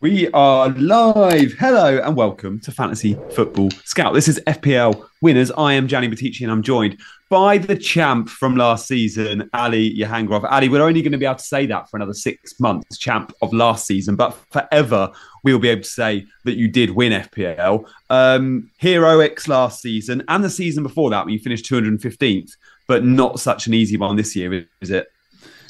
We 0.00 0.28
are 0.32 0.68
live. 0.68 1.54
Hello 1.54 1.98
and 1.98 2.14
welcome 2.14 2.60
to 2.60 2.70
Fantasy 2.70 3.18
Football 3.34 3.70
Scout. 3.84 4.12
This 4.12 4.28
is 4.28 4.38
FPL 4.46 5.08
winners. 5.22 5.50
I 5.52 5.72
am 5.72 5.88
Gianni 5.88 6.08
Buttice 6.08 6.42
and 6.42 6.52
I'm 6.52 6.62
joined 6.62 7.00
by 7.30 7.56
the 7.56 7.74
champ 7.74 8.28
from 8.28 8.56
last 8.56 8.86
season, 8.86 9.48
Ali 9.54 9.96
Jahangirov. 9.96 10.44
Ali, 10.52 10.68
we're 10.68 10.82
only 10.82 11.00
going 11.00 11.12
to 11.12 11.18
be 11.18 11.24
able 11.24 11.36
to 11.36 11.42
say 11.42 11.64
that 11.64 11.88
for 11.88 11.96
another 11.96 12.12
six 12.12 12.60
months, 12.60 12.98
champ 12.98 13.32
of 13.40 13.54
last 13.54 13.86
season, 13.86 14.16
but 14.16 14.36
forever 14.50 15.10
we'll 15.44 15.58
be 15.58 15.70
able 15.70 15.82
to 15.82 15.88
say 15.88 16.26
that 16.44 16.58
you 16.58 16.68
did 16.68 16.90
win 16.90 17.12
FPL. 17.12 17.88
Um, 18.10 18.70
heroics 18.76 19.48
last 19.48 19.80
season 19.80 20.22
and 20.28 20.44
the 20.44 20.50
season 20.50 20.82
before 20.82 21.08
that 21.08 21.24
when 21.24 21.32
you 21.32 21.40
finished 21.40 21.64
215th, 21.70 22.50
but 22.86 23.02
not 23.02 23.40
such 23.40 23.66
an 23.66 23.72
easy 23.72 23.96
one 23.96 24.16
this 24.16 24.36
year, 24.36 24.66
is 24.82 24.90
it, 24.90 25.10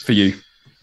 for 0.04 0.12
you? 0.12 0.34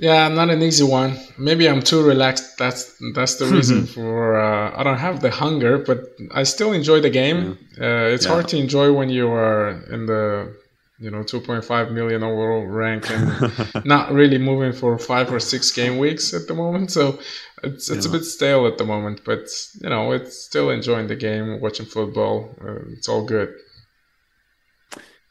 Yeah, 0.03 0.27
not 0.27 0.49
an 0.49 0.61
easy 0.61 0.83
one. 0.83 1.17
Maybe 1.37 1.69
I'm 1.69 1.81
too 1.81 2.03
relaxed. 2.03 2.57
That's 2.57 2.81
that's 3.15 3.35
the 3.35 3.45
reason 3.45 3.87
for 3.95 4.37
uh, 4.37 4.77
I 4.77 4.83
don't 4.83 4.97
have 4.97 5.21
the 5.21 5.31
hunger, 5.31 5.77
but 5.77 5.99
I 6.31 6.43
still 6.43 6.73
enjoy 6.73 6.99
the 6.99 7.09
game. 7.09 7.57
Yeah. 7.77 7.85
Uh, 7.85 8.13
it's 8.13 8.25
yeah. 8.25 8.33
hard 8.33 8.49
to 8.49 8.57
enjoy 8.57 8.91
when 8.91 9.07
you 9.07 9.31
are 9.31 9.69
in 9.95 10.05
the 10.05 10.53
you 10.99 11.09
know 11.09 11.23
2.5 11.23 11.93
million 11.93 12.21
overall 12.21 12.65
rank 12.65 13.09
and 13.09 13.85
not 13.85 14.11
really 14.11 14.37
moving 14.37 14.73
for 14.73 14.99
five 14.99 15.31
or 15.31 15.39
six 15.39 15.71
game 15.71 15.97
weeks 15.97 16.33
at 16.33 16.47
the 16.49 16.53
moment. 16.53 16.91
So 16.91 17.19
it's 17.63 17.89
it's 17.89 18.05
yeah. 18.05 18.11
a 18.11 18.13
bit 18.15 18.25
stale 18.25 18.67
at 18.67 18.77
the 18.77 18.85
moment, 18.85 19.21
but 19.23 19.47
you 19.81 19.89
know 19.89 20.11
it's 20.11 20.35
still 20.37 20.69
enjoying 20.69 21.07
the 21.07 21.15
game, 21.15 21.61
watching 21.61 21.85
football. 21.85 22.53
Uh, 22.61 22.79
it's 22.97 23.07
all 23.07 23.23
good. 23.25 23.55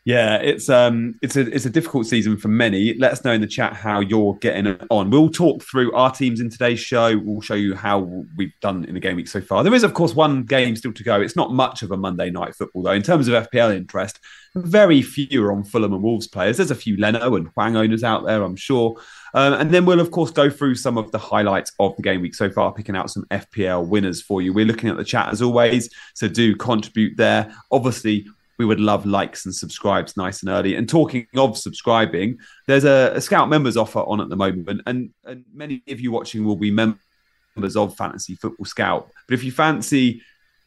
Yeah, 0.05 0.39
it's 0.39 0.69
um, 0.69 1.15
it's 1.23 1.37
a 1.37 1.43
it's 1.43 1.65
a 1.65 1.71
difficult 1.71 2.07
season 2.07 2.37
for 2.37 2.49
many. 2.49 2.95
Let 2.95 3.13
us 3.13 3.25
know 3.25 3.31
in 3.31 3.41
the 3.41 3.47
chat 3.47 3.75
how 3.75 4.01
you're 4.01 4.35
getting 4.35 4.77
on. 4.91 5.11
We'll 5.11 5.29
talk 5.29 5.63
through 5.63 5.93
our 5.93 6.11
teams 6.11 6.41
in 6.41 6.51
today's 6.51 6.81
show. 6.81 7.17
We'll 7.17 7.41
show 7.41 7.55
you 7.55 7.77
how 7.77 8.25
we've 8.37 8.53
done 8.61 8.85
in 8.85 8.95
the 8.95 9.01
game 9.01 9.15
week 9.15 9.29
so 9.29 9.41
far. 9.41 9.63
There 9.63 9.73
is, 9.73 9.85
of 9.85 9.95
course, 9.95 10.13
one 10.13 10.43
game 10.43 10.75
still 10.75 10.93
to 10.93 11.05
go. 11.05 11.21
It's 11.21 11.37
not 11.37 11.53
much 11.53 11.83
of 11.83 11.93
a 11.93 11.97
Monday 11.97 12.31
night 12.31 12.57
football 12.57 12.83
though. 12.83 12.93
In 12.93 13.03
terms 13.03 13.29
of 13.29 13.49
FPL 13.49 13.77
interest, 13.77 14.19
very 14.57 15.03
few 15.03 15.41
are 15.45 15.53
on 15.53 15.63
Fulham 15.63 15.93
and 15.93 16.03
Wolves 16.03 16.27
players. 16.27 16.57
There's 16.57 16.73
a 16.73 16.75
few 16.75 16.97
Leno 16.97 17.37
and 17.37 17.47
Hwang 17.55 17.77
owners 17.77 18.03
out 18.03 18.27
there, 18.27 18.43
I'm 18.43 18.57
sure. 18.57 18.97
Um, 19.35 19.53
and 19.53 19.71
then 19.71 19.87
we'll, 19.87 20.01
of 20.01 20.11
course, 20.11 20.33
go 20.33 20.51
through 20.51 20.75
some 20.75 20.99
of 20.99 21.13
the 21.13 21.19
highlights 21.19 21.71
of 21.79 21.95
the 21.95 22.03
game 22.03 22.23
week 22.23 22.35
so 22.35 22.51
far, 22.51 22.75
picking 22.75 22.97
out 22.97 23.11
some 23.11 23.25
FPL 23.31 23.87
winners 23.87 24.21
for 24.21 24.43
you. 24.43 24.53
We're 24.53 24.67
looking 24.67 24.91
at 24.91 24.97
the 24.97 25.05
chat 25.05 25.29
as 25.29 25.41
always, 25.41 25.89
so 26.15 26.27
do 26.27 26.57
contribute 26.57 27.17
there. 27.17 27.55
Obviously, 27.71 28.27
we 28.59 28.65
would 28.65 28.81
love 28.81 29.07
likes 29.07 29.45
and 29.45 29.55
subscribes 29.55 30.17
nice 30.17 30.43
and 30.43 30.51
early. 30.51 30.75
And 30.77 30.89
talking 30.89 31.27
of 31.37 31.57
subscribing, 31.57 32.39
there's 32.67 32.85
a, 32.85 33.13
a 33.15 33.21
Scout 33.21 33.49
members 33.49 33.77
offer 33.77 34.01
on 34.01 34.21
at 34.21 34.29
the 34.29 34.37
moment, 34.37 34.83
and, 34.87 35.11
and 35.25 35.45
many 35.53 35.83
of 35.89 36.01
you 36.01 36.13
watching 36.13 36.45
will 36.45 36.57
be 36.57 36.71
members 36.71 37.77
of 37.77 37.97
Fantasy 37.97 38.35
Football 38.35 38.67
Scout. 38.67 39.11
But 39.27 39.35
if 39.35 39.45
you 39.45 39.53
fancy 39.53 40.23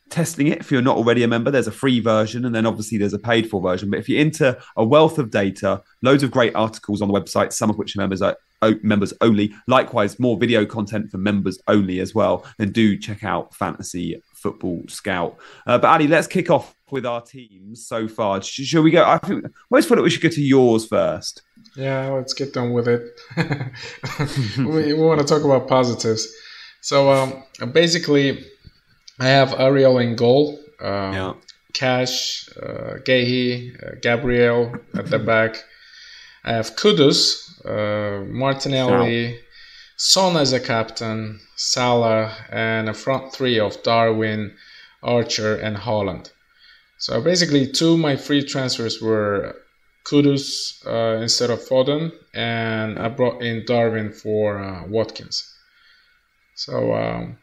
testing 0.09 0.47
it, 0.47 0.59
if 0.59 0.71
you're 0.71 0.81
not 0.81 0.97
already 0.97 1.23
a 1.23 1.27
member, 1.27 1.51
there's 1.51 1.67
a 1.67 1.71
free 1.71 1.99
version, 1.99 2.45
and 2.45 2.53
then 2.53 2.65
obviously 2.65 2.97
there's 2.97 3.13
a 3.13 3.19
paid 3.19 3.49
for 3.49 3.61
version. 3.61 3.89
But 3.89 3.99
if 3.99 4.09
you 4.09 4.19
enter 4.19 4.57
a 4.77 4.85
wealth 4.85 5.17
of 5.17 5.31
data, 5.31 5.81
loads 6.01 6.23
of 6.23 6.31
great 6.31 6.55
articles 6.55 7.01
on 7.01 7.07
the 7.07 7.13
website, 7.19 7.53
some 7.53 7.69
of 7.69 7.77
which 7.77 7.95
are 7.95 7.99
members 7.99 8.21
uh, 8.21 8.33
are 8.61 8.73
members 8.83 9.13
only. 9.21 9.53
Likewise, 9.67 10.19
more 10.19 10.37
video 10.37 10.65
content 10.65 11.11
for 11.11 11.17
members 11.17 11.59
only 11.67 11.99
as 11.99 12.15
well. 12.15 12.45
Then 12.57 12.71
do 12.71 12.97
check 12.97 13.23
out 13.23 13.53
Fantasy 13.55 14.21
Football 14.45 14.83
Scout. 14.89 15.37
Uh, 15.65 15.79
but 15.79 15.87
Ali, 15.87 16.07
let's 16.07 16.27
kick 16.27 16.51
off 16.51 16.75
with 16.91 17.03
our 17.03 17.19
teams 17.19 17.87
so 17.87 18.07
far. 18.07 18.39
Shall 18.43 18.83
we 18.83 18.91
go? 18.91 19.03
I 19.03 19.17
think 19.17 19.43
most 19.71 19.89
thought 19.89 20.03
we 20.03 20.11
should 20.11 20.21
go 20.21 20.29
to 20.29 20.41
yours 20.41 20.85
first. 20.85 21.41
Yeah, 21.75 22.09
let's 22.09 22.35
get 22.35 22.53
done 22.53 22.71
with 22.71 22.87
it. 22.87 23.01
we, 24.59 24.93
we, 24.93 24.93
want 24.93 25.19
to 25.19 25.25
talk 25.25 25.43
about 25.43 25.67
positives. 25.67 26.31
So 26.81 27.11
um, 27.11 27.43
basically, 27.71 28.45
I 29.19 29.25
have 29.25 29.59
Ariel 29.59 29.97
in 29.97 30.15
goal. 30.15 30.59
Um, 30.79 31.13
yeah. 31.13 31.33
Cash, 31.73 32.47
uh, 32.61 32.99
Gehi, 33.03 33.73
uh, 33.83 33.95
Gabriel 33.99 34.75
at 34.95 35.07
the 35.07 35.17
back. 35.17 35.57
I 36.43 36.53
have 36.53 36.75
Kudus, 36.75 37.49
uh, 37.65 38.23
Martinelli, 38.25 39.39
Son 39.97 40.35
as 40.35 40.51
a 40.51 40.59
captain, 40.59 41.39
Salah, 41.55 42.35
and 42.49 42.89
a 42.89 42.93
front 42.93 43.33
three 43.33 43.59
of 43.59 43.81
Darwin, 43.83 44.53
Archer, 45.01 45.55
and 45.55 45.77
Haaland. 45.77 46.31
So 46.97 47.21
basically, 47.21 47.71
two 47.71 47.93
of 47.93 47.99
my 47.99 48.15
free 48.15 48.43
transfers 48.43 49.01
were 49.01 49.55
Kudus 50.05 50.85
uh, 50.85 51.21
instead 51.21 51.49
of 51.49 51.59
Foden, 51.59 52.11
and 52.33 52.99
I 52.99 53.09
brought 53.09 53.41
in 53.41 53.65
Darwin 53.65 54.11
for 54.11 54.59
uh, 54.59 54.85
Watkins. 54.87 55.51
So 56.55 56.93
um, 56.93 57.37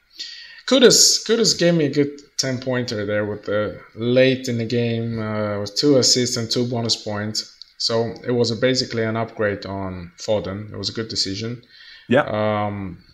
Kudus, 0.66 1.24
Kudus 1.26 1.58
gave 1.58 1.74
me 1.74 1.86
a 1.86 1.90
good 1.90 2.20
10 2.38 2.60
pointer 2.60 3.04
there 3.04 3.24
with 3.24 3.44
the 3.44 3.80
late 3.94 4.48
in 4.48 4.58
the 4.58 4.64
game 4.64 5.19
uh, 5.20 5.60
with 5.60 5.74
two 5.74 5.96
assists 5.96 6.36
and 6.36 6.50
two 6.50 6.66
bonus 6.66 6.96
points. 6.96 7.56
So 7.78 8.14
it 8.24 8.30
was 8.30 8.52
basically 8.60 9.04
an 9.04 9.16
upgrade 9.16 9.66
on 9.66 10.12
Foden. 10.19 10.72
It 10.72 10.76
was 10.76 10.88
a 10.88 10.92
good 10.92 11.08
decision. 11.08 11.62
Yeah. 12.08 12.22
Um, 12.66 13.04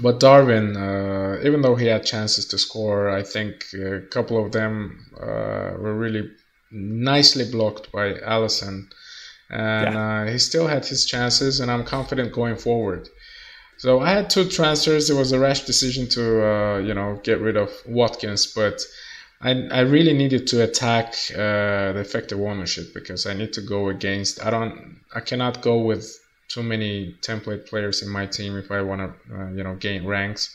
but 0.00 0.20
Darwin, 0.20 0.76
uh, 0.76 1.40
even 1.44 1.62
though 1.62 1.74
he 1.74 1.86
had 1.86 2.04
chances 2.06 2.46
to 2.46 2.58
score, 2.58 3.10
I 3.10 3.22
think 3.22 3.66
a 3.74 4.00
couple 4.10 4.44
of 4.44 4.52
them 4.52 5.06
uh, 5.20 5.74
were 5.78 5.94
really 5.94 6.30
nicely 6.70 7.50
blocked 7.50 7.90
by 7.92 8.14
Alisson. 8.14 8.88
And 9.50 9.94
yeah. 9.94 10.22
uh, 10.22 10.30
he 10.30 10.38
still 10.38 10.68
had 10.68 10.86
his 10.86 11.04
chances, 11.04 11.58
and 11.58 11.70
I'm 11.70 11.84
confident 11.84 12.32
going 12.32 12.56
forward. 12.56 13.08
So 13.78 14.00
I 14.00 14.10
had 14.10 14.30
two 14.30 14.48
transfers. 14.48 15.10
It 15.10 15.14
was 15.14 15.32
a 15.32 15.40
rash 15.40 15.62
decision 15.62 16.06
to, 16.10 16.46
uh, 16.46 16.78
you 16.78 16.94
know, 16.94 17.20
get 17.24 17.40
rid 17.40 17.56
of 17.56 17.70
Watkins, 17.86 18.46
but 18.46 18.80
I, 19.40 19.52
I 19.72 19.80
really 19.80 20.12
needed 20.12 20.46
to 20.48 20.62
attack 20.62 21.14
uh, 21.32 21.92
the 21.94 22.00
effective 22.00 22.40
ownership 22.40 22.92
because 22.92 23.26
I 23.26 23.32
need 23.32 23.54
to 23.54 23.62
go 23.62 23.88
against. 23.88 24.44
I 24.44 24.50
don't. 24.50 25.00
I 25.14 25.20
cannot 25.20 25.62
go 25.62 25.78
with 25.78 26.20
too 26.50 26.62
many 26.62 27.16
template 27.22 27.66
players 27.66 28.02
in 28.02 28.08
my 28.08 28.26
team 28.26 28.56
if 28.56 28.70
I 28.70 28.82
want 28.82 29.00
to, 29.00 29.34
uh, 29.34 29.50
you 29.52 29.62
know, 29.62 29.76
gain 29.76 30.04
ranks. 30.06 30.54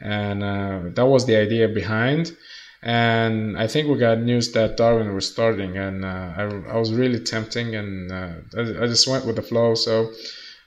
And 0.00 0.42
uh, 0.42 0.80
that 0.94 1.06
was 1.06 1.26
the 1.26 1.36
idea 1.36 1.68
behind. 1.68 2.36
And 2.82 3.56
I 3.56 3.66
think 3.66 3.88
we 3.88 3.98
got 3.98 4.18
news 4.18 4.52
that 4.52 4.76
Darwin 4.76 5.14
was 5.14 5.26
starting, 5.26 5.78
and 5.78 6.04
uh, 6.04 6.32
I, 6.36 6.42
I 6.74 6.76
was 6.76 6.92
really 6.92 7.18
tempting, 7.18 7.74
and 7.74 8.12
uh, 8.12 8.32
I, 8.58 8.60
I, 8.82 8.86
just 8.86 9.08
went 9.08 9.24
with 9.24 9.36
the 9.36 9.42
flow. 9.42 9.74
So 9.74 10.12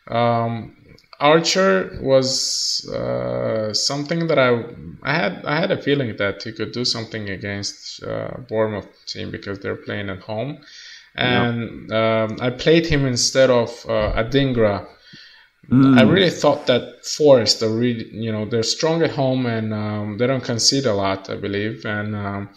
um, 0.08 0.76
Archer 1.20 2.00
was 2.02 2.90
uh, 2.90 3.72
something 3.72 4.26
that 4.28 4.40
I 4.40 4.66
I 5.04 5.14
had 5.14 5.46
I 5.46 5.60
had 5.60 5.70
a 5.72 5.82
feeling 5.82 6.16
that 6.18 6.42
he 6.42 6.52
could 6.54 6.72
do 6.72 6.86
something 6.86 7.30
against 7.30 8.02
uh, 8.02 8.32
Bournemouth 8.50 8.90
team 9.06 9.30
because 9.30 9.60
they're 9.60 9.76
playing 9.76 10.10
at 10.10 10.22
home, 10.22 10.58
and 11.18 11.92
um, 11.92 12.38
I 12.40 12.50
played 12.50 12.86
him 12.86 13.06
instead 13.06 13.50
of 13.50 13.70
uh, 13.88 14.14
Adingra. 14.24 14.88
Mm. 15.70 16.00
I 16.00 16.04
really 16.04 16.30
thought 16.30 16.68
that 16.68 17.06
Forest, 17.06 17.62
are 17.62 17.70
really, 17.70 18.10
you 18.14 18.32
know, 18.32 18.46
they're 18.46 18.64
strong 18.64 19.04
at 19.04 19.12
home 19.12 19.46
and 19.46 19.74
um, 19.74 20.18
they 20.18 20.26
don't 20.26 20.44
concede 20.44 20.86
a 20.86 20.94
lot, 20.94 21.30
I 21.30 21.36
believe, 21.36 21.86
and 21.86 22.16
um, 22.16 22.50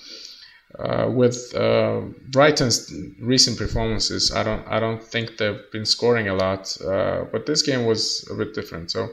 uh, 0.79 1.11
with 1.11 1.55
uh, 1.55 2.01
Brighton's 2.29 2.93
recent 3.21 3.59
performances, 3.59 4.33
I 4.33 4.43
don't 4.43 4.67
I 4.69 4.79
don't 4.79 5.03
think 5.03 5.37
they've 5.37 5.61
been 5.73 5.85
scoring 5.85 6.29
a 6.29 6.35
lot. 6.35 6.77
Uh, 6.81 7.25
but 7.33 7.47
this 7.47 7.63
game 7.63 7.87
was 7.87 8.27
a 8.31 8.35
bit 8.35 8.55
different. 8.55 8.91
So 8.91 9.09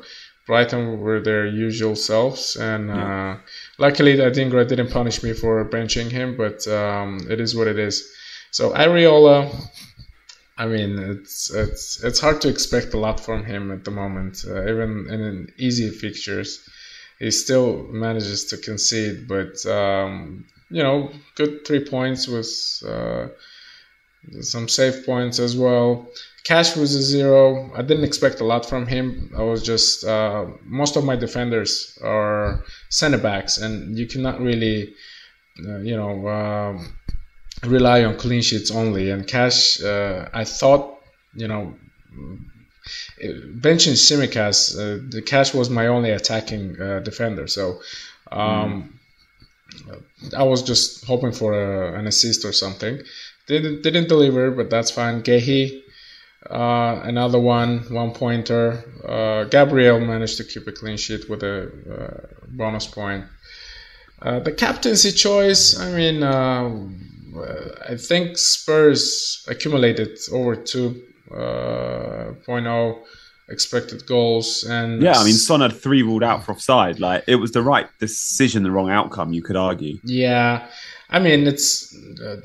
Brighton 0.45 0.99
were 0.99 1.19
their 1.19 1.47
usual 1.47 1.95
selves, 1.95 2.55
and 2.55 2.89
yeah. 2.89 3.31
Uh, 3.33 3.37
luckily 3.79 4.17
Adingra 4.17 4.67
didn't 4.67 4.91
punish 4.91 5.23
me 5.23 5.33
for 5.33 5.67
benching 5.67 6.11
him. 6.11 6.37
But 6.37 6.67
um, 6.67 7.19
it 7.29 7.41
is 7.41 7.55
what 7.55 7.67
it 7.67 7.79
is. 7.79 8.13
So 8.57 8.71
Areola, 8.71 9.53
I 10.57 10.65
mean, 10.65 10.97
it's 10.97 11.53
it's 11.53 12.03
it's 12.03 12.19
hard 12.19 12.41
to 12.41 12.49
expect 12.49 12.95
a 12.95 12.97
lot 12.97 13.19
from 13.19 13.45
him 13.45 13.69
at 13.69 13.85
the 13.85 13.91
moment, 13.91 14.43
uh, 14.47 14.63
even 14.63 14.91
in 15.11 15.51
easy 15.57 15.91
fixtures. 15.91 16.67
He 17.19 17.29
still 17.29 17.83
manages 17.91 18.45
to 18.45 18.57
concede, 18.57 19.27
but 19.27 19.63
um, 19.67 20.43
you 20.71 20.81
know, 20.81 21.11
good 21.35 21.67
three 21.67 21.85
points 21.85 22.27
with 22.27 22.49
uh, 22.83 23.27
some 24.41 24.67
save 24.67 25.05
points 25.05 25.37
as 25.37 25.55
well. 25.55 26.07
Cash 26.43 26.75
was 26.75 26.95
a 26.95 27.03
zero. 27.03 27.69
I 27.75 27.83
didn't 27.83 28.05
expect 28.05 28.39
a 28.39 28.43
lot 28.43 28.65
from 28.65 28.87
him. 28.87 29.31
I 29.37 29.43
was 29.43 29.61
just 29.61 30.03
uh, 30.03 30.47
most 30.63 30.95
of 30.95 31.03
my 31.03 31.15
defenders 31.15 31.95
are 32.03 32.63
center 32.89 33.19
backs, 33.19 33.59
and 33.59 33.95
you 33.99 34.07
cannot 34.07 34.41
really, 34.41 34.95
uh, 35.63 35.77
you 35.89 35.95
know, 35.95 36.27
um, 36.27 36.97
rely 37.63 38.03
on 38.03 38.17
clean 38.17 38.41
sheets 38.41 38.71
only. 38.71 39.09
And 39.09 39.27
Cash, 39.27 39.81
uh, 39.81 40.29
I 40.33 40.43
thought, 40.43 40.99
you 41.33 41.47
know, 41.47 41.73
benching 43.19 43.95
Tsimikas, 43.95 44.75
uh, 44.75 45.03
the 45.09 45.21
Cash 45.21 45.53
was 45.53 45.69
my 45.69 45.87
only 45.87 46.11
attacking 46.11 46.81
uh, 46.81 46.99
defender. 46.99 47.47
So. 47.47 47.81
Um, 48.31 48.83
mm 48.83 48.93
I 50.35 50.43
was 50.43 50.63
just 50.63 51.05
hoping 51.05 51.31
for 51.31 51.53
a, 51.53 51.99
an 51.99 52.07
assist 52.07 52.45
or 52.45 52.51
something. 52.51 53.01
Didn't 53.47 53.81
didn't 53.81 54.07
deliver, 54.07 54.51
but 54.51 54.69
that's 54.69 54.91
fine. 54.91 55.21
Gehi, 55.21 55.83
uh, 56.49 57.01
another 57.03 57.39
one, 57.39 57.79
one 57.89 58.11
pointer. 58.11 58.83
Uh, 59.07 59.45
Gabriel 59.45 59.99
managed 59.99 60.37
to 60.37 60.43
keep 60.43 60.67
a 60.67 60.71
clean 60.71 60.97
sheet 60.97 61.29
with 61.29 61.43
a 61.43 61.71
uh, 61.95 62.45
bonus 62.47 62.87
point. 62.87 63.25
Uh, 64.21 64.39
the 64.39 64.51
captaincy 64.51 65.11
choice, 65.11 65.79
I 65.79 65.91
mean, 65.95 66.23
uh, 66.23 66.69
I 67.89 67.95
think 67.95 68.37
Spurs 68.37 69.43
accumulated 69.47 70.19
over 70.31 70.55
2.0 70.55 73.03
expected 73.49 74.05
goals 74.05 74.65
and 74.65 75.01
yeah 75.01 75.13
i 75.13 75.23
mean 75.23 75.33
son 75.33 75.61
had 75.61 75.71
three 75.71 76.01
ruled 76.01 76.23
out 76.23 76.43
for 76.43 76.51
offside. 76.51 76.99
Like 76.99 77.23
it 77.27 77.35
was 77.35 77.53
the 77.53 77.61
right 77.61 77.87
decision 77.99 78.63
the 78.63 78.71
wrong 78.71 78.89
outcome 78.89 79.31
you 79.31 79.41
could 79.41 79.55
argue. 79.55 79.99
Yeah. 80.03 80.67
I 81.09 81.19
mean 81.19 81.47
it's 81.47 81.95
uh, 82.21 82.41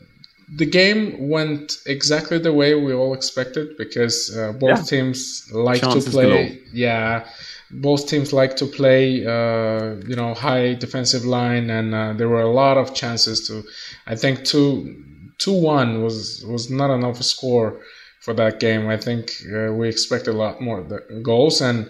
the 0.54 0.66
game 0.66 1.28
went 1.28 1.78
exactly 1.86 2.38
the 2.38 2.52
way 2.52 2.74
we 2.74 2.92
all 2.92 3.14
expected 3.14 3.76
because 3.78 4.36
uh, 4.36 4.52
both 4.52 4.78
yeah. 4.78 4.84
teams 4.84 5.50
like 5.52 5.80
Chances 5.80 6.04
to 6.04 6.10
play 6.10 6.60
yeah 6.72 7.26
both 7.72 8.06
teams 8.06 8.32
like 8.32 8.56
to 8.56 8.66
play 8.66 9.26
uh, 9.26 9.94
you 10.06 10.16
know 10.16 10.34
high 10.34 10.74
defensive 10.74 11.24
line 11.24 11.70
and 11.70 11.94
uh, 11.94 12.12
there 12.12 12.28
were 12.28 12.42
a 12.42 12.50
lot 12.50 12.76
of 12.76 12.94
chances 12.94 13.46
to 13.46 13.62
i 14.06 14.14
think 14.14 14.44
2 14.44 15.02
2 15.38 15.52
1 15.52 16.02
was 16.02 16.44
was 16.46 16.70
not 16.70 16.90
enough 16.90 17.22
score 17.22 17.80
for 18.22 18.34
that 18.34 18.60
game. 18.60 18.88
I 18.88 18.96
think 18.96 19.32
uh, 19.52 19.72
we 19.72 19.88
expected 19.88 20.34
a 20.34 20.38
lot 20.38 20.60
more 20.60 20.82
goals, 21.22 21.60
and 21.60 21.88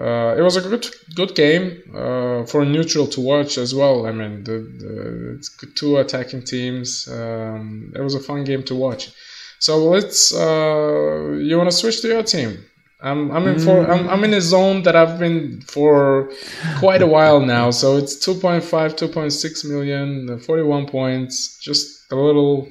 uh, 0.00 0.34
it 0.38 0.42
was 0.42 0.56
a 0.56 0.60
good 0.60 0.86
good 1.14 1.34
game 1.34 1.82
uh, 1.94 2.44
for 2.46 2.64
neutral 2.64 3.06
to 3.08 3.20
watch 3.20 3.58
as 3.58 3.74
well. 3.74 4.06
I 4.06 4.12
mean, 4.12 4.44
the, 4.44 4.58
the 4.82 5.66
two 5.74 5.98
attacking 5.98 6.44
teams. 6.44 7.08
Um, 7.08 7.92
it 7.96 8.00
was 8.00 8.14
a 8.14 8.20
fun 8.20 8.44
game 8.44 8.62
to 8.64 8.74
watch. 8.74 9.10
So 9.58 9.78
let's. 9.78 10.34
Uh, 10.34 11.38
you 11.46 11.56
want 11.58 11.70
to 11.70 11.76
switch 11.76 12.00
to 12.02 12.08
your 12.08 12.22
team? 12.22 12.64
I'm 13.00 13.30
I'm 13.30 13.46
in 13.46 13.58
for 13.58 13.90
I'm, 13.90 14.08
I'm 14.08 14.24
in 14.24 14.32
a 14.32 14.40
zone 14.40 14.82
that 14.84 14.96
I've 14.96 15.18
been 15.18 15.60
for 15.60 16.32
quite 16.78 17.02
a 17.02 17.06
while 17.06 17.40
now. 17.40 17.70
So 17.70 17.98
it's 17.98 18.16
2.5, 18.26 18.62
2.6 18.62 19.68
million, 19.68 20.38
41 20.38 20.86
points, 20.86 21.58
just 21.58 22.10
a 22.10 22.16
little 22.16 22.68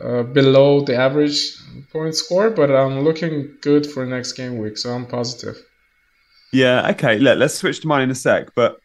uh, 0.00 0.22
below 0.22 0.82
the 0.82 0.96
average 0.96 1.54
point 1.90 2.14
score, 2.14 2.50
but 2.50 2.70
I'm 2.70 3.00
looking 3.00 3.54
good 3.60 3.86
for 3.86 4.06
next 4.06 4.32
game 4.32 4.58
week, 4.58 4.78
so 4.78 4.90
I'm 4.90 5.06
positive. 5.06 5.62
Yeah, 6.52 6.90
okay. 6.90 7.18
Look, 7.18 7.38
let's 7.38 7.54
switch 7.54 7.80
to 7.80 7.86
mine 7.86 8.02
in 8.02 8.10
a 8.10 8.14
sec, 8.14 8.54
but 8.54 8.78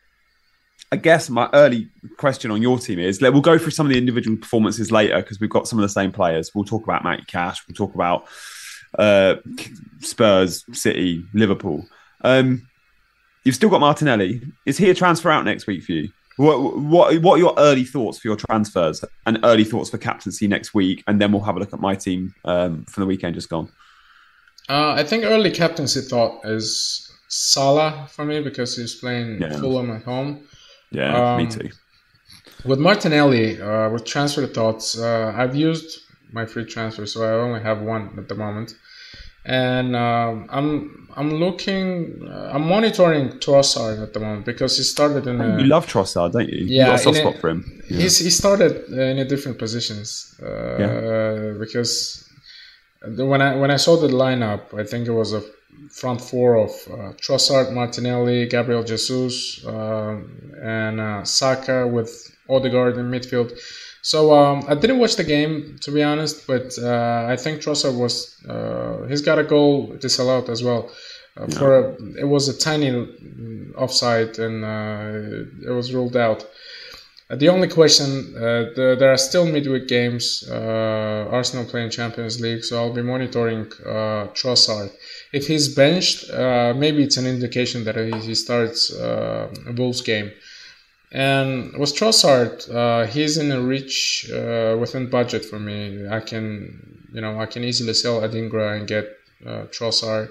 I 0.92 0.96
guess 0.96 1.30
my 1.30 1.50
early 1.54 1.90
question 2.18 2.52
on 2.52 2.62
your 2.62 2.78
team 2.80 3.00
is 3.00 3.22
we'll 3.22 3.42
go 3.42 3.58
through 3.58 3.72
some 3.72 3.86
of 3.86 3.92
the 3.92 3.98
individual 3.98 4.38
performances 4.38 4.92
later 4.92 5.18
because 5.18 5.40
we've 5.40 5.50
got 5.50 5.68
some 5.68 5.80
of 5.80 5.84
the 5.84 5.90
same 5.90 6.12
players. 6.12 6.52
We'll 6.54 6.66
talk 6.66 6.84
about 6.84 7.04
Matty 7.04 7.24
Cash, 7.28 7.64
we'll 7.68 7.76
talk 7.76 7.96
about 7.96 8.28
uh, 8.98 9.36
Spurs, 10.00 10.66
City, 10.74 11.24
Liverpool. 11.34 11.86
Um, 12.22 12.68
you've 13.44 13.56
still 13.56 13.70
got 13.70 13.80
Martinelli. 13.80 14.42
Is 14.66 14.78
he 14.78 14.90
a 14.90 14.94
transfer 14.94 15.30
out 15.30 15.46
next 15.46 15.68
week 15.68 15.84
for 15.84 15.94
you? 15.94 16.10
What 16.38 16.78
what 16.78 17.18
what 17.22 17.36
are 17.36 17.38
your 17.40 17.56
early 17.58 17.84
thoughts 17.84 18.20
for 18.20 18.28
your 18.28 18.38
transfers 18.38 19.04
and 19.26 19.40
early 19.44 19.64
thoughts 19.64 19.90
for 19.90 19.98
captaincy 19.98 20.48
next 20.48 20.74
week, 20.74 21.04
and 21.08 21.20
then 21.20 21.32
we'll 21.32 21.42
have 21.42 21.56
a 21.56 21.60
look 21.60 21.74
at 21.74 21.80
my 21.80 21.96
team 21.96 22.36
um, 22.46 22.86
from 22.86 23.02
the 23.02 23.08
weekend 23.08 23.34
just 23.34 23.50
gone. 23.50 23.70
Uh, 24.70 24.92
I 24.92 25.04
think 25.04 25.24
early 25.24 25.50
captaincy 25.50 26.02
thought 26.02 26.46
is 26.46 27.12
Salah 27.28 28.08
for 28.12 28.24
me 28.24 28.42
because 28.42 28.78
he's 28.78 28.96
playing 28.96 29.42
yeah. 29.42 29.58
Fulham 29.58 29.90
at 29.92 30.04
home. 30.04 30.48
Yeah, 30.92 31.34
um, 31.34 31.38
me 31.38 31.48
too. 31.48 31.70
With 32.66 32.80
Martinelli, 32.80 33.60
uh, 33.60 33.90
with 33.90 34.06
transfer 34.06 34.46
thoughts, 34.46 35.00
uh, 35.00 35.34
I've 35.36 35.56
used 35.56 36.02
my 36.32 36.46
free 36.46 36.66
transfer, 36.66 37.06
so 37.08 37.24
I 37.24 37.32
only 37.42 37.62
have 37.62 37.82
one 37.82 38.14
at 38.18 38.28
the 38.28 38.36
moment 38.36 38.76
and 39.48 39.96
um, 39.96 40.48
I'm 40.50 41.08
I'm 41.16 41.32
looking 41.36 42.28
uh, 42.30 42.52
I'm 42.54 42.68
monitoring 42.68 43.30
Trossard 43.40 44.04
at 44.04 44.14
the 44.14 44.20
moment 44.20 44.46
because 44.46 44.78
he 44.78 44.84
started 44.84 45.26
in. 45.26 45.42
A, 45.42 45.58
you 45.58 45.66
love 45.66 45.88
Trossard, 45.88 46.34
don't 46.34 46.50
you? 46.50 46.66
Yeah, 46.66 46.68
you 46.68 46.92
got 46.92 47.00
a 47.00 47.04
soft 47.04 47.18
spot 47.18 47.38
for 47.38 47.50
him. 47.50 47.82
Yeah. 47.90 47.98
He's, 48.02 48.20
he 48.20 48.30
started 48.30 48.90
in 48.90 49.18
a 49.18 49.26
different 49.26 49.58
positions 49.58 50.36
uh, 50.44 50.78
yeah. 50.78 51.54
because 51.58 52.30
when 53.02 53.42
I 53.42 53.56
when 53.56 53.72
I 53.72 53.78
saw 53.78 53.96
the 53.96 54.10
lineup, 54.10 54.78
I 54.78 54.84
think 54.84 55.08
it 55.08 55.14
was 55.14 55.34
a 55.34 55.42
front 55.92 56.20
four 56.20 56.58
of 56.58 56.72
uh, 56.92 57.14
Trossard, 57.14 57.72
Martinelli, 57.72 58.48
Gabriel 58.48 58.84
Jesus, 58.84 59.66
uh, 59.66 60.18
and 60.62 61.00
uh, 61.00 61.24
Saka 61.24 61.88
with 61.88 62.36
Odegaard 62.50 62.98
in 62.98 63.10
midfield. 63.10 63.58
So 64.12 64.34
um, 64.34 64.64
I 64.70 64.76
didn't 64.76 65.00
watch 65.00 65.18
the 65.18 65.26
game 65.26 65.80
to 65.82 65.92
be 65.92 66.02
honest, 66.02 66.48
but 66.48 66.68
uh, 66.80 67.26
I 67.28 67.36
think 67.36 67.62
Trossard 67.62 67.98
was 67.98 68.14
uh, 68.48 69.06
he's 69.10 69.20
got 69.20 69.38
a 69.38 69.44
goal 69.44 69.98
disallowed 70.00 70.50
as 70.50 70.64
well. 70.64 70.90
Uh, 71.36 71.48
for 71.48 71.70
a, 71.80 71.82
it 72.18 72.24
was 72.36 72.48
a 72.48 72.58
tiny 72.58 72.90
offside 73.76 74.40
and 74.40 74.64
uh, 74.64 75.70
it 75.70 75.74
was 75.74 75.94
ruled 75.94 76.16
out. 76.16 76.48
Uh, 77.30 77.36
the 77.36 77.50
only 77.50 77.68
question 77.68 78.34
uh, 78.38 78.72
the, 78.78 78.96
there 78.98 79.12
are 79.12 79.18
still 79.18 79.46
midweek 79.46 79.90
games. 79.90 80.48
Arsenal 80.50 81.66
playing 81.66 81.90
Champions 81.90 82.40
League, 82.40 82.64
so 82.64 82.78
I'll 82.78 82.94
be 82.94 83.02
monitoring 83.02 83.66
Trossard. 84.40 84.90
If 85.34 85.48
he's 85.48 85.68
benched, 85.76 86.32
maybe 86.84 87.04
it's 87.04 87.18
an 87.18 87.28
indication 87.28 87.84
that 87.84 87.98
he 87.98 88.36
starts 88.36 88.90
a 88.94 89.50
Wolves 89.76 90.00
game. 90.00 90.32
And 91.12 91.78
with 91.78 91.96
Trossard, 91.96 92.70
uh, 92.74 93.08
he's 93.08 93.38
in 93.38 93.52
a 93.52 93.62
reach 93.62 94.30
uh, 94.30 94.76
within 94.80 95.10
budget 95.10 95.46
for 95.46 95.58
me. 95.58 96.08
I 96.08 96.20
can, 96.20 97.06
you 97.14 97.22
know, 97.22 97.40
I 97.40 97.46
can 97.46 97.64
easily 97.64 97.94
sell 97.94 98.22
Adingra 98.22 98.78
and 98.78 98.88
get 98.88 99.06
uh, 99.46 99.66
Trossard. 99.72 100.30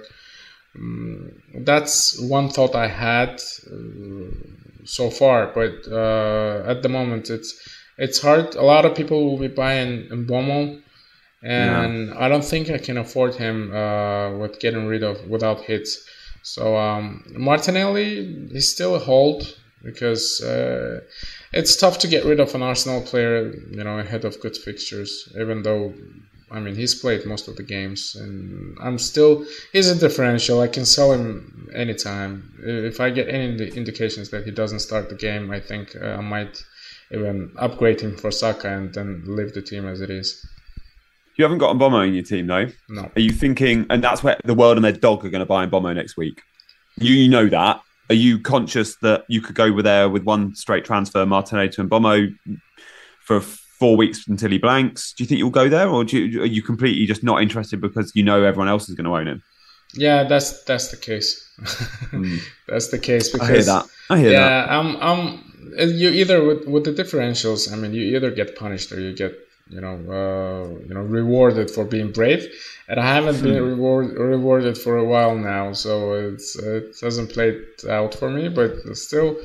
Um, 0.77 1.33
that's 1.61 2.21
one 2.21 2.51
thought 2.51 2.75
I 2.75 2.89
had 2.89 3.41
uh, 3.73 4.31
so 4.85 5.11
far, 5.11 5.51
but 5.55 5.89
uh, 5.91 6.65
at 6.67 6.83
the 6.83 6.91
moment 6.91 7.31
it's 7.31 7.55
it's 7.99 8.21
hard. 8.21 8.55
A 8.57 8.63
lot 8.63 8.85
of 8.85 8.95
people 8.95 9.25
will 9.25 9.39
be 9.39 9.49
buying 9.49 10.09
Mbeumo, 10.11 10.83
and 11.43 12.09
yeah. 12.09 12.15
I 12.19 12.29
don't 12.29 12.45
think 12.45 12.69
I 12.69 12.77
can 12.77 12.99
afford 12.99 13.35
him 13.35 13.75
uh, 13.75 14.37
with 14.37 14.61
getting 14.61 14.87
rid 14.87 15.03
of 15.03 15.27
without 15.29 15.63
hits. 15.63 16.07
So 16.43 16.77
um, 16.77 17.25
Martinelli 17.31 18.49
is 18.51 18.71
still 18.71 18.95
a 18.95 18.99
hold 18.99 19.57
because 19.87 20.43
uh, 20.43 21.01
it's 21.53 21.77
tough 21.77 21.99
to 22.01 22.09
get 22.09 22.25
rid 22.25 22.41
of 22.41 22.55
an 22.55 22.63
Arsenal 22.63 23.01
player, 23.01 23.53
you 23.71 23.85
know, 23.85 23.99
ahead 23.99 24.25
of 24.25 24.39
good 24.41 24.57
fixtures. 24.57 25.33
Even 25.41 25.63
though 25.63 25.95
I 26.51 26.61
mean, 26.61 26.77
he's 26.77 26.95
played 26.95 27.27
most 27.27 27.49
of 27.49 27.57
the 27.57 27.65
games, 27.65 28.15
and 28.15 28.77
I'm 28.81 28.99
still. 28.99 29.45
He's 29.73 29.89
a 29.89 29.99
differential. 29.99 30.61
I 30.61 30.69
can 30.69 30.85
sell 30.85 31.13
him 31.13 31.69
anytime. 31.75 32.55
If 32.63 33.01
I 33.01 33.11
get 33.11 33.29
any 33.29 33.69
indications 33.71 34.31
that 34.31 34.45
he 34.45 34.53
doesn't 34.53 34.79
start 34.81 35.09
the 35.09 35.17
game, 35.17 35.51
I 35.51 35.59
think 35.59 35.97
uh, 36.01 36.07
I 36.07 36.21
might 36.21 36.63
even 37.11 37.53
upgrade 37.59 38.01
him 38.01 38.17
for 38.17 38.31
Saka 38.31 38.69
and 38.69 38.95
then 38.95 39.25
leave 39.27 39.55
the 39.55 39.63
team 39.63 39.87
as 39.87 40.01
it 40.01 40.11
is. 40.11 40.47
You 41.37 41.45
haven't 41.45 41.59
got 41.59 41.77
Mbeumo 41.77 42.07
in 42.07 42.15
your 42.15 42.23
team, 42.23 42.47
though. 42.47 42.67
No. 42.89 43.11
Are 43.15 43.21
you 43.21 43.31
thinking, 43.31 43.87
and 43.91 44.03
that's 44.03 44.23
where 44.23 44.39
the 44.45 44.55
world 44.55 44.77
and 44.77 44.85
their 44.85 44.93
dog 44.93 45.25
are 45.25 45.31
going 45.31 45.41
to 45.41 45.47
buy 45.47 45.67
Mbeumo 45.67 45.95
next 45.95 46.17
week? 46.17 46.43
You, 46.99 47.13
you 47.15 47.29
know 47.29 47.49
that. 47.49 47.81
Are 48.09 48.15
you 48.15 48.39
conscious 48.39 48.97
that 48.97 49.25
you 49.29 49.41
could 49.41 49.57
go 49.57 49.73
with 49.73 49.85
there 49.85 50.09
with 50.09 50.25
one 50.25 50.55
straight 50.55 50.85
transfer, 50.85 51.27
Martinelli 51.27 51.69
to 51.71 51.85
Mbeumo, 51.85 52.35
for 53.21 53.41
four 53.79 53.97
weeks 53.97 54.27
until 54.29 54.51
he 54.51 54.59
blanks. 54.59 55.13
Do 55.13 55.23
you 55.23 55.29
think 55.29 55.39
you'll 55.39 55.51
go 55.51 55.69
there, 55.69 55.89
or 55.89 56.05
you, 56.05 56.43
are 56.43 56.47
you 56.47 56.63
completely 56.63 57.07
just 57.07 57.23
not 57.23 57.43
interested 57.43 57.81
because 57.81 58.13
you 58.15 58.23
know 58.23 58.43
everyone 58.43 58.69
else 58.69 58.89
is 58.89 58.95
going 58.95 59.05
to 59.05 59.17
own 59.17 59.29
him? 59.29 59.43
Yeah, 59.95 60.25
that's 60.25 60.65
that's 60.65 60.89
the 60.89 60.97
case. 60.97 61.43
mm. 62.11 62.39
That's 62.69 62.89
the 62.89 62.99
case 62.99 63.31
because 63.31 63.49
I 63.49 63.53
hear 63.53 63.63
that. 63.63 63.85
I 64.11 64.19
hear 64.19 64.33
yeah, 64.33 64.49
that. 64.49 64.71
I'm 64.71 64.97
I'm 64.97 65.89
you 65.97 66.11
either 66.11 66.45
with 66.45 66.67
with 66.67 66.85
the 66.85 66.93
differentials. 66.93 67.73
I 67.73 67.77
mean, 67.77 67.95
you 67.95 68.17
either 68.17 68.31
get 68.31 68.57
punished 68.57 68.93
or 68.93 69.01
you 69.01 69.15
get 69.15 69.33
you 69.69 69.81
know 69.81 69.95
uh, 69.95 70.69
you 70.87 70.95
know 70.95 71.01
rewarded 71.01 71.71
for 71.71 71.85
being 71.85 72.13
brave. 72.13 72.47
And 72.89 73.01
I 73.01 73.15
haven't 73.15 73.43
been 73.43 73.57
hmm. 73.57 73.71
reward, 73.71 74.17
rewarded 74.17 74.79
for 74.79 74.97
a 74.97 75.05
while 75.05 75.37
now, 75.37 75.73
so 75.73 76.13
it's 76.15 76.57
it 76.57 76.97
hasn't 77.03 77.33
played 77.33 77.65
out 77.89 78.15
for 78.15 78.31
me. 78.31 78.49
But 78.49 78.97
still, 78.97 79.37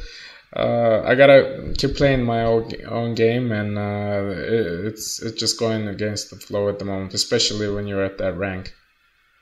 uh, 0.56 1.02
I 1.04 1.16
gotta 1.16 1.74
keep 1.78 1.96
playing 1.96 2.24
my 2.24 2.44
own, 2.44 2.72
own 2.88 3.16
game, 3.16 3.52
and 3.52 3.78
uh, 3.78 4.36
it, 4.38 4.86
it's 4.86 5.22
it's 5.22 5.40
just 5.40 5.60
going 5.60 5.88
against 5.88 6.30
the 6.30 6.36
flow 6.36 6.70
at 6.70 6.78
the 6.78 6.86
moment, 6.86 7.14
especially 7.14 7.70
when 7.70 7.88
you're 7.88 8.04
at 8.04 8.20
that 8.20 8.38
rank. 8.38 8.76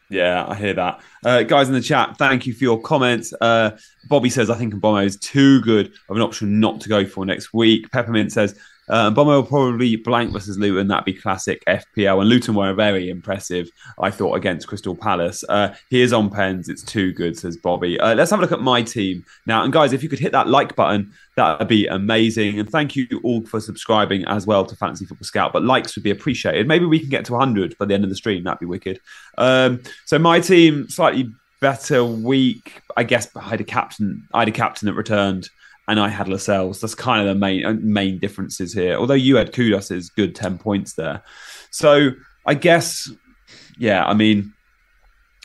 Yeah, 0.09 0.45
I 0.47 0.55
hear 0.55 0.73
that. 0.73 1.01
Uh, 1.23 1.43
guys 1.43 1.67
in 1.67 1.75
the 1.75 1.81
chat, 1.81 2.17
thank 2.17 2.47
you 2.47 2.53
for 2.53 2.63
your 2.63 2.81
comments. 2.81 3.31
Uh, 3.39 3.77
Bobby 4.07 4.31
says, 4.31 4.49
I 4.49 4.55
think 4.55 4.73
Mbeumo 4.73 5.05
is 5.05 5.17
too 5.17 5.61
good 5.61 5.93
of 6.09 6.15
an 6.15 6.23
option 6.23 6.59
not 6.59 6.81
to 6.81 6.89
go 6.89 7.05
for 7.05 7.27
next 7.27 7.53
week. 7.53 7.91
Peppermint 7.91 8.31
says, 8.31 8.57
uh, 8.89 9.11
Mbeumo 9.11 9.25
will 9.25 9.43
probably 9.43 9.95
blank 9.95 10.31
versus 10.31 10.57
Luton. 10.57 10.87
That'd 10.87 11.05
be 11.05 11.13
classic 11.13 11.63
FPL. 11.65 12.19
And 12.21 12.29
Luton 12.29 12.55
were 12.55 12.73
very 12.73 13.09
impressive, 13.09 13.69
I 13.99 14.09
thought, 14.11 14.35
against 14.35 14.67
Crystal 14.67 14.95
Palace. 14.95 15.43
Uh, 15.47 15.75
here's 15.89 16.13
on 16.13 16.29
pens. 16.29 16.69
It's 16.69 16.83
too 16.83 17.13
good, 17.13 17.37
says 17.37 17.57
Bobby. 17.57 17.99
Uh, 17.99 18.15
let's 18.15 18.31
have 18.31 18.39
a 18.39 18.41
look 18.41 18.51
at 18.51 18.61
my 18.61 18.81
team 18.81 19.23
now. 19.45 19.63
And 19.63 19.71
guys, 19.71 19.93
if 19.93 20.01
you 20.01 20.09
could 20.09 20.19
hit 20.19 20.31
that 20.31 20.47
like 20.47 20.75
button, 20.75 21.13
that 21.35 21.59
would 21.59 21.67
be 21.67 21.87
amazing. 21.87 22.59
And 22.59 22.69
thank 22.69 22.95
you 22.95 23.07
all 23.23 23.45
for 23.45 23.59
subscribing 23.59 24.25
as 24.25 24.47
well 24.47 24.65
to 24.65 24.75
Fantasy 24.75 25.05
Football 25.05 25.25
Scout. 25.25 25.53
But 25.53 25.63
likes 25.63 25.95
would 25.95 26.03
be 26.03 26.11
appreciated. 26.11 26.67
Maybe 26.67 26.85
we 26.85 26.99
can 26.99 27.09
get 27.09 27.25
to 27.25 27.33
100 27.33 27.77
by 27.77 27.85
the 27.85 27.93
end 27.93 28.03
of 28.03 28.09
the 28.09 28.15
stream. 28.15 28.43
That'd 28.43 28.59
be 28.59 28.65
wicked. 28.65 28.99
Um, 29.37 29.81
so 30.05 30.17
my 30.17 30.39
team, 30.39 30.89
slightly 30.89 31.31
better 31.61 32.03
week. 32.03 32.81
I 32.97 33.03
guess 33.03 33.29
I 33.35 33.41
had 33.41 33.61
a 33.61 33.65
captain. 33.65 34.27
I 34.33 34.39
had 34.39 34.47
a 34.47 34.51
captain 34.51 34.87
that 34.87 34.93
returned 34.93 35.49
and 35.89 35.99
I 35.99 36.07
had 36.07 36.29
Lascelles. 36.29 36.79
That's 36.79 36.93
kind 36.93 37.19
of 37.19 37.27
the 37.27 37.39
main 37.39 37.65
uh, 37.65 37.75
main 37.81 38.19
differences 38.19 38.73
here. 38.73 38.95
Although 38.95 39.15
you 39.15 39.35
had 39.35 39.51
Kudus's 39.51 40.09
good 40.11 40.35
ten 40.35 40.57
points 40.57 40.93
there, 40.93 41.23
so 41.71 42.11
I 42.45 42.53
guess 42.53 43.11
yeah. 43.77 44.05
I 44.05 44.13
mean, 44.13 44.53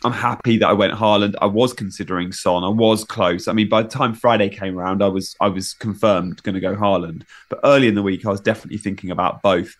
I'm 0.05 0.13
happy 0.13 0.59
that 0.59 0.69
I 0.69 0.75
went 0.75 0.93
Haaland. 0.93 1.35
I 1.41 1.47
was 1.47 1.73
considering 1.73 2.31
Son. 2.31 2.63
I 2.63 2.69
was 2.69 3.05
close. 3.05 3.49
I 3.49 3.55
mean, 3.55 3.71
by 3.71 3.83
the 3.83 3.89
time 3.89 4.13
Friday 4.15 4.51
came 4.51 4.79
around, 4.79 5.03
I 5.03 5.09
was 5.09 5.35
I 5.41 5.49
was 5.49 5.73
confirmed 5.73 6.43
going 6.43 6.55
to 6.55 6.61
go 6.61 6.77
Haaland. 6.77 7.25
But 7.49 7.61
early 7.65 7.89
in 7.89 7.95
the 7.95 8.03
week, 8.03 8.27
I 8.27 8.31
was 8.31 8.41
definitely 8.41 8.79
thinking 8.79 9.11
about 9.11 9.41
both. 9.41 9.75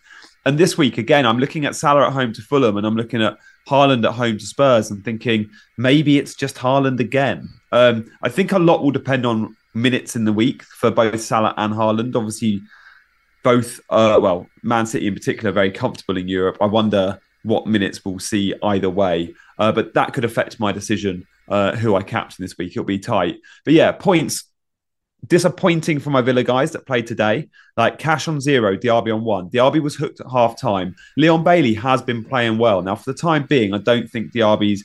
And 0.47 0.57
this 0.57 0.77
week 0.77 0.97
again, 0.97 1.27
I'm 1.27 1.39
looking 1.39 1.65
at 1.65 1.75
Salah 1.75 2.07
at 2.07 2.13
home 2.13 2.33
to 2.33 2.41
Fulham, 2.41 2.77
and 2.77 2.87
I'm 2.87 2.95
looking 2.95 3.21
at 3.21 3.37
Haaland 3.69 4.03
at 4.03 4.13
home 4.13 4.39
to 4.39 4.45
Spurs, 4.47 4.89
and 4.89 5.05
thinking 5.05 5.51
maybe 5.77 6.17
it's 6.17 6.33
just 6.33 6.55
Haaland 6.55 6.99
again. 6.99 7.49
Um, 7.71 8.09
I 8.23 8.29
think 8.29 8.51
a 8.51 8.59
lot 8.59 8.81
will 8.81 8.91
depend 8.91 9.27
on 9.27 9.55
minutes 9.75 10.15
in 10.15 10.25
the 10.25 10.33
week 10.33 10.63
for 10.63 10.89
both 10.89 11.21
Salah 11.21 11.53
and 11.57 11.73
Haaland. 11.73 12.15
Obviously, 12.15 12.61
both, 13.43 13.79
uh, 13.89 14.17
well, 14.21 14.47
Man 14.63 14.85
City 14.85 15.07
in 15.07 15.13
particular, 15.13 15.51
very 15.51 15.71
comfortable 15.71 16.17
in 16.17 16.27
Europe. 16.27 16.57
I 16.61 16.65
wonder 16.65 17.19
what 17.43 17.67
minutes 17.67 18.03
we'll 18.03 18.17
see 18.17 18.55
either 18.63 18.89
way. 18.89 19.35
Uh, 19.59 19.71
but 19.71 19.93
that 19.93 20.13
could 20.13 20.25
affect 20.25 20.59
my 20.59 20.71
decision 20.71 21.27
uh, 21.47 21.75
who 21.75 21.95
I 21.95 22.01
captain 22.01 22.43
this 22.43 22.57
week. 22.57 22.71
It'll 22.71 22.83
be 22.83 22.97
tight. 22.97 23.37
But 23.63 23.75
yeah, 23.75 23.91
points 23.91 24.45
disappointing 25.27 25.99
for 25.99 26.09
my 26.09 26.21
Villa 26.21 26.43
guys 26.43 26.71
that 26.71 26.85
played 26.85 27.07
today. 27.07 27.49
Like 27.77 27.99
cash 27.99 28.27
on 28.27 28.39
zero, 28.41 28.75
Diaby 28.75 29.13
on 29.13 29.23
one. 29.23 29.49
Diaby 29.49 29.81
was 29.81 29.95
hooked 29.95 30.19
at 30.19 30.31
half 30.31 30.59
time. 30.59 30.95
Leon 31.17 31.43
Bailey 31.43 31.73
has 31.75 32.01
been 32.01 32.23
playing 32.23 32.57
well. 32.57 32.81
Now, 32.81 32.95
for 32.95 33.11
the 33.11 33.17
time 33.17 33.45
being, 33.47 33.73
I 33.73 33.79
don't 33.79 34.09
think 34.09 34.33
Diaby's 34.33 34.83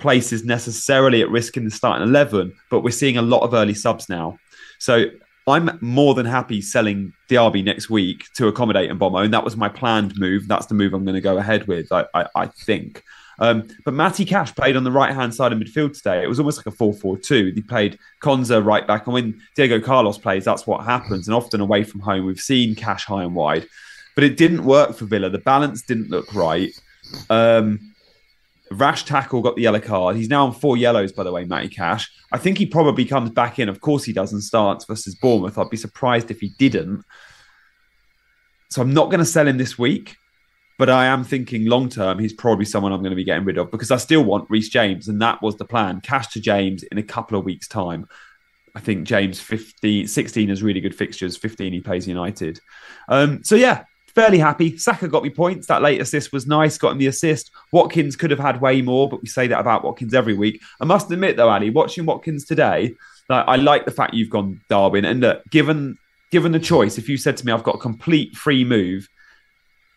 place 0.00 0.32
is 0.32 0.44
necessarily 0.44 1.22
at 1.22 1.30
risk 1.30 1.56
in 1.56 1.64
the 1.64 1.70
starting 1.70 2.06
11, 2.06 2.54
but 2.70 2.80
we're 2.80 2.90
seeing 2.90 3.16
a 3.16 3.22
lot 3.22 3.42
of 3.42 3.54
early 3.54 3.74
subs 3.74 4.08
now. 4.08 4.38
So 4.78 5.06
I'm 5.46 5.78
more 5.80 6.14
than 6.14 6.26
happy 6.26 6.60
selling 6.60 7.12
Diaby 7.28 7.64
next 7.64 7.90
week 7.90 8.24
to 8.34 8.48
accommodate 8.48 8.90
Mbeumo, 8.90 9.24
and 9.24 9.34
that 9.34 9.44
was 9.44 9.56
my 9.56 9.68
planned 9.68 10.18
move. 10.18 10.48
That's 10.48 10.66
the 10.66 10.74
move 10.74 10.94
I'm 10.94 11.04
going 11.04 11.14
to 11.14 11.20
go 11.20 11.38
ahead 11.38 11.66
with, 11.66 11.92
I, 11.92 12.06
I, 12.14 12.26
I 12.34 12.46
think. 12.46 13.02
Um, 13.40 13.66
but 13.84 13.94
Matty 13.94 14.26
Cash 14.26 14.54
played 14.54 14.76
on 14.76 14.84
the 14.84 14.92
right 14.92 15.14
hand 15.14 15.34
side 15.34 15.52
of 15.52 15.58
midfield 15.58 15.96
today. 15.96 16.22
It 16.22 16.28
was 16.28 16.38
almost 16.38 16.58
like 16.58 16.66
a 16.66 16.76
4 16.76 16.92
4 16.92 17.18
2. 17.18 17.52
He 17.54 17.62
played 17.62 17.98
Konsa 18.22 18.64
right 18.64 18.86
back. 18.86 19.06
And 19.06 19.14
when 19.14 19.40
Diego 19.56 19.80
Carlos 19.80 20.18
plays, 20.18 20.44
that's 20.44 20.66
what 20.66 20.84
happens. 20.84 21.26
And 21.26 21.34
often 21.34 21.60
away 21.60 21.84
from 21.84 22.00
home, 22.00 22.26
we've 22.26 22.38
seen 22.38 22.74
Cash 22.74 23.06
high 23.06 23.22
and 23.22 23.34
wide. 23.34 23.66
But 24.14 24.24
it 24.24 24.36
didn't 24.36 24.64
work 24.64 24.94
for 24.94 25.06
Villa. 25.06 25.30
The 25.30 25.38
balance 25.38 25.82
didn't 25.82 26.10
look 26.10 26.34
right. 26.34 26.70
Um, 27.30 27.89
Rash 28.72 29.04
tackle 29.04 29.42
got 29.42 29.56
the 29.56 29.62
yellow 29.62 29.80
card. 29.80 30.16
He's 30.16 30.28
now 30.28 30.46
on 30.46 30.52
four 30.52 30.76
yellows, 30.76 31.12
by 31.12 31.24
the 31.24 31.32
way, 31.32 31.44
Matty 31.44 31.68
Cash. 31.68 32.10
I 32.30 32.38
think 32.38 32.56
he 32.56 32.66
probably 32.66 33.04
comes 33.04 33.30
back 33.30 33.58
in. 33.58 33.68
Of 33.68 33.80
course, 33.80 34.04
he 34.04 34.12
does 34.12 34.32
and 34.32 34.42
starts 34.42 34.84
versus 34.84 35.16
Bournemouth. 35.16 35.58
I'd 35.58 35.70
be 35.70 35.76
surprised 35.76 36.30
if 36.30 36.40
he 36.40 36.50
didn't. 36.58 37.04
So 38.70 38.80
I'm 38.80 38.94
not 38.94 39.10
going 39.10 39.18
to 39.18 39.24
sell 39.24 39.48
him 39.48 39.58
this 39.58 39.76
week, 39.76 40.14
but 40.78 40.88
I 40.88 41.06
am 41.06 41.24
thinking 41.24 41.66
long 41.66 41.88
term, 41.88 42.20
he's 42.20 42.32
probably 42.32 42.64
someone 42.64 42.92
I'm 42.92 43.00
going 43.00 43.10
to 43.10 43.16
be 43.16 43.24
getting 43.24 43.44
rid 43.44 43.58
of 43.58 43.72
because 43.72 43.90
I 43.90 43.96
still 43.96 44.22
want 44.22 44.48
Reece 44.48 44.68
James, 44.68 45.08
and 45.08 45.20
that 45.20 45.42
was 45.42 45.56
the 45.56 45.64
plan. 45.64 46.00
Cash 46.00 46.28
to 46.28 46.40
James 46.40 46.84
in 46.84 46.98
a 46.98 47.02
couple 47.02 47.36
of 47.36 47.44
weeks' 47.44 47.66
time. 47.66 48.06
I 48.76 48.78
think 48.78 49.04
James 49.06 49.40
15, 49.40 50.06
16 50.06 50.48
has 50.48 50.62
really 50.62 50.80
good 50.80 50.94
fixtures. 50.94 51.36
15 51.36 51.72
he 51.72 51.80
plays 51.80 52.06
United. 52.06 52.60
Um, 53.08 53.42
so 53.42 53.56
yeah, 53.56 53.82
fairly 54.14 54.38
happy. 54.38 54.76
Saka 54.76 55.08
got 55.08 55.22
me 55.22 55.30
points. 55.30 55.66
That 55.66 55.82
late 55.82 56.00
assist 56.00 56.32
was 56.32 56.46
nice, 56.46 56.78
got 56.78 56.92
him 56.92 56.98
the 56.98 57.06
assist. 57.06 57.50
Watkins 57.72 58.16
could 58.16 58.30
have 58.30 58.40
had 58.40 58.60
way 58.60 58.82
more, 58.82 59.08
but 59.08 59.22
we 59.22 59.28
say 59.28 59.46
that 59.46 59.60
about 59.60 59.84
Watkins 59.84 60.14
every 60.14 60.34
week. 60.34 60.62
I 60.80 60.84
must 60.84 61.10
admit, 61.10 61.36
though, 61.36 61.48
Ali, 61.48 61.70
watching 61.70 62.06
Watkins 62.06 62.44
today, 62.44 62.94
like, 63.28 63.44
I 63.46 63.56
like 63.56 63.84
the 63.84 63.90
fact 63.90 64.14
you've 64.14 64.30
gone 64.30 64.60
Darwin. 64.68 65.04
And 65.04 65.20
look, 65.20 65.42
given 65.50 65.96
given 66.30 66.52
the 66.52 66.60
choice, 66.60 66.98
if 66.98 67.08
you 67.08 67.16
said 67.16 67.36
to 67.36 67.46
me, 67.46 67.52
I've 67.52 67.64
got 67.64 67.74
a 67.76 67.78
complete 67.78 68.36
free 68.36 68.64
move, 68.64 69.08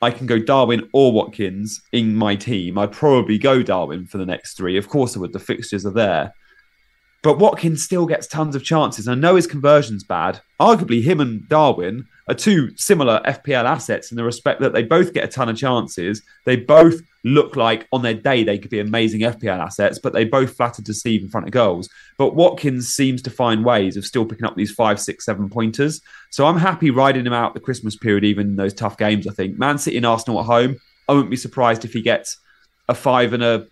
I 0.02 0.12
can 0.12 0.26
go 0.28 0.40
Darwin 0.40 0.90
or 0.94 1.12
Watkins 1.12 1.82
in 1.92 2.16
my 2.16 2.36
team, 2.36 2.78
I'd 2.78 2.92
probably 2.92 3.38
go 3.38 3.64
Darwin 3.64 4.06
for 4.06 4.18
the 4.18 4.26
next 4.26 4.58
three. 4.58 4.78
Of 4.78 4.90
course, 4.90 5.16
I 5.16 5.20
would. 5.20 5.34
The 5.34 5.40
fixtures 5.40 5.86
are 5.86 5.92
there. 5.92 6.34
But 7.22 7.40
Watkins 7.40 7.84
still 7.84 8.06
gets 8.06 8.28
tons 8.28 8.54
of 8.54 8.66
chances. 8.66 9.08
I 9.08 9.16
know 9.16 9.36
his 9.36 9.48
conversion's 9.48 10.04
bad. 10.04 10.42
Arguably, 10.60 11.02
him 11.02 11.22
and 11.22 11.48
Darwin 11.48 12.06
are 12.28 12.34
two 12.34 12.76
similar 12.78 13.22
FPL 13.26 13.66
assets 13.66 14.12
in 14.12 14.18
the 14.18 14.24
respect 14.24 14.62
that 14.62 14.74
they 14.74 14.84
both 14.84 15.14
get 15.14 15.26
a 15.26 15.28
ton 15.28 15.50
of 15.50 15.58
chances. 15.58 16.22
They 16.46 16.56
both 16.56 17.02
look 17.26 17.56
like 17.56 17.88
on 17.92 18.02
their 18.02 18.14
day 18.14 18.44
they 18.44 18.58
could 18.58 18.72
be 18.72 18.80
amazing 18.80 19.22
FPL 19.22 19.60
assets, 19.60 20.00
but 20.00 20.14
they 20.14 20.26
both 20.26 20.56
flatter 20.56 20.78
to 20.78 20.82
deceive 20.82 21.22
in 21.22 21.30
front 21.30 21.48
of 21.48 21.54
goals. 21.54 21.90
But 22.18 22.36
Watkins 22.36 22.90
seems 22.90 23.22
to 23.24 23.30
find 23.30 23.66
ways 23.66 23.98
of 23.98 24.06
still 24.06 24.26
picking 24.26 24.46
up 24.46 24.56
these 24.56 24.72
five, 24.72 25.00
six, 25.00 25.26
seven 25.26 25.50
pointers. 25.50 26.02
So 26.32 26.46
I'm 26.46 26.58
happy 26.58 26.92
riding 26.92 27.26
him 27.26 27.34
out 27.34 27.54
the 27.54 27.60
Christmas 27.60 27.96
period, 27.96 28.24
even 28.24 28.48
in 28.48 28.56
those 28.56 28.74
tough 28.74 28.98
games. 28.98 29.28
I 29.28 29.32
think 29.32 29.58
Man 29.58 29.78
City 29.78 29.98
and 29.98 30.06
Arsenal 30.06 30.40
at 30.40 30.46
home. 30.46 30.78
I 31.08 31.14
wouldn't 31.14 31.32
be 31.32 31.38
surprised 31.38 31.84
if 31.84 31.94
he 31.94 32.02
gets 32.02 32.38
a 32.88 32.96
five 32.96 33.34
and 33.34 33.44
a 33.44 33.68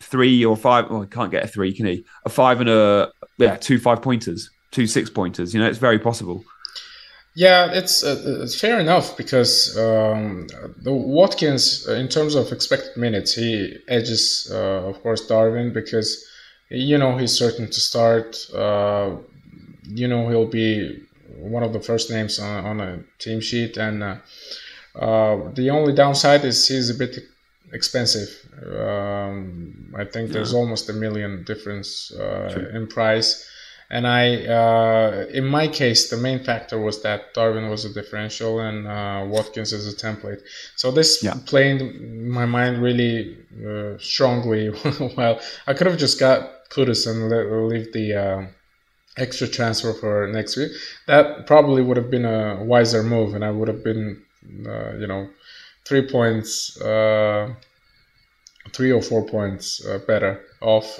three 0.00 0.44
or 0.44 0.56
five. 0.56 0.90
Well, 0.90 1.02
he 1.02 1.08
can't 1.08 1.30
get 1.30 1.44
a 1.44 1.48
three, 1.48 1.72
can 1.72 1.86
he? 1.86 2.04
A 2.24 2.28
five 2.28 2.60
and 2.60 2.68
a 2.68 3.10
yeah, 3.38 3.56
two 3.56 3.78
five 3.78 4.02
pointers, 4.02 4.50
two 4.70 4.86
six 4.86 5.08
pointers. 5.08 5.54
You 5.54 5.60
know, 5.60 5.68
it's 5.68 5.78
very 5.78 5.98
possible. 5.98 6.44
Yeah, 7.34 7.72
it's 7.72 8.04
uh, 8.04 8.40
it's 8.42 8.60
fair 8.60 8.78
enough 8.78 9.16
because 9.16 9.76
um, 9.78 10.48
the 10.82 10.92
Watkins, 10.92 11.86
uh, 11.88 11.94
in 11.94 12.08
terms 12.08 12.34
of 12.34 12.52
expected 12.52 12.96
minutes, 12.96 13.34
he 13.34 13.78
edges, 13.88 14.50
uh, 14.52 14.88
of 14.88 15.02
course, 15.02 15.26
Darwin 15.26 15.72
because 15.72 16.26
you 16.68 16.98
know 16.98 17.16
he's 17.16 17.32
certain 17.32 17.66
to 17.66 17.80
start. 17.80 18.36
Uh, 18.54 19.16
you 19.84 20.06
know 20.08 20.28
he'll 20.28 20.46
be 20.46 21.02
one 21.36 21.62
of 21.62 21.72
the 21.72 21.80
first 21.80 22.10
names 22.10 22.38
on, 22.38 22.64
on 22.66 22.80
a 22.80 23.02
team 23.18 23.40
sheet, 23.40 23.78
and 23.78 24.02
uh, 24.02 24.16
uh, 24.94 25.50
the 25.54 25.70
only 25.70 25.94
downside 25.94 26.44
is 26.44 26.68
he's 26.68 26.90
a 26.90 26.94
bit 26.94 27.18
expensive. 27.72 28.28
Um, 28.78 29.92
I 29.96 30.04
think 30.04 30.28
yeah. 30.28 30.34
there's 30.34 30.52
almost 30.52 30.90
a 30.90 30.92
million 30.92 31.44
difference 31.44 32.12
uh, 32.12 32.68
in 32.74 32.86
price, 32.86 33.48
And 33.92 34.06
I, 34.06 34.46
uh, 34.46 35.26
in 35.34 35.44
my 35.44 35.68
case, 35.68 36.08
the 36.08 36.16
main 36.16 36.42
factor 36.42 36.78
was 36.78 37.02
that 37.02 37.34
Darwin 37.34 37.68
was 37.68 37.84
a 37.84 37.92
differential 37.92 38.58
and 38.58 38.88
uh, 38.88 39.26
Watkins 39.28 39.74
is 39.74 39.86
a 39.86 39.94
template. 39.94 40.40
So 40.76 40.90
this 40.90 41.22
yeah. 41.22 41.34
played 41.44 42.00
my 42.10 42.46
mind 42.46 42.82
really 42.82 43.36
uh, 43.62 43.98
strongly. 43.98 44.70
well, 45.16 45.38
I 45.66 45.74
could 45.74 45.86
have 45.86 45.98
just 45.98 46.18
got 46.18 46.70
Kudus 46.70 47.06
and 47.06 47.28
leave 47.68 47.92
the 47.92 48.14
uh, 48.14 48.46
extra 49.18 49.46
transfer 49.46 49.92
for 49.92 50.26
next 50.26 50.56
week. 50.56 50.72
That 51.06 51.46
probably 51.46 51.82
would 51.82 51.98
have 51.98 52.10
been 52.10 52.24
a 52.24 52.64
wiser 52.64 53.02
move, 53.02 53.34
and 53.34 53.44
I 53.44 53.50
would 53.50 53.68
have 53.68 53.84
been, 53.84 54.22
uh, 54.66 54.94
you 54.94 55.06
know, 55.06 55.28
three 55.84 56.08
points, 56.08 56.80
uh, 56.80 57.52
three 58.72 58.90
or 58.90 59.02
four 59.02 59.26
points 59.26 59.86
better 60.06 60.40
off 60.62 60.98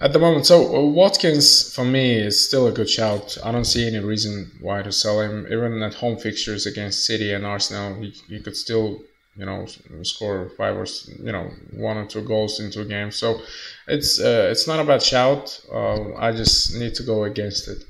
at 0.00 0.12
the 0.12 0.18
moment. 0.18 0.46
So 0.46 0.76
uh, 0.76 0.84
Watkins 0.86 1.74
for 1.74 1.84
me 1.84 2.18
is 2.18 2.46
still 2.46 2.66
a 2.66 2.72
good 2.72 2.88
shout. 2.88 3.36
I 3.42 3.52
don't 3.52 3.64
see 3.64 3.86
any 3.86 3.98
reason 3.98 4.50
why 4.60 4.82
to 4.82 4.92
sell 4.92 5.20
him. 5.20 5.46
Even 5.50 5.82
at 5.82 5.94
home 5.94 6.16
fixtures 6.16 6.66
against 6.66 7.04
City 7.04 7.32
and 7.32 7.44
Arsenal, 7.44 7.94
he, 8.00 8.10
he 8.28 8.40
could 8.40 8.56
still 8.56 9.00
you 9.36 9.46
know 9.46 9.66
score 10.02 10.50
five 10.56 10.76
or 10.76 10.86
you 11.22 11.32
know 11.32 11.50
one 11.72 11.96
or 11.96 12.06
two 12.06 12.22
goals 12.22 12.60
into 12.60 12.80
a 12.80 12.84
game. 12.84 13.10
So 13.10 13.40
it's 13.86 14.20
uh, 14.20 14.48
it's 14.50 14.66
not 14.66 14.80
a 14.80 14.84
bad 14.84 15.02
shout. 15.02 15.60
Uh, 15.72 16.14
I 16.16 16.32
just 16.32 16.74
need 16.74 16.94
to 16.96 17.02
go 17.02 17.24
against 17.24 17.68
it. 17.68 17.84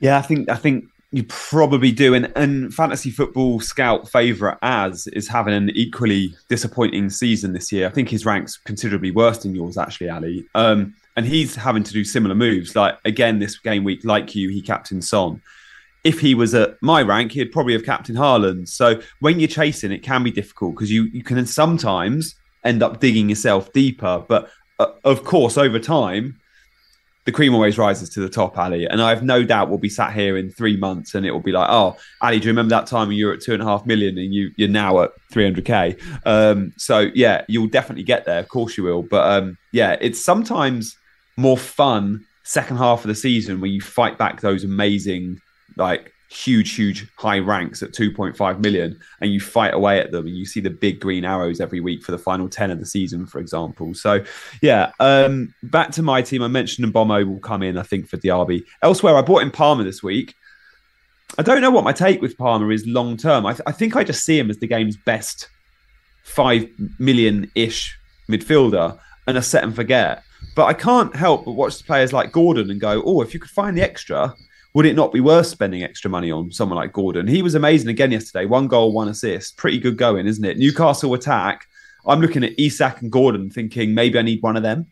Yeah, 0.00 0.18
I 0.18 0.22
think 0.22 0.48
I 0.48 0.56
think 0.56 0.88
you 1.16 1.24
probably 1.24 1.92
do. 1.92 2.14
And, 2.14 2.30
and 2.36 2.74
fantasy 2.74 3.10
football 3.10 3.60
scout 3.60 4.08
favourite 4.08 4.58
Az 4.62 5.06
is 5.08 5.26
having 5.26 5.54
an 5.54 5.70
equally 5.70 6.34
disappointing 6.48 7.08
season 7.10 7.52
this 7.52 7.72
year. 7.72 7.86
I 7.86 7.90
think 7.90 8.10
his 8.10 8.26
rank's 8.26 8.58
considerably 8.58 9.10
worse 9.10 9.38
than 9.38 9.54
yours, 9.54 9.78
actually, 9.78 10.10
Ali. 10.10 10.46
Um, 10.54 10.94
and 11.16 11.24
he's 11.24 11.54
having 11.54 11.82
to 11.82 11.92
do 11.92 12.04
similar 12.04 12.34
moves. 12.34 12.76
Like 12.76 12.98
again, 13.04 13.38
this 13.38 13.58
game 13.58 13.82
week, 13.82 14.04
like 14.04 14.34
you, 14.34 14.50
he 14.50 14.60
captained 14.60 15.04
Son. 15.04 15.40
If 16.04 16.20
he 16.20 16.34
was 16.34 16.54
at 16.54 16.80
my 16.82 17.02
rank, 17.02 17.32
he'd 17.32 17.50
probably 17.50 17.72
have 17.72 17.84
captained 17.84 18.18
Haaland. 18.18 18.68
So 18.68 19.00
when 19.20 19.40
you're 19.40 19.48
chasing, 19.48 19.90
it 19.90 20.02
can 20.02 20.22
be 20.22 20.30
difficult 20.30 20.74
because 20.74 20.90
you 20.90 21.04
you 21.04 21.22
can 21.22 21.44
sometimes 21.46 22.36
end 22.64 22.82
up 22.82 23.00
digging 23.00 23.30
yourself 23.30 23.72
deeper. 23.72 24.22
But 24.28 24.50
uh, 24.78 24.88
of 25.04 25.24
course, 25.24 25.56
over 25.56 25.78
time, 25.78 26.38
the 27.26 27.32
cream 27.32 27.54
always 27.54 27.76
rises 27.76 28.08
to 28.10 28.20
the 28.20 28.28
top, 28.28 28.56
Ali. 28.56 28.86
And 28.86 29.02
I 29.02 29.10
have 29.10 29.24
no 29.24 29.42
doubt 29.42 29.68
we'll 29.68 29.78
be 29.78 29.88
sat 29.88 30.14
here 30.14 30.36
in 30.36 30.48
three 30.48 30.76
months 30.76 31.14
and 31.14 31.26
it 31.26 31.32
will 31.32 31.40
be 31.40 31.50
like, 31.50 31.68
oh, 31.68 31.96
Ali, 32.22 32.38
do 32.38 32.44
you 32.46 32.52
remember 32.52 32.70
that 32.70 32.86
time 32.86 33.08
when 33.08 33.16
you 33.16 33.26
were 33.26 33.32
at 33.32 33.40
two 33.40 33.52
and 33.52 33.60
a 33.60 33.66
half 33.66 33.84
million 33.84 34.16
and 34.16 34.32
you, 34.32 34.52
you're 34.56 34.68
now 34.68 35.02
at 35.02 35.10
300K? 35.32 36.00
Um, 36.24 36.72
so, 36.78 37.10
yeah, 37.14 37.44
you'll 37.48 37.66
definitely 37.66 38.04
get 38.04 38.26
there. 38.26 38.38
Of 38.38 38.48
course 38.48 38.78
you 38.78 38.84
will. 38.84 39.02
But 39.02 39.28
um, 39.28 39.58
yeah, 39.72 39.96
it's 40.00 40.24
sometimes 40.24 40.96
more 41.36 41.58
fun 41.58 42.24
second 42.44 42.76
half 42.76 43.00
of 43.00 43.08
the 43.08 43.14
season 43.16 43.60
when 43.60 43.72
you 43.72 43.80
fight 43.80 44.18
back 44.18 44.40
those 44.40 44.62
amazing, 44.62 45.40
like, 45.76 46.12
huge, 46.30 46.74
huge 46.74 47.06
high 47.16 47.38
ranks 47.38 47.82
at 47.82 47.92
2.5 47.92 48.60
million, 48.60 48.98
and 49.20 49.32
you 49.32 49.40
fight 49.40 49.74
away 49.74 50.00
at 50.00 50.10
them, 50.10 50.26
and 50.26 50.36
you 50.36 50.44
see 50.44 50.60
the 50.60 50.70
big 50.70 51.00
green 51.00 51.24
arrows 51.24 51.60
every 51.60 51.80
week 51.80 52.02
for 52.02 52.12
the 52.12 52.18
final 52.18 52.48
10 52.48 52.70
of 52.70 52.78
the 52.78 52.86
season, 52.86 53.26
for 53.26 53.38
example. 53.38 53.94
So, 53.94 54.24
yeah, 54.62 54.92
um, 55.00 55.54
back 55.62 55.90
to 55.92 56.02
my 56.02 56.22
team. 56.22 56.42
I 56.42 56.48
mentioned 56.48 56.92
Mbeumo 56.92 57.26
will 57.26 57.40
come 57.40 57.62
in, 57.62 57.78
I 57.78 57.82
think, 57.82 58.08
for 58.08 58.16
Diaby. 58.16 58.64
Elsewhere, 58.82 59.16
I 59.16 59.22
bought 59.22 59.42
in 59.42 59.50
Palmer 59.50 59.84
this 59.84 60.02
week. 60.02 60.34
I 61.38 61.42
don't 61.42 61.60
know 61.60 61.70
what 61.70 61.84
my 61.84 61.92
take 61.92 62.22
with 62.22 62.38
Palmer 62.38 62.70
is 62.72 62.86
long 62.86 63.16
term. 63.16 63.46
I, 63.46 63.52
th- 63.52 63.62
I 63.66 63.72
think 63.72 63.96
I 63.96 64.04
just 64.04 64.24
see 64.24 64.38
him 64.38 64.50
as 64.50 64.58
the 64.58 64.66
game's 64.66 64.96
best 64.96 65.48
five 66.22 66.66
million 66.98 67.50
ish 67.54 67.96
midfielder 68.30 68.98
and 69.26 69.36
a 69.36 69.42
set 69.42 69.64
and 69.64 69.74
forget. 69.74 70.22
But 70.54 70.66
I 70.66 70.72
can't 70.72 71.14
help 71.14 71.44
but 71.44 71.52
watch 71.52 71.78
the 71.78 71.84
players 71.84 72.12
like 72.12 72.32
Gordon 72.32 72.70
and 72.70 72.80
go, 72.80 73.02
oh, 73.04 73.20
if 73.20 73.34
you 73.34 73.40
could 73.40 73.50
find 73.50 73.76
the 73.76 73.82
extra, 73.82 74.34
would 74.76 74.84
it 74.84 74.94
not 74.94 75.10
be 75.10 75.20
worth 75.20 75.46
spending 75.46 75.82
extra 75.82 76.10
money 76.10 76.30
on 76.30 76.52
someone 76.52 76.76
like 76.76 76.92
Gordon? 76.92 77.26
He 77.26 77.40
was 77.40 77.54
amazing 77.54 77.88
again 77.88 78.12
yesterday. 78.12 78.44
One 78.44 78.68
goal, 78.68 78.92
one 78.92 79.08
assist. 79.08 79.56
Pretty 79.56 79.78
good 79.78 79.96
going, 79.96 80.26
isn't 80.26 80.44
it? 80.44 80.58
Newcastle 80.58 81.14
attack. 81.14 81.64
I'm 82.06 82.20
looking 82.20 82.44
at 82.44 82.52
Isak 82.60 83.00
and 83.00 83.10
Gordon 83.10 83.48
thinking 83.48 83.94
maybe 83.94 84.18
I 84.18 84.22
need 84.22 84.42
one 84.42 84.54
of 84.54 84.62
them. 84.62 84.84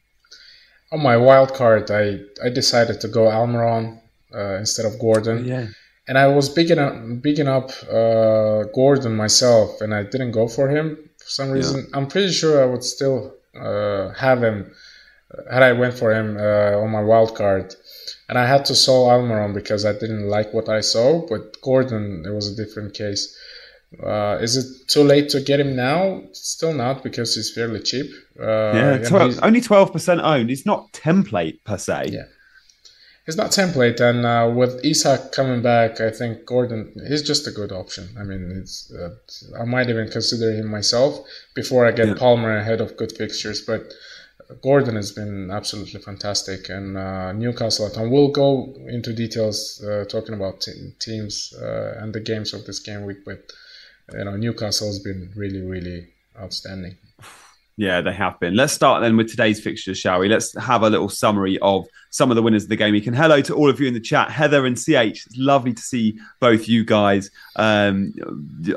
On 0.91 1.03
my 1.03 1.19
wild 1.19 1.53
card, 1.53 1.91
I, 1.91 2.21
I 2.43 2.49
decided 2.49 2.99
to 3.03 3.09
go 3.09 3.25
Almiron 3.25 4.01
uh, 4.35 4.55
instead 4.55 4.87
of 4.87 4.99
Gordon. 4.99 5.41
Oh, 5.41 5.43
yeah. 5.43 5.67
And 6.09 6.17
I 6.17 6.29
was 6.29 6.49
bigging 6.49 6.79
up, 6.79 6.95
bigging 7.21 7.49
up 7.49 7.71
uh, 7.91 8.63
Gordon 8.75 9.15
myself, 9.15 9.83
and 9.83 9.95
I 9.95 10.05
didn't 10.05 10.31
go 10.31 10.49
for 10.49 10.71
him 10.71 10.97
for 11.19 11.29
some 11.29 11.51
reason. 11.51 11.81
Yeah. 11.81 11.99
I'm 11.99 12.07
pretty 12.07 12.33
sure 12.33 12.63
I 12.63 12.65
would 12.65 12.85
still 12.85 13.35
uh, 13.55 14.15
have 14.15 14.43
him 14.43 14.73
had 15.51 15.63
I 15.63 15.73
went 15.73 15.95
for 15.95 16.13
him 16.13 16.37
uh, 16.37 16.79
on 16.83 16.91
my 16.91 17.03
wild 17.03 17.35
card 17.37 17.75
and 18.29 18.39
I 18.39 18.47
had 18.47 18.65
to 18.67 18.75
sell 18.75 19.05
Almiron 19.07 19.55
because 19.55 19.85
I 19.85 19.93
didn't 19.93 20.29
like 20.29 20.53
what 20.55 20.69
I 20.69 20.81
saw. 20.81 21.27
But 21.27 21.61
Gordon, 21.63 22.25
it 22.27 22.31
was 22.31 22.49
a 22.49 22.57
different 22.57 22.95
case. 22.95 23.37
Uh, 24.03 24.39
is 24.41 24.57
it 24.57 24.89
too 24.89 25.03
late 25.03 25.29
to 25.31 25.41
get 25.41 25.61
him 25.61 25.77
now? 25.77 26.23
Still 26.33 26.75
not 26.75 27.03
because 27.03 27.35
he's 27.35 27.53
fairly 27.53 27.81
cheap. 27.81 28.11
Uh, 28.41 28.73
yeah, 28.75 28.99
12, 28.99 29.39
only 29.43 29.61
twelve 29.61 29.93
percent 29.93 30.21
owned. 30.21 30.49
He's 30.51 30.67
not 30.67 30.93
template 30.93 31.63
per 31.65 31.79
se. 31.79 32.09
Yeah, 32.11 32.25
he's 33.27 33.37
not 33.37 33.51
template. 33.53 34.01
And 34.01 34.27
uh, 34.27 34.53
with 34.53 34.85
Isak 34.85 35.33
coming 35.33 35.63
back, 35.63 36.01
I 36.01 36.11
think 36.11 36.45
Gordon 36.45 36.93
is 36.97 37.23
just 37.23 37.47
a 37.47 37.53
good 37.53 37.71
option. 37.71 38.09
I 38.19 38.25
mean, 38.25 38.51
it's 38.61 38.93
uh, 38.93 39.11
I 39.61 39.65
might 39.65 39.89
even 39.89 40.09
consider 40.09 40.53
him 40.53 40.67
myself 40.67 41.25
before 41.55 41.87
I 41.87 41.93
get 41.93 42.09
yeah. 42.09 42.15
Palmer 42.15 42.57
ahead 42.57 42.81
of 42.81 42.97
good 42.97 43.13
fixtures, 43.13 43.61
but 43.61 43.93
Gordon 44.63 44.97
has 44.97 45.13
been 45.13 45.51
absolutely 45.51 46.01
fantastic, 46.01 46.69
and 46.69 46.97
uh, 46.97 47.33
Newcastle 47.33 47.87
at 47.87 47.95
home. 47.95 48.11
We'll 48.11 48.31
go 48.31 48.75
into 48.87 49.13
details 49.13 49.83
uh, 49.83 50.05
talking 50.07 50.35
about 50.35 50.61
t- 50.61 50.93
teams 50.99 51.55
uh, 51.61 51.99
and 51.99 52.13
the 52.13 52.21
games 52.21 52.53
of 52.55 52.65
this 52.65 52.79
game 52.79 53.05
week, 53.05 53.25
but 53.25 53.53
you 54.13 54.25
know 54.25 54.37
Newcastle 54.37 54.89
has 54.89 54.99
been 54.99 55.33
really, 55.37 55.63
really 55.63 56.09
outstanding. 56.39 56.97
Yeah, 57.77 58.01
they 58.03 58.13
have 58.13 58.39
been. 58.39 58.55
Let's 58.55 58.73
start 58.73 59.03
then 59.03 59.17
with 59.17 59.29
today's 59.29 59.61
fixtures, 59.61 59.99
shall 59.99 60.21
we? 60.21 60.29
Let's 60.29 60.57
have 60.61 60.85
a 60.85 60.91
little 60.91 61.09
summary 61.09 61.59
of 61.59 61.87
some 62.11 62.31
of 62.31 62.37
the 62.37 62.43
winners 62.43 62.63
of 62.63 62.69
the 62.69 62.77
game 62.77 62.93
week. 62.93 63.09
And 63.09 63.17
hello 63.17 63.41
to 63.41 63.55
all 63.55 63.69
of 63.69 63.81
you 63.81 63.89
in 63.89 63.95
the 63.95 64.01
chat, 64.01 64.31
Heather 64.31 64.65
and 64.65 64.77
CH. 64.77 65.27
It's 65.27 65.37
lovely 65.37 65.75
to 65.75 65.83
see 65.83 66.17
both 66.39 66.69
you 66.69 66.85
guys. 66.85 67.33
Um, 67.57 68.15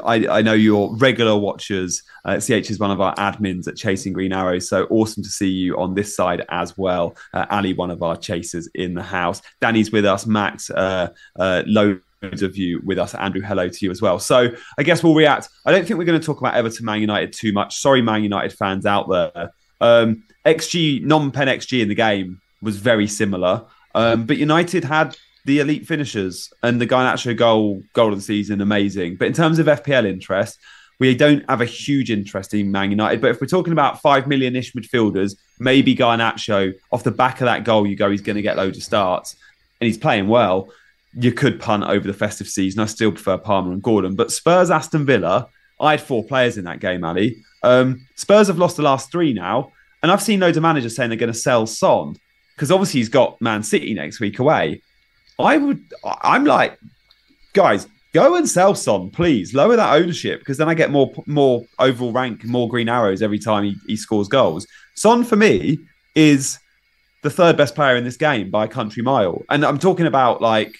I, 0.03 0.27
I, 0.27 0.41
know 0.41 0.53
you're 0.53 0.95
regular 0.95 1.37
watchers. 1.37 2.01
Uh, 2.25 2.39
CH 2.39 2.71
is 2.71 2.79
one 2.79 2.89
of 2.89 2.99
our 2.99 3.13
admins 3.15 3.67
at 3.67 3.75
Chasing 3.75 4.13
Green 4.13 4.33
Arrows, 4.33 4.67
so 4.67 4.87
awesome 4.89 5.21
to 5.21 5.29
see 5.29 5.49
you 5.49 5.77
on 5.77 5.93
this 5.93 6.15
side 6.15 6.43
as 6.49 6.75
well. 6.75 7.15
Uh, 7.35 7.45
Ali, 7.51 7.75
one 7.75 7.91
of 7.91 8.01
our 8.01 8.17
chasers 8.17 8.67
in 8.73 8.95
the 8.95 9.03
house. 9.03 9.43
Danny's 9.61 9.91
with 9.91 10.05
us. 10.05 10.25
Max, 10.25 10.71
uh, 10.71 11.09
uh, 11.37 11.61
low 11.67 11.99
of 12.21 12.57
you 12.57 12.81
with 12.83 12.97
us. 12.97 13.13
Andrew, 13.13 13.41
hello 13.41 13.69
to 13.69 13.85
you 13.85 13.91
as 13.91 14.01
well. 14.01 14.19
So 14.19 14.49
I 14.77 14.83
guess 14.83 15.03
we'll 15.03 15.15
react. 15.15 15.49
I 15.65 15.71
don't 15.71 15.85
think 15.85 15.97
we're 15.97 16.05
going 16.05 16.19
to 16.19 16.25
talk 16.25 16.39
about 16.39 16.55
Everton 16.55 16.85
Man 16.85 16.99
United 16.99 17.33
too 17.33 17.51
much. 17.53 17.77
Sorry, 17.77 18.01
Man 18.01 18.23
United 18.23 18.53
fans 18.53 18.85
out 18.85 19.09
there. 19.09 19.51
Um, 19.79 20.23
XG, 20.45 21.03
non 21.03 21.31
pen 21.31 21.47
XG 21.47 21.81
in 21.81 21.89
the 21.89 21.95
game 21.95 22.41
was 22.61 22.77
very 22.77 23.07
similar. 23.07 23.65
Um, 23.93 24.25
but 24.25 24.37
United 24.37 24.83
had 24.83 25.15
the 25.45 25.59
elite 25.59 25.87
finishers 25.87 26.51
and 26.63 26.81
the 26.81 26.87
Garnacho 26.87 27.35
goal, 27.35 27.81
goal 27.93 28.11
of 28.11 28.19
the 28.19 28.23
season, 28.23 28.61
amazing. 28.61 29.17
But 29.17 29.27
in 29.27 29.33
terms 29.33 29.59
of 29.59 29.67
FPL 29.67 30.05
interest, 30.05 30.59
we 30.99 31.13
don't 31.15 31.47
have 31.47 31.61
a 31.61 31.65
huge 31.65 32.09
interest 32.09 32.53
in 32.53 32.71
Man 32.71 32.89
United. 32.89 33.21
But 33.21 33.31
if 33.31 33.41
we're 33.41 33.47
talking 33.47 33.73
about 33.73 34.01
five 34.01 34.27
million 34.27 34.55
ish 34.55 34.73
midfielders, 34.73 35.35
maybe 35.59 35.95
Garnacho, 35.95 36.73
off 36.91 37.03
the 37.03 37.11
back 37.11 37.41
of 37.41 37.45
that 37.45 37.63
goal, 37.63 37.85
you 37.85 37.95
go, 37.95 38.09
he's 38.09 38.21
going 38.21 38.35
to 38.35 38.41
get 38.41 38.57
loads 38.57 38.77
of 38.77 38.83
starts 38.83 39.35
and 39.79 39.85
he's 39.85 39.97
playing 39.97 40.27
well 40.27 40.69
you 41.19 41.31
could 41.31 41.59
punt 41.59 41.83
over 41.83 42.05
the 42.05 42.13
festive 42.13 42.47
season. 42.47 42.79
I 42.79 42.85
still 42.85 43.11
prefer 43.11 43.37
Palmer 43.37 43.71
and 43.71 43.81
Gordon. 43.81 44.15
But 44.15 44.31
Spurs, 44.31 44.69
Aston 44.69 45.05
Villa, 45.05 45.49
I 45.79 45.91
had 45.91 46.01
four 46.01 46.23
players 46.23 46.57
in 46.57 46.65
that 46.65 46.79
game, 46.79 47.03
Ali. 47.03 47.37
Um, 47.63 48.05
Spurs 48.15 48.47
have 48.47 48.59
lost 48.59 48.77
the 48.77 48.83
last 48.83 49.11
three 49.11 49.33
now. 49.33 49.71
And 50.03 50.11
I've 50.11 50.21
seen 50.21 50.39
loads 50.39 50.57
of 50.57 50.63
managers 50.63 50.95
saying 50.95 51.09
they're 51.09 51.17
going 51.17 51.33
to 51.33 51.37
sell 51.37 51.65
Son 51.65 52.15
because 52.55 52.71
obviously 52.71 52.99
he's 52.99 53.09
got 53.09 53.41
Man 53.41 53.63
City 53.63 53.93
next 53.93 54.19
week 54.19 54.37
away. 54.39 54.81
I 55.39 55.57
would, 55.57 55.83
I'm 56.03 56.45
like, 56.45 56.77
guys, 57.53 57.87
go 58.13 58.35
and 58.35 58.47
sell 58.47 58.75
Son, 58.75 59.09
please. 59.09 59.55
Lower 59.55 59.75
that 59.75 59.95
ownership 59.95 60.39
because 60.39 60.57
then 60.57 60.69
I 60.69 60.75
get 60.75 60.91
more 60.91 61.11
more 61.25 61.65
overall 61.79 62.11
rank, 62.11 62.43
more 62.45 62.69
green 62.69 62.89
arrows 62.89 63.21
every 63.21 63.39
time 63.39 63.63
he, 63.63 63.75
he 63.87 63.95
scores 63.95 64.27
goals. 64.27 64.67
Son 64.95 65.23
for 65.23 65.35
me 65.35 65.79
is 66.15 66.59
the 67.23 67.29
third 67.29 67.57
best 67.57 67.75
player 67.75 67.95
in 67.95 68.03
this 68.03 68.17
game 68.17 68.49
by 68.49 68.65
a 68.65 68.67
country 68.67 69.03
mile. 69.03 69.43
And 69.49 69.65
I'm 69.65 69.79
talking 69.79 70.05
about 70.05 70.41
like 70.41 70.75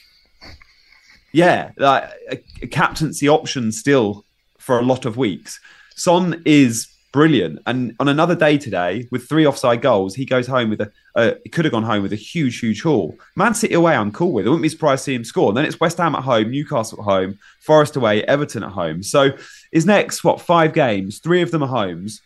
yeah, 1.38 1.70
like 1.78 2.10
a, 2.32 2.44
a 2.64 2.68
captaincy 2.68 3.30
option 3.30 3.72
still 3.72 4.26
for 4.58 4.80
a 4.80 4.82
lot 4.82 5.06
of 5.06 5.18
weeks. 5.18 5.60
Son 5.96 6.42
is 6.46 6.88
brilliant. 7.14 7.60
And 7.68 7.96
on 8.00 8.08
another 8.08 8.36
day 8.36 8.58
today, 8.58 9.08
with 9.12 9.30
three 9.30 9.46
offside 9.46 9.84
goals, 9.84 10.16
he 10.16 10.26
goes 10.26 10.48
home 10.48 10.72
with 10.72 10.82
a. 10.82 10.92
Uh, 11.16 11.34
he 11.44 11.52
could 11.52 11.64
have 11.66 11.72
gone 11.72 11.84
home 11.84 12.02
with 12.02 12.12
a 12.12 12.16
huge, 12.16 12.60
huge 12.60 12.82
haul. 12.82 13.16
Man 13.36 13.54
City 13.54 13.76
away, 13.76 13.96
I'm 13.96 14.12
cool 14.12 14.32
with. 14.32 14.48
I 14.48 14.50
wouldn't 14.50 14.64
be 14.64 14.70
surprised 14.70 15.02
to 15.02 15.12
see 15.12 15.14
him 15.14 15.24
score. 15.24 15.50
And 15.50 15.58
then 15.58 15.66
it's 15.66 15.80
West 15.80 16.00
Ham 16.00 16.16
at 16.16 16.24
home, 16.24 16.50
Newcastle 16.50 17.02
at 17.02 17.06
home, 17.06 17.38
Forest 17.60 17.96
away, 17.98 18.24
Everton 18.24 18.64
at 18.64 18.72
home. 18.72 19.04
So 19.04 19.30
his 19.72 19.86
next 19.86 20.24
what 20.24 20.42
five 20.42 20.74
games? 20.74 21.20
Three 21.20 21.44
of 21.44 21.52
them 21.52 21.62
are 21.62 21.68
homes. 21.68 22.20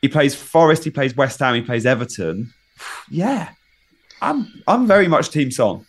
He 0.00 0.08
plays 0.08 0.34
Forest, 0.34 0.84
he 0.84 0.90
plays 0.90 1.14
West 1.14 1.40
Ham, 1.40 1.56
he 1.56 1.60
plays 1.60 1.84
Everton. 1.84 2.54
Yeah, 3.10 3.50
I'm 4.22 4.62
I'm 4.66 4.86
very 4.86 5.08
much 5.08 5.28
Team 5.28 5.50
Son. 5.50 5.84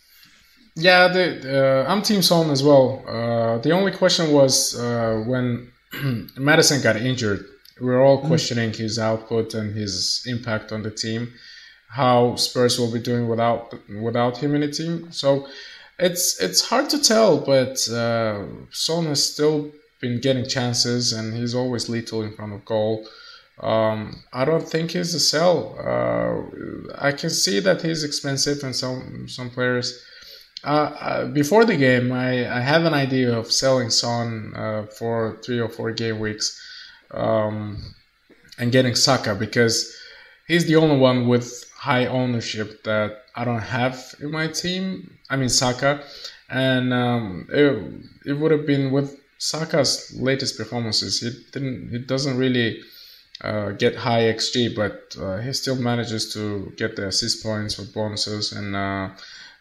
Yeah, 0.74 1.08
the, 1.08 1.84
uh, 1.84 1.90
I'm 1.90 2.02
Team 2.02 2.22
Son 2.22 2.50
as 2.50 2.62
well. 2.62 3.04
Uh, 3.06 3.58
the 3.58 3.72
only 3.72 3.92
question 3.92 4.32
was 4.32 4.78
uh, 4.78 5.22
when 5.26 5.70
Maddison 6.36 6.82
got 6.82 6.96
injured. 6.96 7.44
We 7.80 7.86
were 7.88 8.00
all 8.00 8.22
mm. 8.22 8.26
questioning 8.26 8.70
mm. 8.70 8.76
his 8.76 8.98
output 8.98 9.54
and 9.54 9.74
his 9.74 10.22
impact 10.26 10.72
on 10.72 10.82
the 10.82 10.90
team, 10.90 11.32
how 11.88 12.36
Spurs 12.36 12.78
will 12.78 12.90
be 12.90 13.00
doing 13.00 13.28
without 13.28 13.74
without 14.00 14.38
him 14.38 14.54
in 14.54 14.62
the 14.62 14.70
team. 14.70 15.12
So 15.12 15.46
it's 15.98 16.40
it's 16.40 16.62
hard 16.62 16.88
to 16.90 16.98
tell, 17.02 17.38
but 17.38 17.86
uh, 17.90 18.46
Son 18.70 19.04
has 19.06 19.32
still 19.32 19.72
been 20.00 20.20
getting 20.20 20.46
chances, 20.48 21.12
and 21.12 21.34
he's 21.34 21.54
always 21.54 21.90
lethal 21.90 22.22
in 22.22 22.34
front 22.34 22.54
of 22.54 22.64
goal. 22.64 23.06
Um, 23.60 24.22
I 24.32 24.46
don't 24.46 24.66
think 24.66 24.92
he's 24.92 25.14
a 25.14 25.20
sell. 25.20 25.76
Uh, 25.78 26.96
I 26.98 27.12
can 27.12 27.30
see 27.30 27.60
that 27.60 27.82
he's 27.82 28.04
expensive, 28.04 28.64
and 28.64 28.74
some 28.74 29.28
some 29.28 29.50
players 29.50 30.02
uh, 30.64 30.68
uh, 30.68 31.26
before 31.26 31.64
the 31.64 31.76
game, 31.76 32.12
I, 32.12 32.58
I 32.58 32.60
have 32.60 32.84
an 32.84 32.94
idea 32.94 33.36
of 33.36 33.50
selling 33.50 33.90
Son 33.90 34.52
uh, 34.54 34.86
for 34.86 35.38
three 35.44 35.60
or 35.60 35.68
four 35.68 35.92
game 35.92 36.20
weeks 36.20 36.60
um, 37.10 37.82
and 38.58 38.70
getting 38.70 38.94
Saka 38.94 39.34
because 39.34 39.94
he's 40.46 40.66
the 40.66 40.76
only 40.76 40.98
one 40.98 41.26
with 41.26 41.64
high 41.76 42.06
ownership 42.06 42.84
that 42.84 43.22
I 43.34 43.44
don't 43.44 43.60
have 43.60 44.14
in 44.20 44.30
my 44.30 44.46
team. 44.46 45.18
I 45.28 45.36
mean, 45.36 45.48
Saka. 45.48 46.04
And 46.48 46.92
um, 46.92 47.48
it, 47.50 48.30
it 48.30 48.32
would 48.34 48.52
have 48.52 48.66
been 48.66 48.92
with 48.92 49.18
Saka's 49.38 50.14
latest 50.20 50.56
performances. 50.56 51.20
He 51.20 51.30
didn't. 51.50 51.88
He 51.90 51.98
doesn't 51.98 52.36
really 52.36 52.80
uh, 53.40 53.70
get 53.70 53.96
high 53.96 54.22
xG, 54.24 54.76
but 54.76 55.16
uh, 55.20 55.38
he 55.38 55.52
still 55.54 55.76
manages 55.76 56.32
to 56.34 56.72
get 56.76 56.94
the 56.94 57.08
assist 57.08 57.42
points 57.42 57.78
with 57.78 57.92
bonuses 57.92 58.52
and 58.52 58.76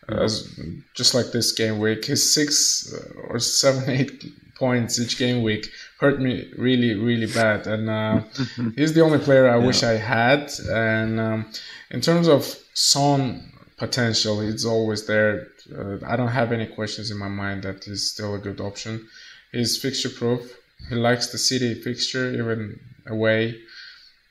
as 0.10 0.60
just 0.94 1.14
like 1.14 1.32
this 1.32 1.52
game 1.52 1.80
week, 1.80 2.06
his 2.06 2.34
six 2.34 2.94
uh, 2.94 3.20
or 3.30 3.40
seven, 3.40 3.90
eight 3.98 4.24
points 4.56 5.00
each 5.00 5.18
game 5.18 5.42
week 5.42 5.68
hurt 6.00 6.20
me 6.22 6.52
really, 6.58 6.94
really 6.96 7.32
bad. 7.32 7.68
And 7.68 7.90
uh, 7.90 8.22
he's 8.76 8.94
the 8.94 9.02
only 9.02 9.20
player 9.20 9.50
I 9.50 9.58
yeah. 9.58 9.66
wish 9.66 9.84
I 9.84 9.98
had. 9.98 10.52
And 10.70 11.20
um, 11.20 11.52
in 11.90 12.02
terms 12.02 12.28
of 12.28 12.44
Son 12.74 13.52
potential, 13.78 14.42
he's 14.42 14.66
always 14.66 15.08
there. 15.08 15.48
Uh, 15.76 15.98
I 16.06 16.16
don't 16.16 16.36
have 16.40 16.52
any 16.52 16.68
questions 16.68 17.12
in 17.12 17.18
my 17.18 17.28
mind 17.28 17.64
that 17.64 17.84
he's 17.84 18.12
still 18.12 18.36
a 18.36 18.40
good 18.40 18.62
option. 18.62 19.08
He's 19.52 19.82
fixture 19.82 20.10
proof. 20.10 20.44
He 20.90 20.96
likes 20.96 21.28
the 21.28 21.38
city 21.38 21.74
fixture, 21.76 22.32
even 22.32 22.80
away. 23.08 23.60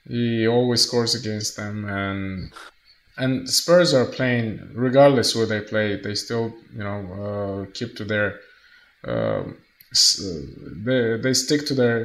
He 0.08 0.46
always 0.46 0.82
scores 0.82 1.14
against 1.14 1.56
them, 1.56 1.84
and 1.84 2.52
and 3.20 3.48
Spurs 3.48 3.94
are 3.94 4.06
playing 4.06 4.70
regardless 4.74 5.34
where 5.34 5.46
they 5.46 5.60
play. 5.60 5.96
They 5.96 6.14
still, 6.14 6.54
you 6.72 6.84
know, 6.84 7.00
uh, 7.66 7.70
keep 7.72 7.96
to 7.96 8.04
their. 8.04 8.40
Um, 9.04 9.58
uh, 9.92 10.34
they 10.86 11.16
they 11.18 11.34
stick 11.34 11.66
to 11.66 11.74
their 11.74 11.98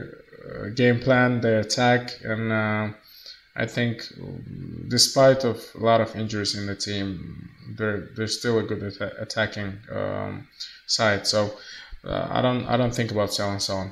uh, 0.49 0.69
game 0.69 0.99
plan, 0.99 1.41
their 1.41 1.59
attack, 1.59 2.19
and 2.23 2.51
uh, 2.51 2.89
I 3.55 3.65
think, 3.65 4.03
despite 4.87 5.43
of 5.45 5.63
a 5.75 5.83
lot 5.83 6.01
of 6.01 6.15
injuries 6.15 6.55
in 6.55 6.65
the 6.67 6.75
team, 6.75 7.49
they're 7.77 8.09
they're 8.15 8.27
still 8.27 8.59
a 8.59 8.63
good 8.63 8.83
at- 8.83 9.13
attacking 9.19 9.79
um, 9.91 10.47
side. 10.87 11.27
So 11.27 11.57
uh, 12.03 12.27
I 12.29 12.41
don't 12.41 12.65
I 12.65 12.77
don't 12.77 12.93
think 12.95 13.11
about 13.11 13.33
selling 13.33 13.59
Son. 13.59 13.91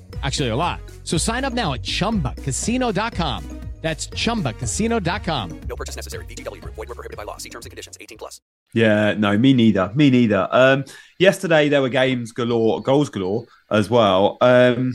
Actually, 0.21 0.49
a 0.49 0.55
lot. 0.55 0.81
So 1.03 1.17
sign 1.17 1.45
up 1.45 1.53
now 1.53 1.73
at 1.73 1.81
ChumbaCasino.com. 1.81 3.61
That's 3.81 4.07
ChumbaCasino.com. 4.09 5.61
No 5.67 5.75
purchase 5.75 5.95
necessary. 5.95 6.25
VGW. 6.25 6.61
Void 6.63 6.77
were 6.77 6.85
prohibited 6.95 7.17
by 7.17 7.23
law. 7.23 7.37
See 7.37 7.49
terms 7.49 7.65
and 7.65 7.71
conditions. 7.71 7.97
18 7.99 8.17
plus. 8.17 8.39
Yeah, 8.73 9.15
no, 9.15 9.37
me 9.37 9.53
neither. 9.53 9.91
Me 9.95 10.11
neither. 10.11 10.47
Um, 10.51 10.85
yesterday 11.17 11.67
there 11.67 11.81
were 11.81 11.89
games 11.89 12.31
galore, 12.31 12.81
goals 12.81 13.09
galore 13.09 13.45
as 13.71 13.89
well. 13.89 14.37
Um, 14.39 14.93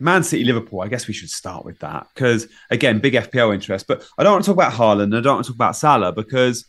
Man 0.00 0.24
City, 0.24 0.44
Liverpool. 0.44 0.80
I 0.80 0.88
guess 0.88 1.06
we 1.06 1.14
should 1.14 1.30
start 1.30 1.64
with 1.64 1.78
that 1.78 2.08
because 2.12 2.48
again, 2.70 2.98
big 2.98 3.14
FPL 3.14 3.54
interest. 3.54 3.86
But 3.86 4.04
I 4.18 4.24
don't 4.24 4.32
want 4.32 4.44
to 4.44 4.50
talk 4.50 4.56
about 4.56 4.72
Haaland. 4.72 5.16
I 5.16 5.20
don't 5.20 5.36
want 5.36 5.46
to 5.46 5.52
talk 5.52 5.56
about 5.56 5.76
Salah 5.76 6.12
because 6.12 6.66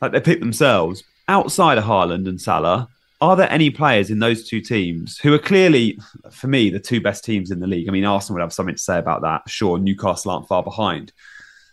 like 0.00 0.12
they 0.12 0.20
pick 0.20 0.40
themselves 0.40 1.04
outside 1.28 1.78
of 1.78 1.84
Haaland 1.84 2.26
and 2.26 2.40
Salah 2.40 2.88
are 3.20 3.36
there 3.36 3.50
any 3.50 3.70
players 3.70 4.10
in 4.10 4.18
those 4.18 4.48
two 4.48 4.60
teams 4.60 5.18
who 5.18 5.32
are 5.32 5.38
clearly, 5.38 5.98
for 6.30 6.48
me, 6.48 6.68
the 6.68 6.78
two 6.80 7.00
best 7.00 7.24
teams 7.24 7.50
in 7.50 7.60
the 7.60 7.66
league? 7.66 7.88
I 7.88 7.92
mean, 7.92 8.04
Arsenal 8.04 8.36
would 8.36 8.42
have 8.42 8.52
something 8.52 8.74
to 8.74 8.82
say 8.82 8.98
about 8.98 9.22
that. 9.22 9.48
Sure, 9.48 9.78
Newcastle 9.78 10.32
aren't 10.32 10.48
far 10.48 10.62
behind. 10.62 11.12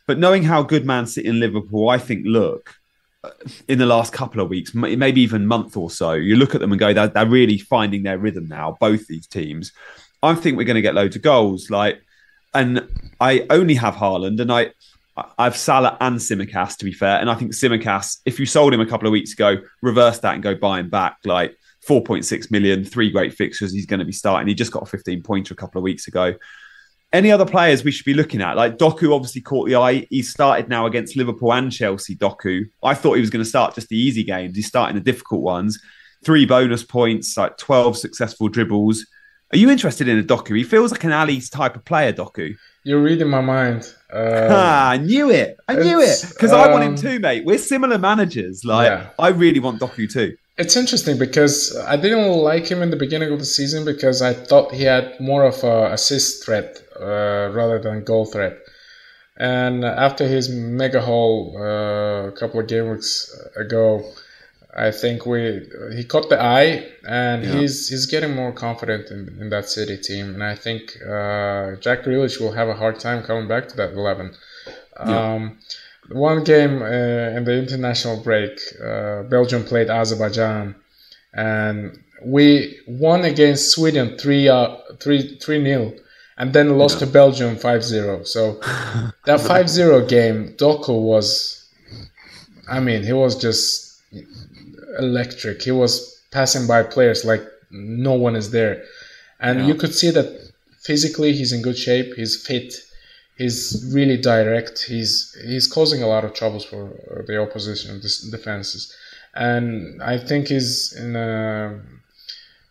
But 0.07 0.19
knowing 0.19 0.43
how 0.43 0.63
good 0.63 0.85
Man 0.85 1.05
City 1.05 1.27
and 1.27 1.39
Liverpool, 1.39 1.89
I 1.89 1.97
think, 1.97 2.25
look 2.25 2.75
uh, 3.23 3.31
in 3.67 3.77
the 3.77 3.85
last 3.85 4.13
couple 4.13 4.41
of 4.41 4.49
weeks, 4.49 4.73
maybe 4.73 5.21
even 5.21 5.45
month 5.45 5.75
or 5.75 5.89
so, 5.89 6.13
you 6.13 6.35
look 6.35 6.55
at 6.55 6.61
them 6.61 6.71
and 6.71 6.79
go, 6.79 6.93
they're, 6.93 7.07
they're 7.07 7.25
really 7.25 7.57
finding 7.57 8.03
their 8.03 8.17
rhythm 8.17 8.47
now, 8.47 8.77
both 8.79 9.07
these 9.07 9.27
teams. 9.27 9.73
I 10.21 10.35
think 10.35 10.57
we're 10.57 10.63
going 10.63 10.75
to 10.75 10.81
get 10.81 10.95
loads 10.95 11.15
of 11.15 11.21
goals. 11.21 11.69
Like, 11.69 12.01
and 12.53 12.87
I 13.19 13.45
only 13.49 13.75
have 13.75 13.95
Haaland, 13.95 14.39
and 14.39 14.51
I 14.51 14.71
I've 15.37 15.57
Salah 15.57 15.97
and 16.01 16.17
Tsimikas 16.17 16.77
to 16.77 16.85
be 16.85 16.91
fair, 16.91 17.19
and 17.19 17.29
I 17.29 17.35
think 17.35 17.51
Tsimikas, 17.51 18.19
if 18.25 18.39
you 18.39 18.45
sold 18.45 18.73
him 18.73 18.81
a 18.81 18.85
couple 18.85 19.07
of 19.07 19.11
weeks 19.11 19.33
ago, 19.33 19.57
reverse 19.81 20.19
that 20.19 20.33
and 20.33 20.41
go 20.41 20.55
buy 20.55 20.79
him 20.79 20.89
back. 20.89 21.17
Like 21.23 21.55
4.6 21.87 22.49
million, 22.51 22.83
three 22.83 23.11
great 23.11 23.33
fixtures. 23.33 23.73
He's 23.73 23.85
going 23.85 23.99
to 23.99 24.05
be 24.05 24.11
starting. 24.11 24.47
He 24.47 24.55
just 24.55 24.71
got 24.71 24.83
a 24.83 24.87
15 24.87 25.21
pointer 25.23 25.53
a 25.53 25.57
couple 25.57 25.79
of 25.79 25.83
weeks 25.83 26.07
ago. 26.07 26.33
Any 27.11 27.31
other 27.31 27.45
players 27.45 27.83
we 27.83 27.91
should 27.91 28.05
be 28.05 28.15
looking 28.15 28.41
at? 28.41 28.55
Like 28.55 28.77
Doku 28.77 29.13
obviously 29.13 29.41
caught 29.41 29.67
the 29.67 29.75
eye. 29.75 30.07
He 30.09 30.23
started 30.23 30.67
now 30.67 30.87
against 30.87 31.15
Liverpool 31.15 31.53
and 31.53 31.71
Chelsea. 31.71 32.15
Doku. 32.15 32.63
I 32.81 32.95
thought 32.95 33.13
he 33.13 33.21
was 33.21 33.29
going 33.29 33.43
to 33.43 33.49
start 33.49 33.75
just 33.75 33.89
the 33.89 33.99
easy 33.99 34.23
games. 34.23 34.55
He's 34.55 34.67
starting 34.67 34.95
the 34.95 35.01
difficult 35.01 35.41
ones. 35.41 35.79
Three 36.25 36.45
bonus 36.45 36.83
points, 36.83 37.37
like 37.37 37.57
12 37.57 37.97
successful 37.97 38.47
dribbles. 38.47 39.05
Are 39.53 39.57
you 39.57 39.69
interested 39.69 40.07
in 40.07 40.17
a 40.17 40.23
Doku? 40.23 40.57
He 40.57 40.63
feels 40.63 40.91
like 40.91 41.03
an 41.03 41.11
Ali's 41.11 41.47
type 41.47 41.75
of 41.75 41.85
player, 41.85 42.11
Doku. 42.11 42.55
You're 42.83 43.03
reading 43.03 43.29
my 43.29 43.41
mind. 43.41 43.87
Uh, 44.11 44.47
I 44.49 44.97
knew 44.97 45.29
it. 45.29 45.57
I 45.67 45.75
knew 45.75 46.01
it 46.01 46.25
because 46.29 46.51
um, 46.51 46.59
I 46.59 46.71
want 46.71 46.83
him 46.83 46.93
um, 46.93 46.95
too, 46.95 47.19
mate. 47.19 47.45
We're 47.45 47.59
similar 47.59 47.99
managers. 47.99 48.65
Like 48.65 48.87
yeah. 48.87 49.09
I 49.19 49.27
really 49.27 49.59
want 49.59 49.79
Doku 49.79 50.11
too. 50.11 50.35
It's 50.57 50.75
interesting 50.75 51.19
because 51.19 51.77
I 51.85 51.97
didn't 51.97 52.31
like 52.31 52.65
him 52.65 52.81
in 52.81 52.89
the 52.89 52.95
beginning 52.95 53.31
of 53.31 53.37
the 53.37 53.45
season 53.45 53.85
because 53.85 54.23
I 54.23 54.33
thought 54.33 54.73
he 54.73 54.85
had 54.85 55.19
more 55.19 55.45
of 55.45 55.63
a 55.63 55.93
assist 55.93 56.43
threat 56.43 56.81
uh, 56.99 57.51
rather 57.53 57.79
than 57.79 58.03
goal 58.03 58.25
threat. 58.25 58.57
And 59.37 59.85
after 59.85 60.27
his 60.27 60.49
mega 60.49 60.99
haul 60.99 61.55
uh, 61.59 62.29
a 62.29 62.31
couple 62.31 62.59
of 62.59 62.67
game 62.67 62.89
weeks 62.89 63.31
ago, 63.55 64.03
I 64.75 64.91
think 64.91 65.25
we 65.25 65.67
he 65.95 66.03
caught 66.03 66.29
the 66.29 66.41
eye, 66.41 66.89
and 67.07 67.43
yeah. 67.43 67.59
he's 67.59 67.89
he's 67.89 68.07
getting 68.07 68.35
more 68.35 68.51
confident 68.51 69.11
in, 69.11 69.37
in 69.39 69.49
that 69.49 69.69
City 69.69 69.97
team. 69.97 70.33
And 70.33 70.43
I 70.43 70.55
think 70.55 70.97
uh, 71.01 71.75
Jack 71.75 72.03
Grealish 72.03 72.39
will 72.39 72.53
have 72.53 72.69
a 72.69 72.73
hard 72.73 72.99
time 72.99 73.23
coming 73.23 73.47
back 73.47 73.67
to 73.69 73.77
that 73.77 73.93
eleven. 73.93 74.33
Yeah. 74.99 75.33
Um, 75.33 75.59
one 76.09 76.43
game 76.43 76.81
uh, 76.81 77.37
in 77.37 77.43
the 77.45 77.53
international 77.53 78.21
break, 78.21 78.59
uh, 78.83 79.23
Belgium 79.23 79.63
played 79.63 79.89
Azerbaijan, 79.89 80.75
and 81.33 82.03
we 82.25 82.79
won 82.87 83.23
against 83.25 83.71
Sweden 83.71 84.17
3 84.17 84.49
uh, 84.49 84.75
3 84.99 85.37
3 85.37 85.61
nil, 85.61 85.93
and 86.37 86.53
then 86.53 86.77
lost 86.77 86.99
yeah. 86.99 87.07
to 87.07 87.13
Belgium 87.13 87.55
5-0. 87.55 88.27
So 88.27 88.53
that 89.25 89.39
5-0 89.39 90.09
game, 90.09 90.55
Doku 90.57 91.01
was, 91.01 91.65
I 92.69 92.79
mean, 92.79 93.03
he 93.03 93.13
was 93.13 93.35
just 93.35 94.01
electric. 94.99 95.61
He 95.61 95.71
was 95.71 96.21
passing 96.31 96.67
by 96.67 96.83
players 96.83 97.25
like 97.25 97.43
no 97.71 98.13
one 98.13 98.35
is 98.35 98.51
there, 98.51 98.83
and 99.39 99.59
yeah. 99.59 99.67
you 99.67 99.75
could 99.75 99.93
see 99.93 100.11
that 100.11 100.51
physically 100.81 101.33
he's 101.33 101.53
in 101.53 101.61
good 101.61 101.77
shape. 101.77 102.13
He's 102.15 102.45
fit 102.45 102.73
he's 103.37 103.91
really 103.93 104.17
direct. 104.17 104.83
He's 104.83 105.35
he's 105.45 105.67
causing 105.67 106.03
a 106.03 106.07
lot 106.07 106.23
of 106.25 106.33
troubles 106.33 106.65
for 106.65 107.23
the 107.27 107.41
opposition 107.41 107.99
defenses, 108.31 108.95
and 109.33 110.01
I 110.01 110.17
think 110.17 110.47
he's 110.47 110.93
in 110.93 111.15
a. 111.15 111.81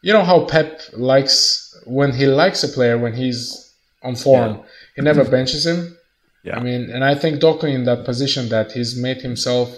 You 0.02 0.12
know 0.12 0.24
how 0.24 0.46
Pep 0.46 0.80
likes 0.94 1.76
when 1.84 2.12
he 2.12 2.26
likes 2.26 2.64
a 2.64 2.68
player 2.68 2.98
when 2.98 3.14
he's 3.14 3.72
on 4.02 4.16
form, 4.16 4.56
yeah. 4.56 4.62
he 4.96 5.02
never 5.02 5.24
benches 5.36 5.64
him. 5.64 5.96
Yeah. 6.42 6.58
I 6.58 6.62
mean, 6.62 6.90
and 6.90 7.04
I 7.04 7.14
think 7.14 7.40
Doku 7.40 7.72
in 7.72 7.84
that 7.84 8.04
position 8.04 8.48
that 8.48 8.72
he's 8.72 8.96
made 8.96 9.22
himself 9.22 9.76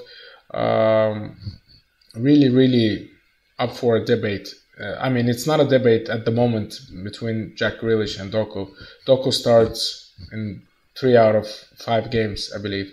um, 0.55 1.37
really, 2.17 2.49
really 2.49 3.11
up 3.59 3.77
for 3.77 3.97
a 3.97 4.05
debate. 4.05 4.55
Uh, 4.81 4.95
I 5.01 5.09
mean, 5.09 5.29
it's 5.29 5.47
not 5.47 5.61
a 5.61 5.65
debate 5.65 6.09
at 6.09 6.25
the 6.25 6.31
moment 6.31 6.81
between 7.03 7.55
Jack 7.57 7.75
Grealish 7.75 8.19
and 8.21 8.33
Doku. 8.33 8.71
Doku 9.07 9.33
starts 9.33 10.13
in 10.33 10.63
three 10.99 11.17
out 11.17 11.37
of 11.37 11.47
five 11.77 12.11
games, 12.11 12.53
I 12.57 12.61
believe. 12.61 12.93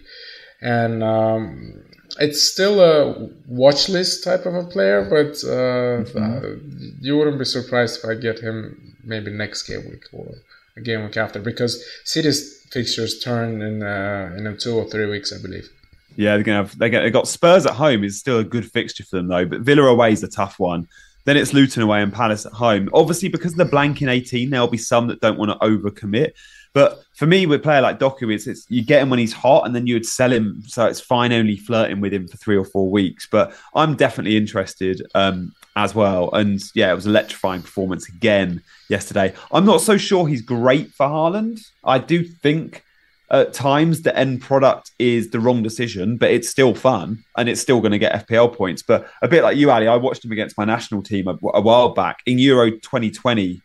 And 0.61 1.03
um, 1.03 1.83
it's 2.19 2.43
still 2.43 2.81
a 2.81 3.29
watch 3.47 3.89
list 3.89 4.23
type 4.23 4.45
of 4.45 4.53
a 4.53 4.63
player, 4.63 5.07
but 5.09 5.37
uh, 5.43 6.03
mm-hmm. 6.03 6.89
you 6.99 7.17
wouldn't 7.17 7.39
be 7.39 7.45
surprised 7.45 7.99
if 7.99 8.05
I 8.05 8.15
get 8.15 8.39
him 8.39 8.95
maybe 9.03 9.31
next 9.31 9.63
game 9.63 9.89
week 9.89 10.05
or 10.13 10.35
a 10.77 10.81
game 10.81 11.03
week 11.03 11.17
after 11.17 11.39
because 11.39 11.83
City's 12.05 12.61
fixtures 12.71 13.19
turn 13.19 13.61
in 13.61 13.83
uh, 13.83 14.35
in 14.37 14.57
two 14.57 14.75
or 14.75 14.85
three 14.89 15.07
weeks, 15.07 15.33
I 15.33 15.41
believe. 15.41 15.69
Yeah, 16.15 16.35
they're 16.35 16.43
gonna 16.43 16.57
have 16.57 16.77
they 16.77 16.89
get 16.89 17.01
they 17.01 17.11
got 17.11 17.27
Spurs 17.27 17.65
at 17.65 17.73
home 17.73 18.03
is 18.03 18.19
still 18.19 18.39
a 18.39 18.43
good 18.43 18.69
fixture 18.69 19.03
for 19.03 19.17
them 19.17 19.27
though, 19.27 19.45
but 19.45 19.61
Villa 19.61 19.83
away 19.83 20.11
is 20.11 20.23
a 20.23 20.27
tough 20.27 20.59
one. 20.59 20.87
Then 21.25 21.37
it's 21.37 21.53
Luton 21.53 21.83
away 21.83 22.01
and 22.01 22.11
Palace 22.11 22.45
at 22.45 22.51
home. 22.53 22.89
Obviously, 22.93 23.29
because 23.29 23.51
of 23.51 23.57
the 23.59 23.65
blank 23.65 24.01
in 24.01 24.09
18, 24.09 24.49
there'll 24.49 24.67
be 24.67 24.77
some 24.77 25.07
that 25.07 25.21
don't 25.21 25.37
want 25.37 25.51
to 25.51 25.57
overcommit. 25.57 26.31
But 26.73 27.03
for 27.13 27.27
me, 27.27 27.45
with 27.45 27.59
a 27.59 27.63
player 27.63 27.81
like 27.81 27.99
Doku, 27.99 28.33
it's, 28.33 28.47
it's 28.47 28.65
you 28.69 28.83
get 28.83 29.01
him 29.01 29.09
when 29.09 29.19
he's 29.19 29.33
hot, 29.33 29.65
and 29.65 29.75
then 29.75 29.87
you 29.87 29.95
would 29.95 30.05
sell 30.05 30.31
him. 30.31 30.63
So 30.65 30.85
it's 30.85 31.01
fine 31.01 31.33
only 31.33 31.57
flirting 31.57 31.99
with 31.99 32.13
him 32.13 32.27
for 32.27 32.37
three 32.37 32.57
or 32.57 32.65
four 32.65 32.89
weeks. 32.89 33.27
But 33.29 33.53
I'm 33.75 33.95
definitely 33.95 34.37
interested 34.37 35.01
um, 35.13 35.53
as 35.75 35.93
well. 35.93 36.29
And 36.33 36.61
yeah, 36.73 36.91
it 36.91 36.95
was 36.95 37.07
electrifying 37.07 37.61
performance 37.61 38.07
again 38.07 38.63
yesterday. 38.89 39.33
I'm 39.51 39.65
not 39.65 39.81
so 39.81 39.97
sure 39.97 40.27
he's 40.27 40.41
great 40.41 40.91
for 40.91 41.05
Haaland. 41.05 41.61
I 41.83 41.99
do 41.99 42.23
think 42.23 42.83
at 43.31 43.53
times 43.53 44.01
the 44.01 44.15
end 44.17 44.41
product 44.41 44.91
is 44.99 45.29
the 45.29 45.39
wrong 45.39 45.63
decision, 45.63 46.17
but 46.17 46.31
it's 46.31 46.49
still 46.49 46.75
fun 46.75 47.23
and 47.37 47.49
it's 47.49 47.61
still 47.61 47.79
going 47.79 47.93
to 47.93 47.99
get 47.99 48.27
FPL 48.27 48.55
points. 48.55 48.83
But 48.83 49.09
a 49.21 49.27
bit 49.27 49.43
like 49.43 49.57
you, 49.57 49.71
Ali, 49.71 49.87
I 49.87 49.95
watched 49.95 50.23
him 50.23 50.31
against 50.31 50.57
my 50.57 50.65
national 50.65 51.01
team 51.01 51.27
a, 51.27 51.37
a 51.53 51.61
while 51.61 51.93
back 51.93 52.19
in 52.25 52.37
Euro 52.39 52.71
2020 52.71 53.61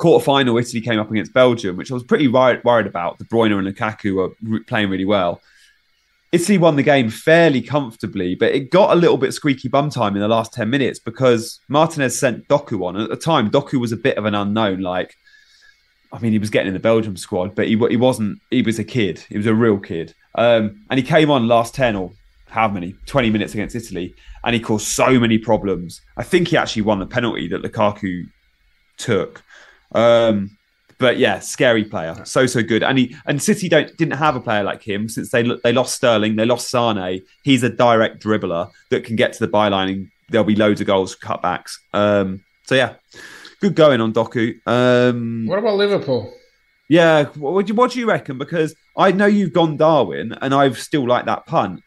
quarter 0.00 0.24
final, 0.24 0.56
Italy 0.56 0.80
came 0.80 0.98
up 0.98 1.10
against 1.10 1.34
Belgium, 1.34 1.76
which 1.76 1.90
I 1.90 1.94
was 1.94 2.02
pretty 2.02 2.26
worried, 2.26 2.64
worried 2.64 2.86
about. 2.86 3.18
De 3.18 3.24
Bruyne 3.24 3.56
and 3.56 3.68
Lukaku 3.68 4.14
were 4.14 4.30
re- 4.42 4.60
playing 4.60 4.88
really 4.88 5.04
well. 5.04 5.42
Italy 6.32 6.58
won 6.58 6.76
the 6.76 6.82
game 6.82 7.10
fairly 7.10 7.60
comfortably, 7.60 8.34
but 8.34 8.52
it 8.52 8.70
got 8.70 8.92
a 8.92 8.98
little 8.98 9.18
bit 9.18 9.34
squeaky 9.34 9.68
bum 9.68 9.90
time 9.90 10.14
in 10.14 10.22
the 10.22 10.28
last 10.28 10.52
10 10.54 10.70
minutes 10.70 10.98
because 10.98 11.60
Martinez 11.68 12.18
sent 12.18 12.48
Doku 12.48 12.84
on. 12.86 12.96
At 12.96 13.10
the 13.10 13.16
time, 13.16 13.50
Doku 13.50 13.78
was 13.78 13.92
a 13.92 13.96
bit 13.96 14.16
of 14.16 14.24
an 14.24 14.34
unknown. 14.34 14.80
Like, 14.80 15.16
I 16.12 16.18
mean, 16.18 16.32
he 16.32 16.38
was 16.38 16.50
getting 16.50 16.68
in 16.68 16.74
the 16.74 16.80
Belgium 16.80 17.16
squad, 17.16 17.54
but 17.54 17.68
he, 17.68 17.76
he 17.88 17.96
wasn't, 17.96 18.40
he 18.50 18.62
was 18.62 18.78
a 18.78 18.84
kid. 18.84 19.20
He 19.28 19.36
was 19.36 19.46
a 19.46 19.54
real 19.54 19.78
kid. 19.78 20.14
Um, 20.34 20.84
and 20.90 20.98
he 20.98 21.04
came 21.04 21.30
on 21.30 21.46
last 21.46 21.74
10 21.74 21.96
or 21.96 22.12
how 22.48 22.68
many, 22.68 22.94
20 23.06 23.30
minutes 23.30 23.54
against 23.54 23.76
Italy, 23.76 24.14
and 24.44 24.54
he 24.54 24.60
caused 24.60 24.86
so 24.86 25.18
many 25.18 25.38
problems. 25.38 26.00
I 26.16 26.24
think 26.24 26.48
he 26.48 26.56
actually 26.56 26.82
won 26.82 26.98
the 26.98 27.06
penalty 27.06 27.48
that 27.48 27.62
Lukaku 27.62 28.28
took. 28.96 29.42
Um, 29.92 30.56
but 30.98 31.16
yeah, 31.16 31.38
scary 31.38 31.84
player, 31.84 32.22
so 32.24 32.46
so 32.46 32.62
good. 32.62 32.82
And 32.82 32.98
he 32.98 33.16
and 33.24 33.42
City 33.42 33.70
don't 33.70 33.96
didn't 33.96 34.18
have 34.18 34.36
a 34.36 34.40
player 34.40 34.62
like 34.62 34.82
him 34.82 35.08
since 35.08 35.30
they 35.30 35.42
they 35.64 35.72
lost 35.72 35.96
Sterling, 35.96 36.36
they 36.36 36.44
lost 36.44 36.68
Sane. 36.68 37.22
He's 37.42 37.62
a 37.62 37.70
direct 37.70 38.22
dribbler 38.22 38.70
that 38.90 39.04
can 39.04 39.16
get 39.16 39.32
to 39.32 39.46
the 39.46 39.50
byline. 39.50 39.90
And 39.90 40.10
there'll 40.28 40.44
be 40.44 40.56
loads 40.56 40.82
of 40.82 40.86
goals, 40.86 41.16
cutbacks. 41.16 41.78
Um, 41.94 42.44
so 42.66 42.74
yeah, 42.74 42.94
good 43.60 43.74
going 43.74 44.00
on 44.00 44.12
Doku. 44.12 44.60
Um, 44.66 45.46
what 45.46 45.58
about 45.58 45.76
Liverpool? 45.76 46.34
Yeah, 46.88 47.24
what 47.36 47.66
do, 47.66 47.70
you, 47.70 47.76
what 47.76 47.92
do 47.92 48.00
you 48.00 48.08
reckon? 48.08 48.36
Because 48.36 48.74
I 48.96 49.12
know 49.12 49.26
you've 49.26 49.52
gone 49.52 49.76
Darwin, 49.76 50.32
and 50.40 50.52
I've 50.52 50.78
still 50.78 51.06
like 51.06 51.26
that 51.26 51.46
punt. 51.46 51.82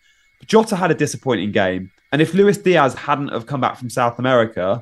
Jota 0.45 0.75
had 0.75 0.91
a 0.91 0.95
disappointing 0.95 1.51
game, 1.51 1.91
and 2.11 2.21
if 2.21 2.33
Luis 2.33 2.57
Diaz 2.57 2.93
hadn't 2.93 3.29
have 3.29 3.45
come 3.45 3.59
back 3.59 3.77
from 3.77 3.89
South 3.89 4.19
America, 4.19 4.81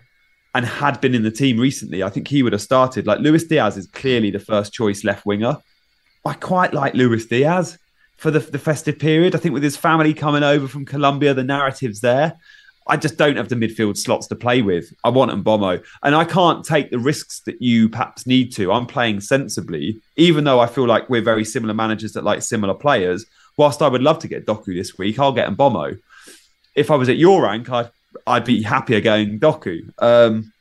and 0.54 0.66
had 0.66 1.00
been 1.00 1.16
in 1.16 1.24
the 1.24 1.32
team 1.32 1.60
recently, 1.60 2.04
I 2.04 2.10
think 2.10 2.28
he 2.28 2.44
would 2.44 2.54
have 2.54 2.62
started. 2.62 3.08
Like 3.08 3.20
Luis 3.20 3.46
Diaz 3.46 3.78
is 3.78 3.88
clearly 3.88 4.32
the 4.32 4.40
first 4.40 4.74
choice 4.74 5.04
left 5.04 5.26
winger. 5.26 5.58
I 6.26 6.34
quite 6.34 6.74
like 6.74 6.94
Luis 6.94 7.26
Diaz 7.26 7.78
for 8.18 8.32
the, 8.32 8.40
the 8.40 8.60
festive 8.60 9.00
period. 9.00 9.34
I 9.34 9.40
think 9.40 9.54
with 9.54 9.64
his 9.64 9.78
family 9.78 10.14
coming 10.14 10.44
over 10.44 10.68
from 10.68 10.86
Colombia, 10.86 11.34
the 11.34 11.44
narrative's 11.44 12.02
there. 12.02 12.34
I 12.88 12.98
just 12.98 13.18
don't 13.18 13.38
have 13.38 13.50
the 13.50 13.56
midfield 13.56 13.98
slots 13.98 14.28
to 14.28 14.36
play 14.36 14.62
with. 14.62 14.92
I 15.04 15.10
want 15.10 15.32
Mbeumo. 15.32 15.84
And 16.04 16.16
I 16.16 16.26
can't 16.26 16.66
take 16.66 16.90
the 16.90 17.00
risks 17.00 17.42
that 17.42 17.62
you 17.62 17.90
perhaps 17.90 18.26
need 18.26 18.52
to. 18.56 18.72
I'm 18.72 18.88
playing 18.88 19.22
sensibly, 19.22 20.02
even 20.16 20.44
though 20.44 20.60
I 20.60 20.68
feel 20.68 20.88
like 20.88 21.10
we're 21.10 21.22
very 21.22 21.46
similar 21.46 21.74
managers 21.74 22.14
that 22.14 22.24
like 22.24 22.42
similar 22.42 22.74
players. 22.74 23.26
Whilst 23.58 23.82
I 23.82 23.88
would 23.88 24.02
love 24.02 24.20
to 24.20 24.28
get 24.28 24.46
Doku 24.46 24.76
this 24.76 24.98
week, 24.98 25.20
I'll 25.20 25.32
get 25.32 25.50
Mbeumo. 25.50 26.00
If 26.76 26.90
I 26.90 26.96
was 26.96 27.10
at 27.10 27.18
your 27.18 27.44
rank, 27.44 27.70
I'd 27.70 27.92
I'd 28.26 28.46
be 28.46 28.62
happier 28.64 29.02
going 29.02 29.40
Doku. 29.40 29.92
Um, 30.02 30.52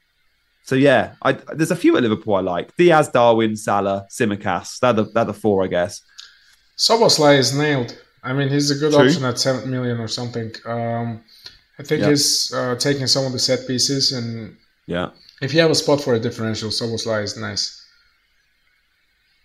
so 0.64 0.74
yeah, 0.76 1.14
I, 1.22 1.32
there's 1.32 1.70
a 1.70 1.76
few 1.76 1.96
at 1.96 2.02
Liverpool 2.02 2.34
I 2.34 2.40
like: 2.40 2.76
Diaz, 2.76 3.08
Darwin, 3.08 3.56
Salah, 3.56 4.06
Tsimikas. 4.10 4.78
They're 4.78 4.92
the 4.92 5.04
they're 5.04 5.24
the 5.24 5.34
four, 5.34 5.64
I 5.64 5.68
guess. 5.68 6.02
Szoboszlai 6.76 7.38
is 7.38 7.56
nailed. 7.56 7.96
I 8.22 8.32
mean, 8.32 8.48
he's 8.48 8.70
a 8.70 8.74
good 8.74 8.92
True. 8.92 9.06
option 9.06 9.24
at 9.24 9.38
seven 9.38 9.70
million 9.70 9.98
or 9.98 10.08
something. 10.08 10.52
Um, 10.66 11.22
I 11.80 11.82
think 11.82 12.02
yeah. 12.02 12.10
he's 12.10 12.52
uh, 12.52 12.76
taking 12.76 13.06
some 13.06 13.24
of 13.24 13.32
the 13.32 13.38
set 13.38 13.66
pieces, 13.66 14.12
and 14.12 14.54
yeah, 14.86 15.10
if 15.40 15.54
you 15.54 15.60
have 15.60 15.70
a 15.70 15.74
spot 15.74 16.02
for 16.02 16.12
a 16.12 16.20
differential, 16.20 16.68
Szoboszlai 16.68 17.22
is 17.22 17.38
nice. 17.38 17.78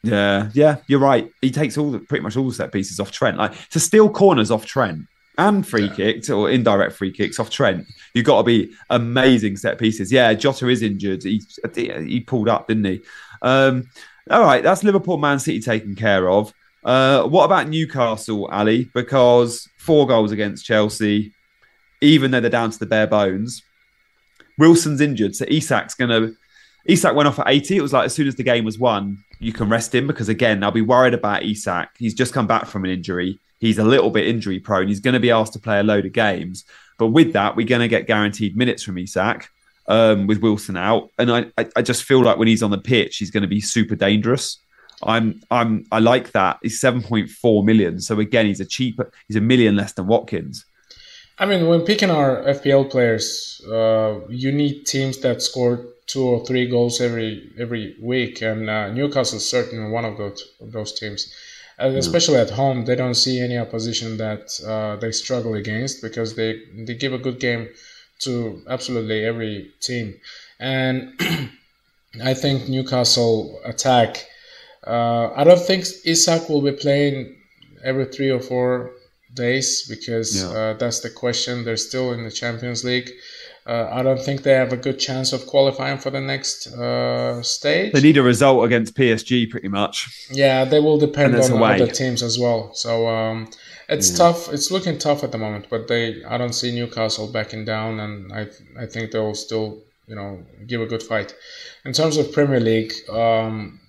Yeah, 0.04 0.50
yeah, 0.54 0.78
you're 0.88 1.00
right. 1.00 1.32
He 1.42 1.50
takes 1.50 1.78
all 1.78 1.92
the 1.92 2.00
pretty 2.00 2.24
much 2.24 2.36
all 2.36 2.48
the 2.50 2.54
set 2.54 2.74
pieces 2.74 3.00
off 3.00 3.12
Trent. 3.12 3.38
Like 3.38 3.70
to 3.70 3.80
steal 3.80 4.10
corners 4.10 4.52
off 4.52 4.66
Trent 4.66 5.08
and 5.38 5.66
free 5.66 5.86
yeah. 5.86 5.96
kicks 5.96 6.30
or 6.30 6.52
indirect 6.52 6.94
free 6.94 7.12
kicks 7.12 7.40
off 7.40 7.50
Trent. 7.50 7.88
You've 8.14 8.26
got 8.26 8.40
to 8.40 8.44
be 8.44 8.74
amazing 8.90 9.56
set 9.56 9.80
pieces. 9.80 10.12
Yeah, 10.12 10.34
Jota 10.34 10.68
is 10.68 10.82
injured. 10.82 11.24
He 11.24 11.42
he 11.74 12.20
pulled 12.20 12.50
up, 12.50 12.68
didn't 12.68 12.84
he? 12.84 13.02
Um, 13.42 13.90
all 14.30 14.42
right, 14.42 14.62
that's 14.62 14.84
Liverpool, 14.84 15.18
Man 15.18 15.40
City 15.40 15.62
taken 15.62 15.96
care 15.96 16.30
of. 16.30 16.54
Uh, 16.84 17.24
what 17.24 17.46
about 17.46 17.70
Newcastle, 17.70 18.48
Ali? 18.48 18.90
Because 18.94 19.70
four 19.78 20.06
goals 20.06 20.32
against 20.32 20.66
Chelsea, 20.66 21.34
even 22.02 22.32
though 22.32 22.40
they're 22.40 22.50
down 22.50 22.72
to 22.72 22.80
the 22.80 22.86
bare 22.86 23.08
bones. 23.08 23.64
Wilson's 24.58 25.02
injured, 25.02 25.36
so 25.36 25.46
Isak's 25.46 25.96
gonna. 25.96 26.32
Isak 26.86 27.16
went 27.16 27.28
off 27.28 27.40
at 27.40 27.50
80. 27.50 27.78
It 27.78 27.82
was 27.82 27.94
like 27.94 28.06
as 28.06 28.14
soon 28.14 28.28
as 28.28 28.36
the 28.36 28.44
game 28.44 28.64
was 28.64 28.78
won, 28.78 29.24
you 29.40 29.52
can 29.52 29.70
rest 29.70 29.94
him 29.94 30.06
because 30.06 30.30
again, 30.30 30.64
I'll 30.64 30.72
be 30.72 30.82
worried 30.82 31.16
about 31.16 31.44
Isak. 31.44 31.90
He's 31.98 32.14
just 32.14 32.34
come 32.34 32.46
back 32.46 32.68
from 32.68 32.86
an 32.86 32.92
injury 32.92 33.40
he's 33.60 33.78
a 33.78 33.84
little 33.84 34.10
bit 34.10 34.28
injury 34.28 34.60
prone. 34.60 34.88
He's 34.88 35.00
going 35.00 35.14
to 35.14 35.20
be 35.20 35.32
asked 35.32 35.54
to 35.54 35.60
play 35.60 35.80
a 35.80 35.84
load 35.84 36.06
of 36.06 36.14
games. 36.14 36.66
But 36.98 37.08
with 37.08 37.34
that, 37.34 37.56
we're 37.56 37.68
going 37.68 37.82
to 37.82 37.88
get 37.88 38.08
guaranteed 38.08 38.56
minutes 38.56 38.84
from 38.84 38.98
Isak 38.98 39.50
um, 39.88 40.28
with 40.28 40.42
Wilson 40.42 40.78
out. 40.78 41.10
And 41.18 41.32
I, 41.32 41.52
I 41.76 41.82
just 41.82 42.04
feel 42.04 42.24
like 42.24 42.38
when 42.38 42.48
he's 42.48 42.64
on 42.64 42.72
the 42.72 42.78
pitch, 42.78 43.18
he's 43.18 43.32
going 43.32 43.42
to 43.42 43.48
be 43.48 43.62
super 43.62 43.96
dangerous. 43.96 44.60
I'm 45.04 45.42
I'm 45.52 45.86
I 45.92 46.00
like 46.00 46.32
that. 46.32 46.60
He's 46.62 46.80
7.4 46.80 47.66
million. 47.66 48.00
So 48.00 48.18
again, 48.20 48.46
he's 48.46 48.62
a 48.62 48.66
cheaper 48.66 49.12
he's 49.28 49.36
a 49.36 49.42
million 49.42 49.76
less 49.76 49.92
than 49.92 50.08
Watkins. 50.08 50.66
I 51.38 51.46
mean, 51.46 51.68
when 51.68 51.82
picking 51.82 52.10
our 52.10 52.42
FPL 52.44 52.90
players, 52.90 53.62
uh, 53.70 54.22
you 54.30 54.52
need 54.52 54.86
teams 54.86 55.18
that 55.20 55.42
score 55.42 55.86
two 56.08 56.24
or 56.24 56.46
three 56.46 56.68
goals 56.70 57.02
every 57.02 57.52
every 57.58 57.96
week, 58.02 58.42
and 58.42 58.70
uh, 58.70 58.90
Newcastle 58.92 59.38
is 59.38 59.50
certainly 59.50 59.90
one 59.92 60.06
of 60.06 60.18
those 60.18 60.44
of 60.62 60.72
those 60.72 60.94
teams. 60.94 61.34
especially 61.78 62.38
at 62.38 62.50
home. 62.52 62.86
They 62.86 62.96
don't 62.96 63.16
see 63.16 63.42
any 63.42 63.58
opposition 63.58 64.18
that 64.18 64.44
uh, 64.66 64.96
they 65.02 65.12
struggle 65.12 65.56
against 65.56 66.02
because 66.02 66.36
they 66.36 66.62
they 66.86 66.96
give 66.96 67.14
a 67.14 67.18
good 67.18 67.40
game 67.40 67.68
to 68.20 68.62
absolutely 68.70 69.26
every 69.26 69.72
team, 69.82 70.16
and 70.60 71.20
I 72.24 72.34
think 72.34 72.70
Newcastle 72.70 73.60
attack. 73.66 74.26
Uh, 74.88 75.34
I 75.36 75.44
don't 75.44 75.60
think 75.60 75.84
Isak 76.06 76.48
will 76.48 76.62
be 76.62 76.72
playing 76.72 77.36
every 77.84 78.06
three 78.06 78.30
or 78.30 78.40
four 78.40 78.92
days 79.36 79.86
because 79.88 80.30
Yeah. 80.36 80.50
uh, 80.50 80.74
that's 80.74 81.00
the 81.02 81.10
question. 81.10 81.64
They're 81.66 81.78
still 81.92 82.12
in 82.14 82.24
the 82.24 82.32
Champions 82.32 82.84
League. 82.84 83.12
Uh, 83.68 83.90
I 83.92 84.04
don't 84.04 84.22
think 84.22 84.44
they 84.44 84.52
have 84.54 84.72
a 84.74 84.78
good 84.78 85.00
chance 85.00 85.34
of 85.34 85.48
qualifying 85.48 85.98
for 85.98 86.12
the 86.12 86.22
next 86.22 86.68
uh, 86.68 87.42
stage. 87.42 87.94
They 87.94 88.02
need 88.02 88.18
a 88.18 88.22
result 88.22 88.64
against 88.64 88.96
PSG, 88.96 89.50
pretty 89.50 89.70
much. 89.70 90.28
Yeah, 90.32 90.66
they 90.66 90.80
will 90.80 91.00
depend 91.00 91.36
on 91.36 91.52
away. 91.52 91.74
other 91.82 91.92
teams 91.92 92.22
as 92.22 92.38
well. 92.38 92.72
So 92.76 93.08
um, 93.08 93.50
it's 93.90 94.16
tough. 94.16 94.54
It's 94.54 94.70
looking 94.70 95.00
tough 95.00 95.24
at 95.24 95.32
the 95.32 95.40
moment, 95.40 95.66
but 95.72 95.88
they 95.88 96.24
I 96.26 96.38
don't 96.38 96.54
see 96.54 96.76
Newcastle 96.76 97.28
backing 97.32 97.66
down, 97.66 98.00
and 98.00 98.32
I 98.32 98.42
I 98.84 98.86
think 98.86 99.10
they'll 99.12 99.34
still 99.48 99.68
you 100.08 100.16
know 100.16 100.44
give 100.68 100.82
a 100.82 100.86
good 100.94 101.02
fight. 101.02 101.34
In 101.86 101.92
terms 101.94 102.18
of 102.18 102.32
Premier 102.32 102.60
League, 102.60 102.94
um, 103.10 103.80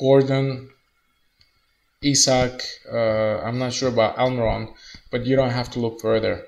Gordon, 0.00 0.70
Isak, 2.12 2.62
uh, 2.92 3.40
I'm 3.46 3.58
not 3.58 3.72
sure 3.72 3.88
about 3.88 4.16
Almiron, 4.16 4.72
but 5.10 5.26
you 5.26 5.34
don't 5.36 5.50
have 5.60 5.70
to 5.72 5.80
look 5.80 6.00
further. 6.00 6.44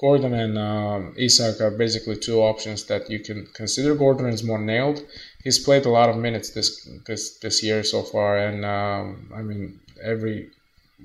Gordon 0.00 0.34
and 0.34 0.58
um, 0.58 1.14
Isak 1.16 1.60
are 1.60 1.70
basically 1.70 2.16
two 2.16 2.40
options 2.40 2.84
that 2.86 3.08
you 3.08 3.20
can 3.20 3.46
consider. 3.54 3.94
Gordon 3.94 4.26
is 4.26 4.42
more 4.42 4.58
nailed. 4.58 5.04
He's 5.44 5.60
played 5.60 5.86
a 5.86 5.90
lot 5.90 6.08
of 6.08 6.16
minutes 6.16 6.50
this 6.50 6.88
this 7.06 7.38
this 7.38 7.62
year 7.62 7.84
so 7.84 8.02
far, 8.02 8.36
and 8.36 8.64
um, 8.64 9.30
I 9.38 9.42
mean 9.42 9.78
every 10.02 10.50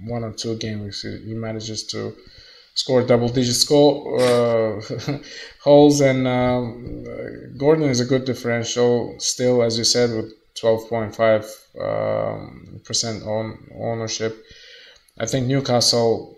one 0.03 0.23
or 0.23 0.31
two 0.31 0.55
games 0.57 1.01
he 1.01 1.33
manages 1.33 1.83
to 1.93 2.15
score 2.73 3.03
double 3.03 3.29
digit 3.29 3.55
score 3.55 3.93
uh, 4.21 4.81
holes. 5.63 6.01
And 6.01 6.27
um, 6.27 7.03
Gordon 7.57 7.89
is 7.89 7.99
a 7.99 8.05
good 8.05 8.25
differential 8.25 9.15
still, 9.19 9.61
as 9.63 9.77
you 9.77 9.83
said, 9.83 10.09
with 10.15 10.33
12.5 10.61 11.81
um, 11.81 12.81
percent 12.83 13.23
own 13.23 13.57
ownership. 13.79 14.43
I 15.19 15.25
think 15.25 15.47
Newcastle. 15.47 16.35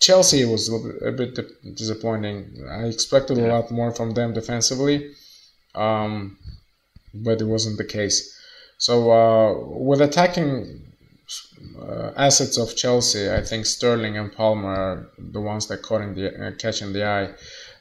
Chelsea 0.00 0.46
was 0.46 0.72
a, 0.72 0.78
bit, 0.78 1.02
a 1.02 1.12
bit 1.12 1.76
disappointing. 1.76 2.64
I 2.70 2.84
expected 2.84 3.36
a 3.36 3.46
lot 3.46 3.70
more 3.70 3.92
from 3.94 4.12
them 4.14 4.32
defensively, 4.32 5.12
um, 5.74 6.38
but 7.12 7.42
it 7.42 7.44
wasn't 7.44 7.76
the 7.76 7.84
case. 7.84 8.34
So, 8.78 9.12
uh, 9.12 9.52
with 9.78 10.00
attacking 10.00 10.90
uh, 11.78 12.12
assets 12.16 12.56
of 12.56 12.74
Chelsea, 12.76 13.30
I 13.30 13.42
think 13.42 13.66
Sterling 13.66 14.16
and 14.16 14.32
Palmer 14.32 14.74
are 14.74 15.10
the 15.18 15.40
ones 15.40 15.66
that 15.66 15.82
caught 15.82 16.00
in 16.00 16.14
the 16.14 16.46
uh, 16.46 16.52
catching 16.52 16.94
the 16.94 17.04
eye. 17.06 17.28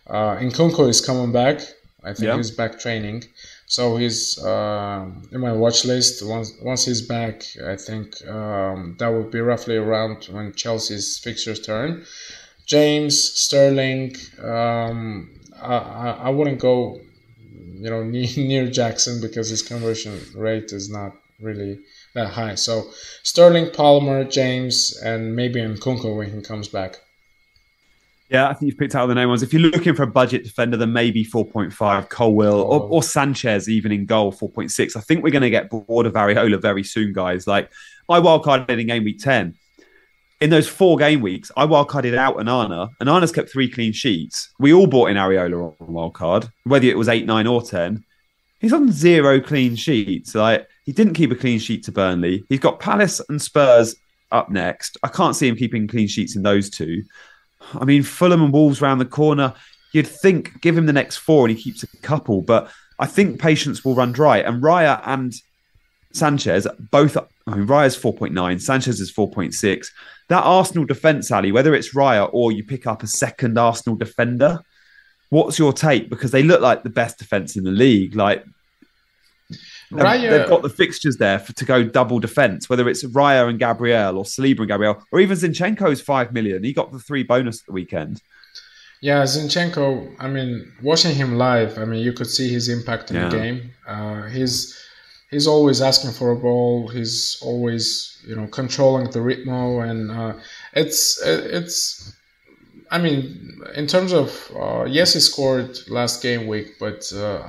Uh, 0.07 0.35
Nkunku 0.39 0.89
is 0.89 0.99
coming 0.99 1.31
back. 1.31 1.61
I 2.03 2.13
think 2.13 2.27
Yeah. 2.27 2.35
he's 2.37 2.51
back 2.51 2.79
training, 2.79 3.23
so 3.69 3.97
he's 3.97 4.43
uh, 4.43 5.05
in 5.31 5.39
my 5.39 5.53
watch 5.53 5.85
list. 5.85 6.25
Once 6.25 6.53
once 6.59 6.85
he's 6.85 7.03
back, 7.03 7.43
I 7.63 7.75
think 7.75 8.15
um, 8.27 8.95
that 8.97 9.09
will 9.09 9.29
be 9.29 9.39
roughly 9.41 9.77
around 9.77 10.25
when 10.25 10.53
Chelsea's 10.53 11.19
fixtures 11.19 11.59
turn. 11.59 12.03
James 12.65 13.15
Sterling, 13.23 14.15
um, 14.43 15.29
I, 15.61 16.17
I 16.23 16.29
wouldn't 16.31 16.59
go, 16.59 16.99
you 17.37 17.89
know, 17.91 18.03
near, 18.15 18.27
near 18.37 18.67
Jackson 18.71 19.21
because 19.21 19.49
his 19.49 19.61
conversion 19.61 20.19
rate 20.35 20.73
is 20.73 20.89
not 20.89 21.13
really 21.39 21.79
that 22.15 22.29
high. 22.29 22.55
So 22.55 22.89
Sterling, 23.21 23.69
Palmer, 23.71 24.23
James, 24.23 24.97
and 24.97 25.35
maybe 25.35 25.61
Nkunku 25.61 26.17
when 26.17 26.33
he 26.33 26.41
comes 26.41 26.67
back. 26.67 27.01
Yeah, 28.29 28.47
I 28.47 28.53
think 28.53 28.69
you've 28.69 28.77
picked 28.77 28.93
out 28.93 29.07
the 29.07 29.15
name 29.15 29.29
ones. 29.29 29.41
If 29.41 29.53
you're 29.53 29.61
looking 29.61 29.95
for 29.95 30.03
a 30.03 30.07
budget 30.07 30.43
defender, 30.43 30.77
then 30.77 30.93
maybe 30.93 31.25
4.5 31.25 32.09
Colwill 32.09 32.61
or, 32.61 32.81
or 32.81 33.01
Sanchez 33.01 33.67
even 33.67 33.91
in 33.91 34.05
goal 34.05 34.31
4.6. 34.31 34.95
I 34.95 34.99
think 34.99 35.23
we're 35.23 35.31
going 35.31 35.41
to 35.41 35.49
get 35.49 35.69
bored 35.69 36.05
of 36.05 36.13
Areola 36.13 36.61
very 36.61 36.83
soon, 36.83 37.11
guys. 37.11 37.47
Like 37.47 37.71
I 38.07 38.19
wildcarded 38.19 38.79
in 38.79 38.85
game 38.85 39.03
week 39.03 39.19
10. 39.19 39.55
In 40.41 40.49
those 40.49 40.69
four 40.69 40.95
game 40.95 41.21
weeks, 41.21 41.51
I 41.57 41.65
wildcarded 41.65 42.15
out 42.15 42.37
Onana. 42.37 42.89
Onana's 43.01 43.31
kept 43.31 43.51
three 43.51 43.69
clean 43.69 43.91
sheets. 43.91 44.53
We 44.57 44.73
all 44.73 44.87
bought 44.87 45.09
in 45.09 45.17
Areola 45.17 45.75
on 45.81 45.87
wildcard, 45.87 46.49
whether 46.63 46.85
it 46.85 46.97
was 46.97 47.09
eight, 47.09 47.25
nine, 47.25 47.45
or 47.45 47.61
ten. 47.61 48.05
He's 48.61 48.71
on 48.71 48.89
zero 48.89 49.41
clean 49.41 49.75
sheets. 49.75 50.35
Like 50.35 50.65
he 50.85 50.93
didn't 50.93 51.15
keep 51.15 51.31
a 51.31 51.35
clean 51.35 51.59
sheet 51.59 51.83
to 51.85 51.91
Burnley. 51.91 52.43
He's 52.47 52.59
got 52.59 52.79
Palace 52.79 53.19
and 53.27 53.41
Spurs 53.41 53.95
up 54.31 54.49
next. 54.49 54.97
I 55.03 55.09
can't 55.09 55.35
see 55.35 55.47
him 55.47 55.57
keeping 55.57 55.87
clean 55.87 56.07
sheets 56.07 56.37
in 56.37 56.43
those 56.43 56.69
two. 56.69 57.03
I 57.73 57.85
mean, 57.85 58.03
Fulham 58.03 58.41
and 58.41 58.53
Wolves 58.53 58.81
round 58.81 59.01
the 59.01 59.05
corner. 59.05 59.53
You'd 59.93 60.07
think 60.07 60.61
give 60.61 60.77
him 60.77 60.85
the 60.85 60.93
next 60.93 61.17
four 61.17 61.47
and 61.47 61.57
he 61.57 61.63
keeps 61.63 61.83
a 61.83 61.87
couple, 61.97 62.41
but 62.41 62.71
I 62.99 63.05
think 63.05 63.39
patience 63.39 63.83
will 63.83 63.95
run 63.95 64.11
dry. 64.11 64.39
And 64.39 64.61
Raya 64.61 65.01
and 65.05 65.33
Sanchez 66.13 66.67
both. 66.91 67.17
I 67.17 67.55
mean, 67.55 67.67
Raya's 67.67 67.95
four 67.95 68.13
point 68.13 68.33
nine, 68.33 68.59
Sanchez 68.59 68.99
is 68.99 69.11
four 69.11 69.29
point 69.31 69.53
six. 69.53 69.91
That 70.27 70.43
Arsenal 70.43 70.85
defence, 70.85 71.31
Ali, 71.31 71.51
whether 71.51 71.73
it's 71.73 71.95
Raya 71.95 72.29
or 72.31 72.51
you 72.51 72.63
pick 72.63 72.85
up 72.85 73.01
a 73.01 73.07
second 73.07 73.57
Arsenal 73.57 73.95
defender, 73.95 74.59
what's 75.29 75.57
your 75.57 75.73
take? 75.73 76.09
Because 76.09 76.31
they 76.31 76.43
look 76.43 76.61
like 76.61 76.83
the 76.83 76.89
best 76.89 77.17
defence 77.17 77.55
in 77.55 77.63
the 77.63 77.71
league. 77.71 78.15
Like 78.15 78.43
Raya- 79.91 80.29
they've 80.29 80.47
got 80.47 80.61
the 80.61 80.69
fixtures 80.69 81.17
there 81.17 81.39
for, 81.39 81.53
to 81.53 81.65
go 81.65 81.83
double 81.83 82.19
defence, 82.19 82.69
whether 82.69 82.87
it's 82.87 83.03
Raya 83.03 83.49
and 83.49 83.57
Gabriel 83.59 84.17
or 84.17 84.23
Saliba 84.23 84.59
and 84.59 84.67
Gabriel, 84.67 85.03
or 85.11 85.19
even 85.19 85.37
Zinchenko's 85.37 86.01
five 86.01 86.31
million. 86.33 86.63
He 86.63 86.73
got 86.73 86.91
the 86.91 86.99
three 86.99 87.23
bonus 87.23 87.61
at 87.61 87.65
the 87.65 87.71
weekend. 87.73 88.21
Yeah, 89.01 89.23
Zinchenko. 89.23 90.15
I 90.19 90.27
mean, 90.27 90.71
watching 90.83 91.15
him 91.15 91.37
live, 91.37 91.77
I 91.77 91.85
mean, 91.85 92.03
you 92.03 92.13
could 92.13 92.27
see 92.27 92.49
his 92.49 92.67
impact 92.69 93.09
in 93.11 93.15
Yeah. 93.17 93.29
the 93.29 93.37
game. 93.37 93.71
Uh, 93.87 94.23
he's 94.27 94.77
he's 95.31 95.47
always 95.47 95.81
asking 95.81 96.11
for 96.11 96.31
a 96.31 96.35
ball. 96.35 96.89
He's 96.89 97.39
always 97.41 98.17
you 98.27 98.35
know 98.35 98.47
controlling 98.47 99.09
the 99.11 99.21
rhythm, 99.21 99.49
and 99.89 100.11
uh, 100.11 100.33
it's 100.73 101.19
it's. 101.25 102.13
I 102.91 102.97
mean, 102.97 103.61
in 103.75 103.85
terms 103.87 104.11
of 104.13 104.51
uh, 104.59 104.85
yes, 104.85 105.13
he 105.13 105.19
scored 105.19 105.77
last 105.89 106.21
game 106.23 106.47
week, 106.47 106.77
but 106.79 107.11
uh, 107.15 107.41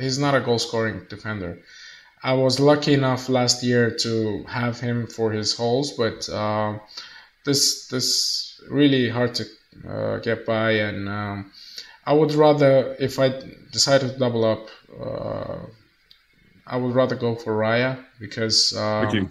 he's 0.00 0.18
not 0.18 0.34
a 0.34 0.40
goal 0.40 0.58
scoring 0.58 1.02
defender. 1.08 1.58
I 2.22 2.32
was 2.32 2.58
lucky 2.58 2.94
enough 2.94 3.28
last 3.28 3.62
year 3.62 3.90
to 3.90 4.44
have 4.48 4.80
him 4.80 5.06
for 5.06 5.30
his 5.30 5.54
holes, 5.54 5.92
but 5.92 6.28
uh, 6.28 6.78
this 7.44 7.86
this 7.88 8.60
really 8.68 9.08
hard 9.08 9.34
to 9.36 9.44
uh, 9.88 10.18
get 10.18 10.44
by, 10.44 10.72
and 10.72 11.08
um, 11.08 11.52
I 12.04 12.12
would 12.12 12.32
rather 12.32 12.96
if 12.98 13.18
I 13.18 13.28
decide 13.72 14.00
to 14.00 14.08
double 14.18 14.44
up, 14.44 14.68
uh, 15.00 15.66
I 16.66 16.76
would 16.76 16.94
rather 16.94 17.14
go 17.14 17.34
for 17.34 17.56
Raya 17.56 18.04
because 18.18 18.76
um, 18.76 19.14
you? 19.14 19.28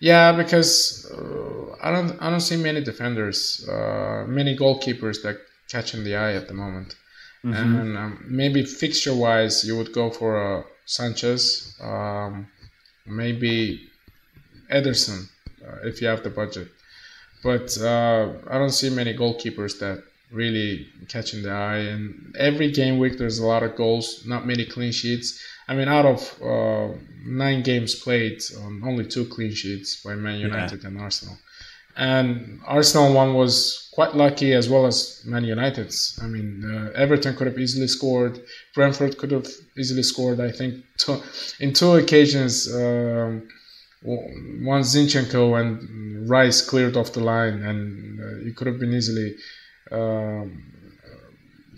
yeah, 0.00 0.32
because 0.32 1.10
uh, 1.12 1.76
I 1.80 1.92
don't 1.92 2.20
I 2.20 2.30
don't 2.30 2.40
see 2.40 2.56
many 2.56 2.82
defenders, 2.82 3.68
uh, 3.68 4.24
many 4.26 4.56
goalkeepers 4.56 5.22
that 5.22 5.38
catch 5.68 5.94
in 5.94 6.02
the 6.02 6.16
eye 6.16 6.34
at 6.34 6.48
the 6.48 6.54
moment, 6.54 6.96
and 7.44 7.96
um, 7.96 8.24
maybe 8.28 8.64
fixture 8.64 9.14
wise 9.14 9.64
you 9.64 9.76
would 9.76 9.92
go 9.92 10.10
for 10.10 10.58
uh, 10.58 10.62
Sanchez, 10.90 11.76
um, 11.80 12.48
maybe 13.06 13.88
Ederson 14.72 15.28
uh, 15.64 15.86
if 15.88 16.00
you 16.00 16.08
have 16.08 16.24
the 16.24 16.30
budget, 16.30 16.68
but 17.44 17.78
uh, 17.78 18.32
I 18.48 18.58
don't 18.58 18.72
see 18.80 18.90
many 18.90 19.14
goalkeepers 19.14 19.78
that 19.78 20.02
really 20.32 20.88
catch 21.06 21.32
in 21.34 21.42
the 21.42 21.50
eye. 21.52 21.78
And 21.92 22.34
every 22.36 22.72
game 22.72 22.98
week 22.98 23.18
there's 23.18 23.38
a 23.38 23.46
lot 23.46 23.62
of 23.62 23.76
goals, 23.76 24.24
not 24.26 24.48
many 24.48 24.64
clean 24.64 24.90
sheets. 24.90 25.40
I 25.68 25.74
mean, 25.76 25.86
out 25.86 26.06
of 26.06 26.20
uh, 26.42 26.88
nine 27.24 27.62
games 27.62 27.94
played, 27.94 28.42
um, 28.58 28.82
only 28.84 29.06
two 29.06 29.26
clean 29.26 29.54
sheets 29.54 30.02
by 30.02 30.16
Man 30.16 30.40
United 30.40 30.84
and 30.84 31.00
Arsenal. 31.00 31.38
And 32.00 32.60
Arsenal 32.66 33.12
one 33.12 33.34
was 33.34 33.90
quite 33.92 34.14
lucky 34.16 34.54
as 34.54 34.70
well 34.70 34.86
as 34.86 35.22
Man 35.26 35.44
United's. 35.44 36.18
I 36.22 36.26
mean, 36.26 36.64
uh, 36.64 36.98
Everton 36.98 37.36
could 37.36 37.46
have 37.46 37.58
easily 37.58 37.88
scored. 37.88 38.40
Brentford 38.74 39.18
could 39.18 39.32
have 39.32 39.46
easily 39.76 40.02
scored. 40.02 40.40
I 40.40 40.50
think 40.50 40.82
two, 40.96 41.22
in 41.60 41.74
two 41.74 41.92
occasions, 41.96 42.74
um, 42.74 43.46
w- 44.02 44.64
one 44.66 44.80
Zinchenko 44.80 45.60
and 45.60 46.26
Rice 46.30 46.66
cleared 46.66 46.96
off 46.96 47.12
the 47.12 47.20
line, 47.20 47.62
and 47.62 48.18
uh, 48.18 48.48
it 48.48 48.56
could 48.56 48.66
have 48.66 48.80
been 48.80 48.94
easily 48.94 49.34
um, 49.92 50.64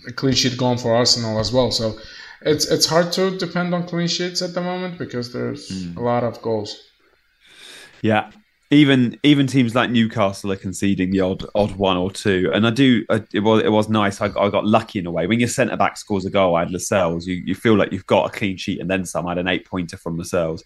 a 0.06 0.12
clean 0.12 0.34
sheet 0.34 0.56
gone 0.56 0.78
for 0.78 0.94
Arsenal 0.94 1.40
as 1.40 1.52
well. 1.52 1.72
So 1.72 1.98
it's 2.42 2.66
it's 2.70 2.86
hard 2.86 3.10
to 3.14 3.36
depend 3.38 3.74
on 3.74 3.88
clean 3.88 4.06
sheets 4.06 4.40
at 4.40 4.54
the 4.54 4.60
moment 4.60 4.98
because 4.98 5.32
there's 5.32 5.68
a 5.96 6.00
lot 6.00 6.22
of 6.22 6.40
goals. 6.42 6.78
Yeah. 8.02 8.30
Even 8.72 9.18
even 9.22 9.46
teams 9.46 9.74
like 9.74 9.90
Newcastle 9.90 10.50
are 10.50 10.56
conceding 10.56 11.10
the 11.10 11.20
odd 11.20 11.44
odd 11.54 11.72
one 11.72 11.98
or 11.98 12.10
two, 12.10 12.50
and 12.54 12.66
I 12.66 12.70
do. 12.70 13.04
Uh, 13.10 13.20
it 13.30 13.40
was 13.40 13.62
it 13.62 13.68
was 13.68 13.90
nice. 13.90 14.18
I, 14.22 14.26
I 14.26 14.48
got 14.48 14.64
lucky 14.64 14.98
in 14.98 15.06
a 15.06 15.10
way. 15.10 15.26
When 15.26 15.38
your 15.38 15.50
centre 15.50 15.76
back 15.76 15.98
scores 15.98 16.24
a 16.24 16.30
goal, 16.30 16.56
I 16.56 16.60
had 16.60 16.70
Lascelles. 16.70 17.26
You 17.26 17.34
you 17.44 17.54
feel 17.54 17.76
like 17.76 17.92
you've 17.92 18.06
got 18.06 18.34
a 18.34 18.36
clean 18.36 18.56
sheet 18.56 18.80
and 18.80 18.90
then 18.90 19.04
some. 19.04 19.26
I 19.26 19.32
had 19.32 19.38
an 19.38 19.46
eight 19.46 19.66
pointer 19.66 19.98
from 19.98 20.16
Lascelles. 20.16 20.64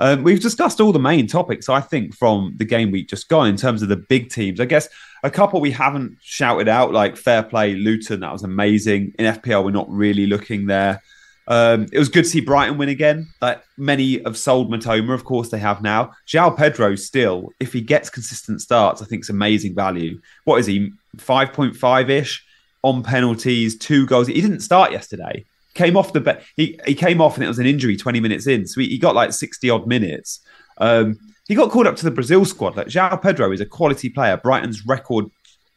Um, 0.00 0.22
we've 0.22 0.40
discussed 0.40 0.82
all 0.82 0.92
the 0.92 0.98
main 0.98 1.26
topics, 1.26 1.70
I 1.70 1.80
think, 1.80 2.14
from 2.14 2.52
the 2.56 2.66
game 2.66 2.90
week 2.90 3.08
just 3.08 3.30
gone 3.30 3.48
in 3.48 3.56
terms 3.56 3.82
of 3.82 3.88
the 3.88 3.96
big 3.96 4.28
teams. 4.28 4.60
I 4.60 4.66
guess 4.66 4.90
a 5.22 5.30
couple 5.30 5.58
we 5.60 5.70
haven't 5.70 6.18
shouted 6.20 6.68
out, 6.68 6.92
like 6.92 7.16
fair 7.16 7.42
play, 7.42 7.74
Luton, 7.74 8.20
that 8.20 8.32
was 8.32 8.42
amazing. 8.42 9.14
In 9.18 9.34
FPL, 9.34 9.64
we're 9.64 9.70
not 9.70 9.88
really 9.88 10.26
looking 10.26 10.66
there. 10.66 11.02
Um, 11.48 11.86
it 11.92 11.98
was 11.98 12.08
good 12.08 12.24
to 12.24 12.30
see 12.30 12.40
Brighton 12.40 12.76
win 12.76 12.88
again. 12.88 13.28
Like 13.40 13.62
many 13.76 14.22
have 14.24 14.36
sold 14.36 14.70
Mitoma, 14.70 15.14
of 15.14 15.24
course 15.24 15.48
they 15.48 15.58
have 15.58 15.82
now. 15.82 16.12
João 16.26 16.56
Pedro 16.56 16.94
still, 16.96 17.50
if 17.60 17.72
he 17.72 17.80
gets 17.80 18.10
consistent 18.10 18.60
starts, 18.60 19.00
I 19.00 19.04
think 19.04 19.20
it's 19.20 19.30
amazing 19.30 19.74
value. 19.74 20.20
What 20.44 20.58
is 20.58 20.66
he? 20.66 20.92
5.5 21.18 22.08
ish 22.08 22.44
on 22.82 23.02
penalties, 23.02 23.78
two 23.78 24.06
goals. 24.06 24.26
He 24.26 24.40
didn't 24.40 24.60
start 24.60 24.92
yesterday. 24.92 25.44
Came 25.74 25.96
off 25.96 26.12
the 26.12 26.20
be- 26.20 26.38
he 26.56 26.80
he 26.86 26.94
came 26.94 27.20
off 27.20 27.36
and 27.36 27.44
it 27.44 27.48
was 27.48 27.58
an 27.58 27.66
injury 27.66 27.96
20 27.96 28.20
minutes 28.20 28.46
in. 28.46 28.66
So 28.66 28.80
he, 28.80 28.88
he 28.88 28.98
got 28.98 29.14
like 29.14 29.32
60 29.32 29.70
odd 29.70 29.86
minutes. 29.86 30.40
Um, 30.78 31.18
he 31.48 31.54
got 31.54 31.70
called 31.70 31.86
up 31.86 31.96
to 31.96 32.04
the 32.04 32.10
Brazil 32.10 32.44
squad. 32.44 32.76
Like 32.76 32.88
João 32.88 33.20
Pedro 33.20 33.52
is 33.52 33.60
a 33.60 33.66
quality 33.66 34.08
player. 34.08 34.36
Brighton's 34.36 34.86
record 34.86 35.26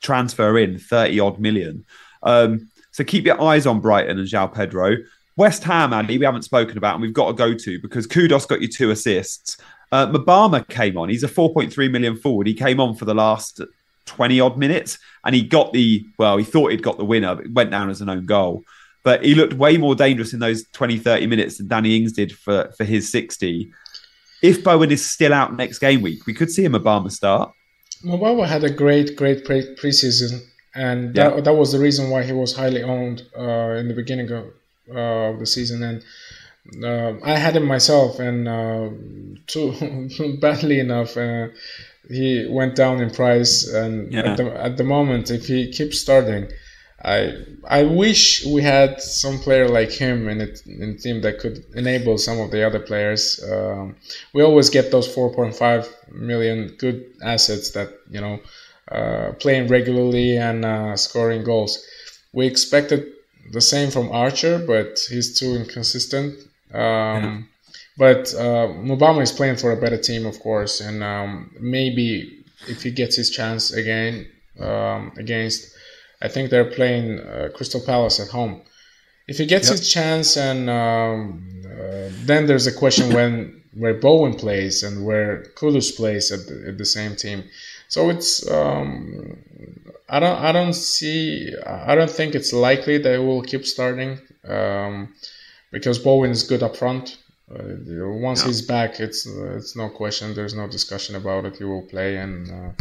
transfer 0.01 0.57
in 0.57 0.79
30 0.79 1.19
odd 1.19 1.39
million. 1.39 1.85
Um, 2.23 2.69
so 2.91 3.03
keep 3.03 3.25
your 3.25 3.41
eyes 3.41 3.65
on 3.67 3.81
Brighton 3.81 4.17
and 4.17 4.27
João 4.27 4.53
Pedro. 4.53 4.97
West 5.39 5.63
Ham, 5.63 5.93
Andy, 5.93 6.17
we 6.17 6.25
haven't 6.25 6.41
spoken 6.41 6.77
about, 6.77 6.95
and 6.95 7.01
we've 7.01 7.13
got 7.13 7.27
to 7.27 7.33
go 7.33 7.53
to 7.53 7.79
because 7.79 8.05
Kudus 8.05 8.45
got 8.45 8.61
you 8.61 8.67
two 8.67 8.91
assists. 8.91 9.55
Uh, 9.89 10.61
came 10.67 10.97
on. 10.97 11.07
He's 11.07 11.23
a 11.23 11.29
4.3 11.29 11.89
million 11.89 12.17
forward. 12.17 12.45
He 12.45 12.53
came 12.53 12.81
on 12.81 12.93
for 12.93 13.05
the 13.05 13.13
last 13.13 13.61
20 14.05 14.41
odd 14.41 14.57
minutes 14.57 14.99
and 15.23 15.33
he 15.33 15.41
got 15.41 15.71
the, 15.71 16.05
well, 16.17 16.35
he 16.35 16.43
thought 16.43 16.71
he'd 16.71 16.83
got 16.83 16.97
the 16.97 17.05
winner, 17.05 17.35
but 17.35 17.45
it 17.45 17.53
went 17.53 17.71
down 17.71 17.89
as 17.89 18.01
an 18.01 18.09
own 18.09 18.25
goal. 18.25 18.65
But 19.03 19.23
he 19.23 19.33
looked 19.33 19.53
way 19.53 19.77
more 19.77 19.95
dangerous 19.95 20.33
in 20.33 20.39
those 20.39 20.67
20, 20.73 20.99
30 20.99 21.25
minutes 21.27 21.57
than 21.57 21.69
Danny 21.69 21.95
Ings 21.95 22.11
did 22.11 22.33
for, 22.33 22.69
for 22.77 22.83
his 22.83 23.09
60. 23.09 23.71
If 24.43 24.61
Bowen 24.61 24.91
is 24.91 25.09
still 25.09 25.33
out 25.33 25.55
next 25.55 25.79
game 25.79 26.01
week, 26.01 26.25
we 26.27 26.33
could 26.33 26.51
see 26.51 26.65
him 26.65 26.73
Mubama 26.73 27.11
start. 27.11 27.53
Mubama 28.03 28.45
had 28.45 28.65
a 28.65 28.69
great, 28.69 29.15
great 29.15 29.45
pre- 29.45 29.73
preseason, 29.75 30.41
and 30.75 31.15
that, 31.15 31.35
yeah. 31.35 31.41
that 31.41 31.53
was 31.53 31.71
the 31.71 31.79
reason 31.79 32.09
why 32.09 32.23
he 32.23 32.33
was 32.33 32.55
highly 32.55 32.83
owned 32.83 33.23
uh, 33.37 33.77
in 33.79 33.87
the 33.87 33.93
beginning 33.93 34.29
of 34.31 34.58
uh, 34.93 35.31
of 35.31 35.39
the 35.39 35.45
season, 35.45 35.83
and 35.83 36.03
uh, 36.83 37.13
I 37.23 37.37
had 37.37 37.55
him 37.55 37.65
myself, 37.65 38.19
and 38.19 38.47
uh, 38.47 38.89
too 39.47 40.37
badly 40.39 40.79
enough, 40.79 41.17
uh, 41.17 41.47
he 42.07 42.47
went 42.49 42.75
down 42.75 43.01
in 43.01 43.09
price. 43.11 43.67
And 43.67 44.11
yeah. 44.11 44.31
at, 44.31 44.37
the, 44.37 44.63
at 44.63 44.77
the 44.77 44.83
moment, 44.83 45.31
if 45.31 45.47
he 45.47 45.71
keeps 45.71 45.99
starting, 45.99 46.49
I 47.03 47.33
I 47.67 47.83
wish 47.83 48.45
we 48.45 48.61
had 48.61 49.01
some 49.01 49.39
player 49.39 49.69
like 49.69 49.91
him 49.91 50.27
in 50.27 50.41
a, 50.41 50.47
in 50.65 50.89
a 50.89 50.97
team 50.97 51.21
that 51.21 51.39
could 51.39 51.65
enable 51.73 52.17
some 52.17 52.39
of 52.39 52.51
the 52.51 52.65
other 52.65 52.79
players. 52.79 53.41
Um, 53.49 53.95
we 54.33 54.43
always 54.43 54.69
get 54.69 54.91
those 54.91 55.07
4.5 55.07 55.87
million 56.11 56.75
good 56.77 57.05
assets 57.23 57.71
that 57.71 57.89
you 58.09 58.19
know 58.19 58.39
uh, 58.91 59.31
playing 59.39 59.69
regularly 59.69 60.35
and 60.37 60.65
uh, 60.65 60.97
scoring 60.97 61.43
goals. 61.43 61.85
We 62.33 62.47
expected 62.47 63.13
the 63.51 63.61
same 63.61 63.91
from 63.91 64.11
Archer, 64.11 64.59
but 64.59 64.99
he's 65.09 65.39
too 65.39 65.55
inconsistent. 65.55 66.39
Um, 66.73 66.79
yeah. 66.79 67.41
But 67.97 68.33
uh, 68.33 68.67
Mubama 68.67 69.21
is 69.21 69.31
playing 69.31 69.57
for 69.57 69.71
a 69.71 69.77
better 69.77 69.97
team, 69.97 70.25
of 70.25 70.39
course, 70.39 70.79
and 70.79 71.03
um, 71.03 71.51
maybe 71.59 72.45
if 72.67 72.83
he 72.83 72.91
gets 72.91 73.15
his 73.15 73.29
chance 73.29 73.73
again 73.73 74.27
um, 74.59 75.11
against, 75.17 75.73
I 76.21 76.29
think 76.29 76.49
they're 76.49 76.71
playing 76.71 77.19
uh, 77.19 77.49
Crystal 77.53 77.81
Palace 77.81 78.19
at 78.19 78.29
home. 78.29 78.61
If 79.27 79.37
he 79.37 79.45
gets 79.45 79.69
yep. 79.69 79.77
his 79.77 79.91
chance, 79.91 80.37
and 80.37 80.69
um, 80.69 81.43
uh, 81.65 82.09
then 82.23 82.47
there's 82.47 82.67
a 82.67 82.71
question 82.71 83.13
when 83.17 83.59
where 83.73 83.93
Bowen 83.93 84.33
plays 84.33 84.81
and 84.83 85.05
where 85.05 85.43
Kudus 85.55 85.95
plays 85.95 86.31
at 86.31 86.47
the, 86.47 86.69
at 86.69 86.77
the 86.77 86.85
same 86.85 87.15
team. 87.15 87.43
So 87.87 88.09
it's 88.09 88.49
um, 88.49 89.37
I 90.09 90.19
don't 90.19 90.39
I 90.39 90.51
don't 90.51 90.73
see 90.73 91.53
I 91.65 91.95
don't 91.95 92.09
think 92.09 92.35
it's 92.35 92.51
likely 92.51 92.97
they 92.97 93.17
will 93.19 93.43
keep 93.43 93.65
starting 93.65 94.19
um, 94.47 95.13
because 95.71 95.99
Bowen 95.99 96.31
is 96.31 96.43
good 96.43 96.63
up 96.63 96.75
front. 96.75 97.17
Uh, 97.51 97.75
once 98.19 98.43
he's 98.43 98.61
back, 98.61 98.99
it's 98.99 99.27
uh, 99.27 99.57
it's 99.57 99.75
no 99.75 99.89
question. 99.89 100.33
There's 100.33 100.53
no 100.53 100.67
discussion 100.67 101.15
about 101.15 101.45
it. 101.45 101.57
He 101.57 101.63
will 101.63 101.81
play, 101.81 102.17
and 102.17 102.49
uh, 102.51 102.71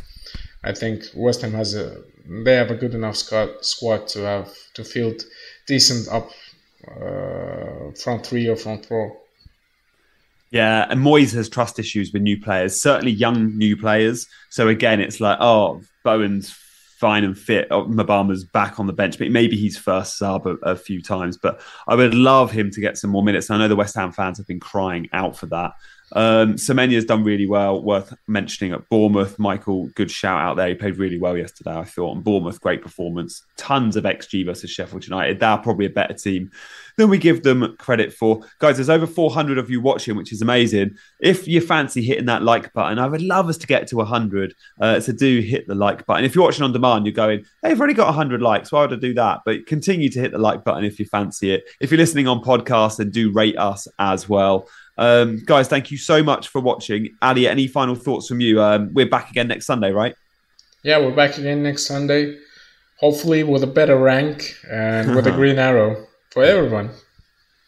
I 0.63 0.73
think 0.73 1.05
West 1.15 1.41
Ham 1.43 1.53
has 1.53 1.75
a 1.75 2.03
they 2.45 2.55
have 2.55 2.71
a 2.71 2.75
good 2.75 2.95
enough 2.95 3.17
squad 3.17 3.65
squad 3.65 4.09
to 4.09 4.21
have 4.21 4.55
to 4.75 4.85
field 4.85 5.23
decent 5.67 6.09
up 6.09 6.31
uh, 6.87 7.93
front 8.03 8.27
three 8.27 8.47
or 8.47 8.57
front 8.57 8.85
four. 8.87 9.17
Yeah, 10.51 10.87
and 10.89 11.01
Moyes 11.01 11.35
has 11.35 11.49
trust 11.49 11.79
issues 11.79 12.13
with 12.13 12.23
new 12.23 12.41
players, 12.41 12.81
certainly 12.81 13.13
young 13.13 13.57
new 13.57 13.77
players. 13.77 14.27
So 14.49 14.69
again, 14.69 15.01
it's 15.01 15.21
like, 15.21 15.39
oh, 15.41 15.83
Bowen's 16.05 16.57
fine 16.99 17.23
and 17.23 17.39
fit. 17.39 17.69
Oh, 17.71 17.85
Mubama's 17.85 18.45
back 18.45 18.81
on 18.81 18.89
the 18.89 18.93
bench, 18.93 19.19
but 19.19 19.31
maybe 19.31 19.57
he's 19.57 19.79
first 19.79 20.19
sub 20.19 20.47
a, 20.47 20.55
a, 20.63 20.75
few 20.75 21.01
times. 21.01 21.37
But 21.37 21.61
I 21.87 21.95
would 21.95 22.13
love 22.13 22.51
him 22.51 22.73
to 22.73 22.81
get 22.81 22.99
some 22.99 23.11
more 23.11 23.23
minutes. 23.23 23.51
I 23.51 23.59
know 23.59 23.69
the 23.69 23.77
West 23.77 23.95
Ham 23.95 24.11
fans 24.11 24.39
have 24.39 24.49
been 24.49 24.59
crying 24.59 25.09
out 25.13 25.37
for 25.37 25.47
that. 25.47 25.73
Um, 26.13 26.55
Semenyo's 26.55 27.05
done 27.05 27.25
really 27.25 27.47
well, 27.47 27.83
worth 27.83 28.15
mentioning 28.27 28.73
at 28.73 28.89
Bournemouth. 28.89 29.39
Michael, 29.39 29.87
good 29.95 30.11
shout 30.11 30.41
out 30.41 30.57
there. 30.57 30.69
He 30.69 30.75
played 30.75 30.99
really 30.99 31.19
well 31.19 31.37
yesterday, 31.37 31.77
I 31.77 31.85
thought. 31.85 32.17
And 32.17 32.25
Bournemouth, 32.25 32.61
great 32.61 32.83
performance. 32.83 33.43
Tons 33.57 33.97
of 33.97 34.05
XG 34.05 34.45
versus 34.47 34.71
Sheffield 34.71 35.07
United. 35.07 35.41
They're 35.41 35.59
probably 35.59 35.87
a 35.87 35.91
better 35.91 36.15
team 36.15 36.51
than 36.97 37.09
we 37.09 37.19
give 37.19 37.43
them 37.43 37.77
credit 37.79 38.13
for. 38.13 38.41
Guys, 38.59 38.77
there's 38.77 38.91
over 38.91 39.07
400 39.07 39.59
of 39.59 39.71
you 39.71 39.81
watching, 39.81 40.17
which 40.17 40.33
is 40.33 40.43
amazing. 40.43 40.97
If 41.21 41.47
you 41.47 41.61
fancy 41.61 42.03
hitting 42.03 42.27
that 42.27 42.43
like 42.43 42.73
button, 42.73 42.99
I 42.99 43.07
would 43.07 43.23
love 43.23 43.49
us 43.49 43.57
to 43.59 43.67
get 43.67 43.87
to 43.89 43.97
100. 43.97 44.55
Uh, 44.81 45.01
so 45.01 45.13
do 45.13 45.41
hit 45.41 45.67
the 45.69 45.75
like 45.75 46.07
button. 46.07 46.25
If 46.25 46.35
you're 46.35 46.45
watching 46.45 46.65
on 46.65 46.73
demand, 46.73 47.07
you're 47.07 47.13
going, 47.13 47.45
hey, 47.63 47.71
I've 47.71 47.79
already 47.79 47.95
got 47.95 48.07
100 48.07 48.43
likes. 48.43 48.73
Why 48.73 48.83
would 48.83 48.93
I 48.93 48.97
do 48.97 49.15
that? 49.15 49.41
But 49.45 49.67
continue 49.67 50.09
to 50.11 50.21
hit 50.21 50.33
the 50.33 50.39
like 50.39 50.65
button 50.65 50.85
if 50.85 50.99
you 50.99 51.07
fancy 51.07 51.53
it. 51.53 51.65
If 51.81 51.91
you're 51.91 51.99
listening 51.99 52.27
on 52.27 52.43
podcast, 52.43 52.97
then 52.97 53.11
do 53.11 53.33
rate 53.33 53.57
us 53.57 53.87
as 53.99 54.29
well. 54.29 54.69
Um, 54.99 55.43
guys, 55.45 55.69
thank 55.69 55.91
you 55.91 55.97
so 55.97 56.23
much 56.23 56.49
for 56.49 56.61
watching. 56.61 57.17
Ali, 57.23 57.47
any 57.47 57.69
final 57.69 57.95
thoughts 57.95 58.27
from 58.27 58.41
you? 58.41 58.61
Um, 58.61 58.93
we're 58.93 59.09
back 59.09 59.31
again 59.31 59.47
next 59.47 59.67
Sunday, 59.67 59.93
right? 59.93 60.15
Yeah, 60.83 60.99
we're 60.99 61.15
back 61.15 61.39
again 61.39 61.63
next 61.63 61.87
Sunday. 61.87 62.37
Hopefully, 62.99 63.45
with 63.45 63.63
a 63.63 63.69
better 63.69 63.97
rank 63.97 64.55
and 64.69 65.15
with 65.15 65.29
a 65.29 65.33
green 65.41 65.59
arrow 65.59 66.07
for 66.31 66.43
everyone. 66.43 66.91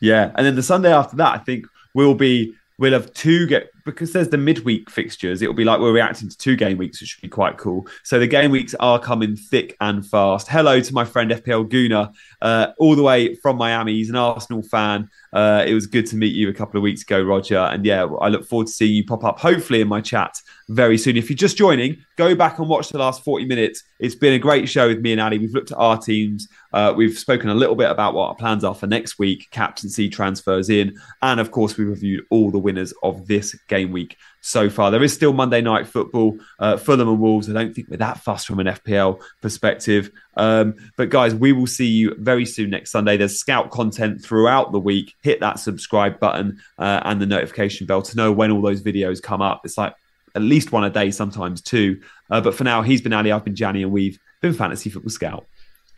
Yeah, 0.01 0.33
and 0.35 0.45
then 0.45 0.57
the 0.57 0.62
Sunday 0.62 0.93
after 0.93 1.16
that, 1.16 1.35
I 1.35 1.39
think 1.39 1.66
we'll 1.95 2.14
be 2.14 2.53
we'll 2.78 2.93
have 2.93 3.12
two 3.14 3.47
get 3.47 3.70
because 3.85 4.12
there's 4.12 4.28
the 4.28 4.39
midweek 4.39 4.91
fixtures. 4.91 5.43
It'll 5.43 5.55
be 5.55 5.64
like 5.64 5.81
we're 5.81 5.93
reacting 5.93 6.28
to 6.28 6.37
two 6.37 6.57
game 6.57 6.78
weeks, 6.78 7.01
which 7.01 7.11
should 7.11 7.22
be 7.22 7.28
quite 7.28 7.59
cool. 7.59 7.87
So 8.03 8.18
the 8.18 8.26
game 8.26 8.51
weeks 8.51 8.74
are 8.81 8.99
coming 8.99 9.37
thick 9.37 9.76
and 9.81 10.07
fast. 10.07 10.49
Hello 10.49 10.81
to 10.81 10.95
my 10.95 11.05
friend 11.05 11.31
FPL 11.31 11.68
Guna, 11.68 12.12
uh, 12.43 12.68
all 12.78 12.97
the 12.97 13.03
way 13.03 13.35
from 13.37 13.57
Miami. 13.57 13.95
He's 13.95 14.11
an 14.11 14.16
Arsenal 14.16 14.62
fan. 14.62 15.09
Uh, 15.33 15.64
it 15.66 15.74
was 15.74 15.87
good 15.87 16.07
to 16.07 16.16
meet 16.16 16.35
you 16.35 16.49
a 16.49 16.55
couple 16.55 16.78
of 16.78 16.83
weeks 16.83 17.03
ago, 17.03 17.22
Roger. 17.22 17.59
And 17.59 17.85
yeah, 17.85 18.05
I 18.05 18.28
look 18.28 18.47
forward 18.47 18.66
to 18.66 18.72
seeing 18.72 18.95
you 18.95 19.05
pop 19.05 19.24
up, 19.24 19.39
hopefully, 19.39 19.81
in 19.81 19.89
my 19.89 20.01
chat 20.01 20.35
very 20.70 20.97
soon. 20.97 21.16
If 21.16 21.28
you're 21.28 21.37
just 21.37 21.57
joining, 21.57 22.03
go 22.16 22.35
back 22.35 22.59
and 22.59 22.68
watch 22.68 22.91
the 22.91 22.99
last 22.99 23.24
40 23.24 23.45
minutes. 23.47 23.83
It's 23.99 24.14
been 24.14 24.35
a 24.35 24.39
great 24.39 24.68
show 24.68 24.89
with 24.89 25.01
me 25.01 25.12
and 25.12 25.20
Ali. 25.20 25.39
We've 25.39 25.53
looked 25.53 25.72
at 25.72 25.78
our 25.78 25.99
teams. 25.99 26.49
Uh, 26.72 26.95
we've 26.97 27.18
spoken 27.18 27.51
a 27.51 27.55
little 27.55 27.74
bit 27.74 27.91
about 27.91 28.14
what 28.14 28.28
our 28.28 28.35
plans 28.35 28.64
are 28.64 28.74
for 28.74 28.87
next 28.87 29.18
week, 29.18 29.49
captaincy 29.51 30.09
transfers 30.09 30.70
in. 30.70 30.97
And 31.22 31.41
of 31.41 31.51
course, 31.51 31.76
we 31.76 31.85
reviewed 31.85 32.24
all 32.31 32.51
the 32.51 32.59
winners 32.59 32.95
of 33.03 33.26
this 33.26 33.55
game 33.71 33.91
week 33.93 34.18
so 34.43 34.68
far. 34.68 34.91
There 34.91 35.03
is 35.03 35.14
still 35.14 35.33
Monday 35.33 35.62
night 35.62 35.87
football, 35.87 36.39
uh, 36.59 36.77
Fulham 36.77 37.09
and 37.09 37.18
Wolves. 37.21 37.49
I 37.49 37.55
don't 37.55 37.75
think 37.75 37.89
we're 37.89 37.97
that 37.97 38.18
fussed 38.18 38.47
from 38.47 38.61
an 38.61 38.66
FPL 38.66 39.23
perspective. 39.41 40.11
Um, 40.37 40.75
but 40.97 41.09
guys, 41.09 41.35
we 41.35 41.53
will 41.53 41.66
see 41.66 41.87
you 41.87 42.14
very 42.18 42.45
soon 42.45 42.71
next 42.71 42.91
Sunday. 42.91 43.16
There's 43.16 43.39
scout 43.39 43.71
content 43.71 44.23
throughout 44.23 44.73
the 44.73 44.81
week. 44.81 45.14
Hit 45.23 45.41
that 45.41 45.59
subscribe 45.59 46.21
button 46.21 46.61
uh, 46.79 47.01
and 47.05 47.21
the 47.21 47.27
notification 47.27 47.87
bell 47.87 48.03
to 48.03 48.16
know 48.16 48.33
when 48.33 48.51
all 48.51 48.61
those 48.61 48.83
videos 48.83 49.23
come 49.23 49.41
up. 49.41 49.62
It's 49.64 49.79
like 49.79 49.95
at 50.35 50.43
least 50.43 50.73
one 50.73 50.85
a 50.85 50.91
day, 50.91 51.11
sometimes 51.11 51.62
two. 51.62 52.01
Uh, 52.31 52.41
but 52.41 52.55
for 52.55 52.64
now, 52.64 52.83
he's 52.83 53.01
been 53.01 53.12
Ali, 53.12 53.33
I've 53.33 53.45
been 53.45 53.57
Gianni, 53.57 53.83
and 53.83 53.93
we've 53.93 54.18
been 54.43 54.53
Fantasy 54.53 54.91
Football 54.91 55.11
Scout. 55.11 55.47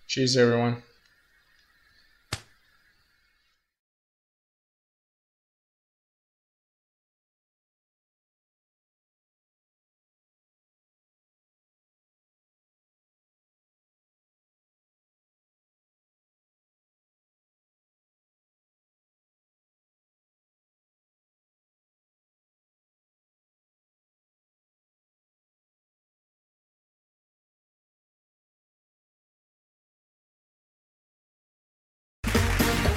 Cheers, 0.07 0.37
everyone. 0.37 0.83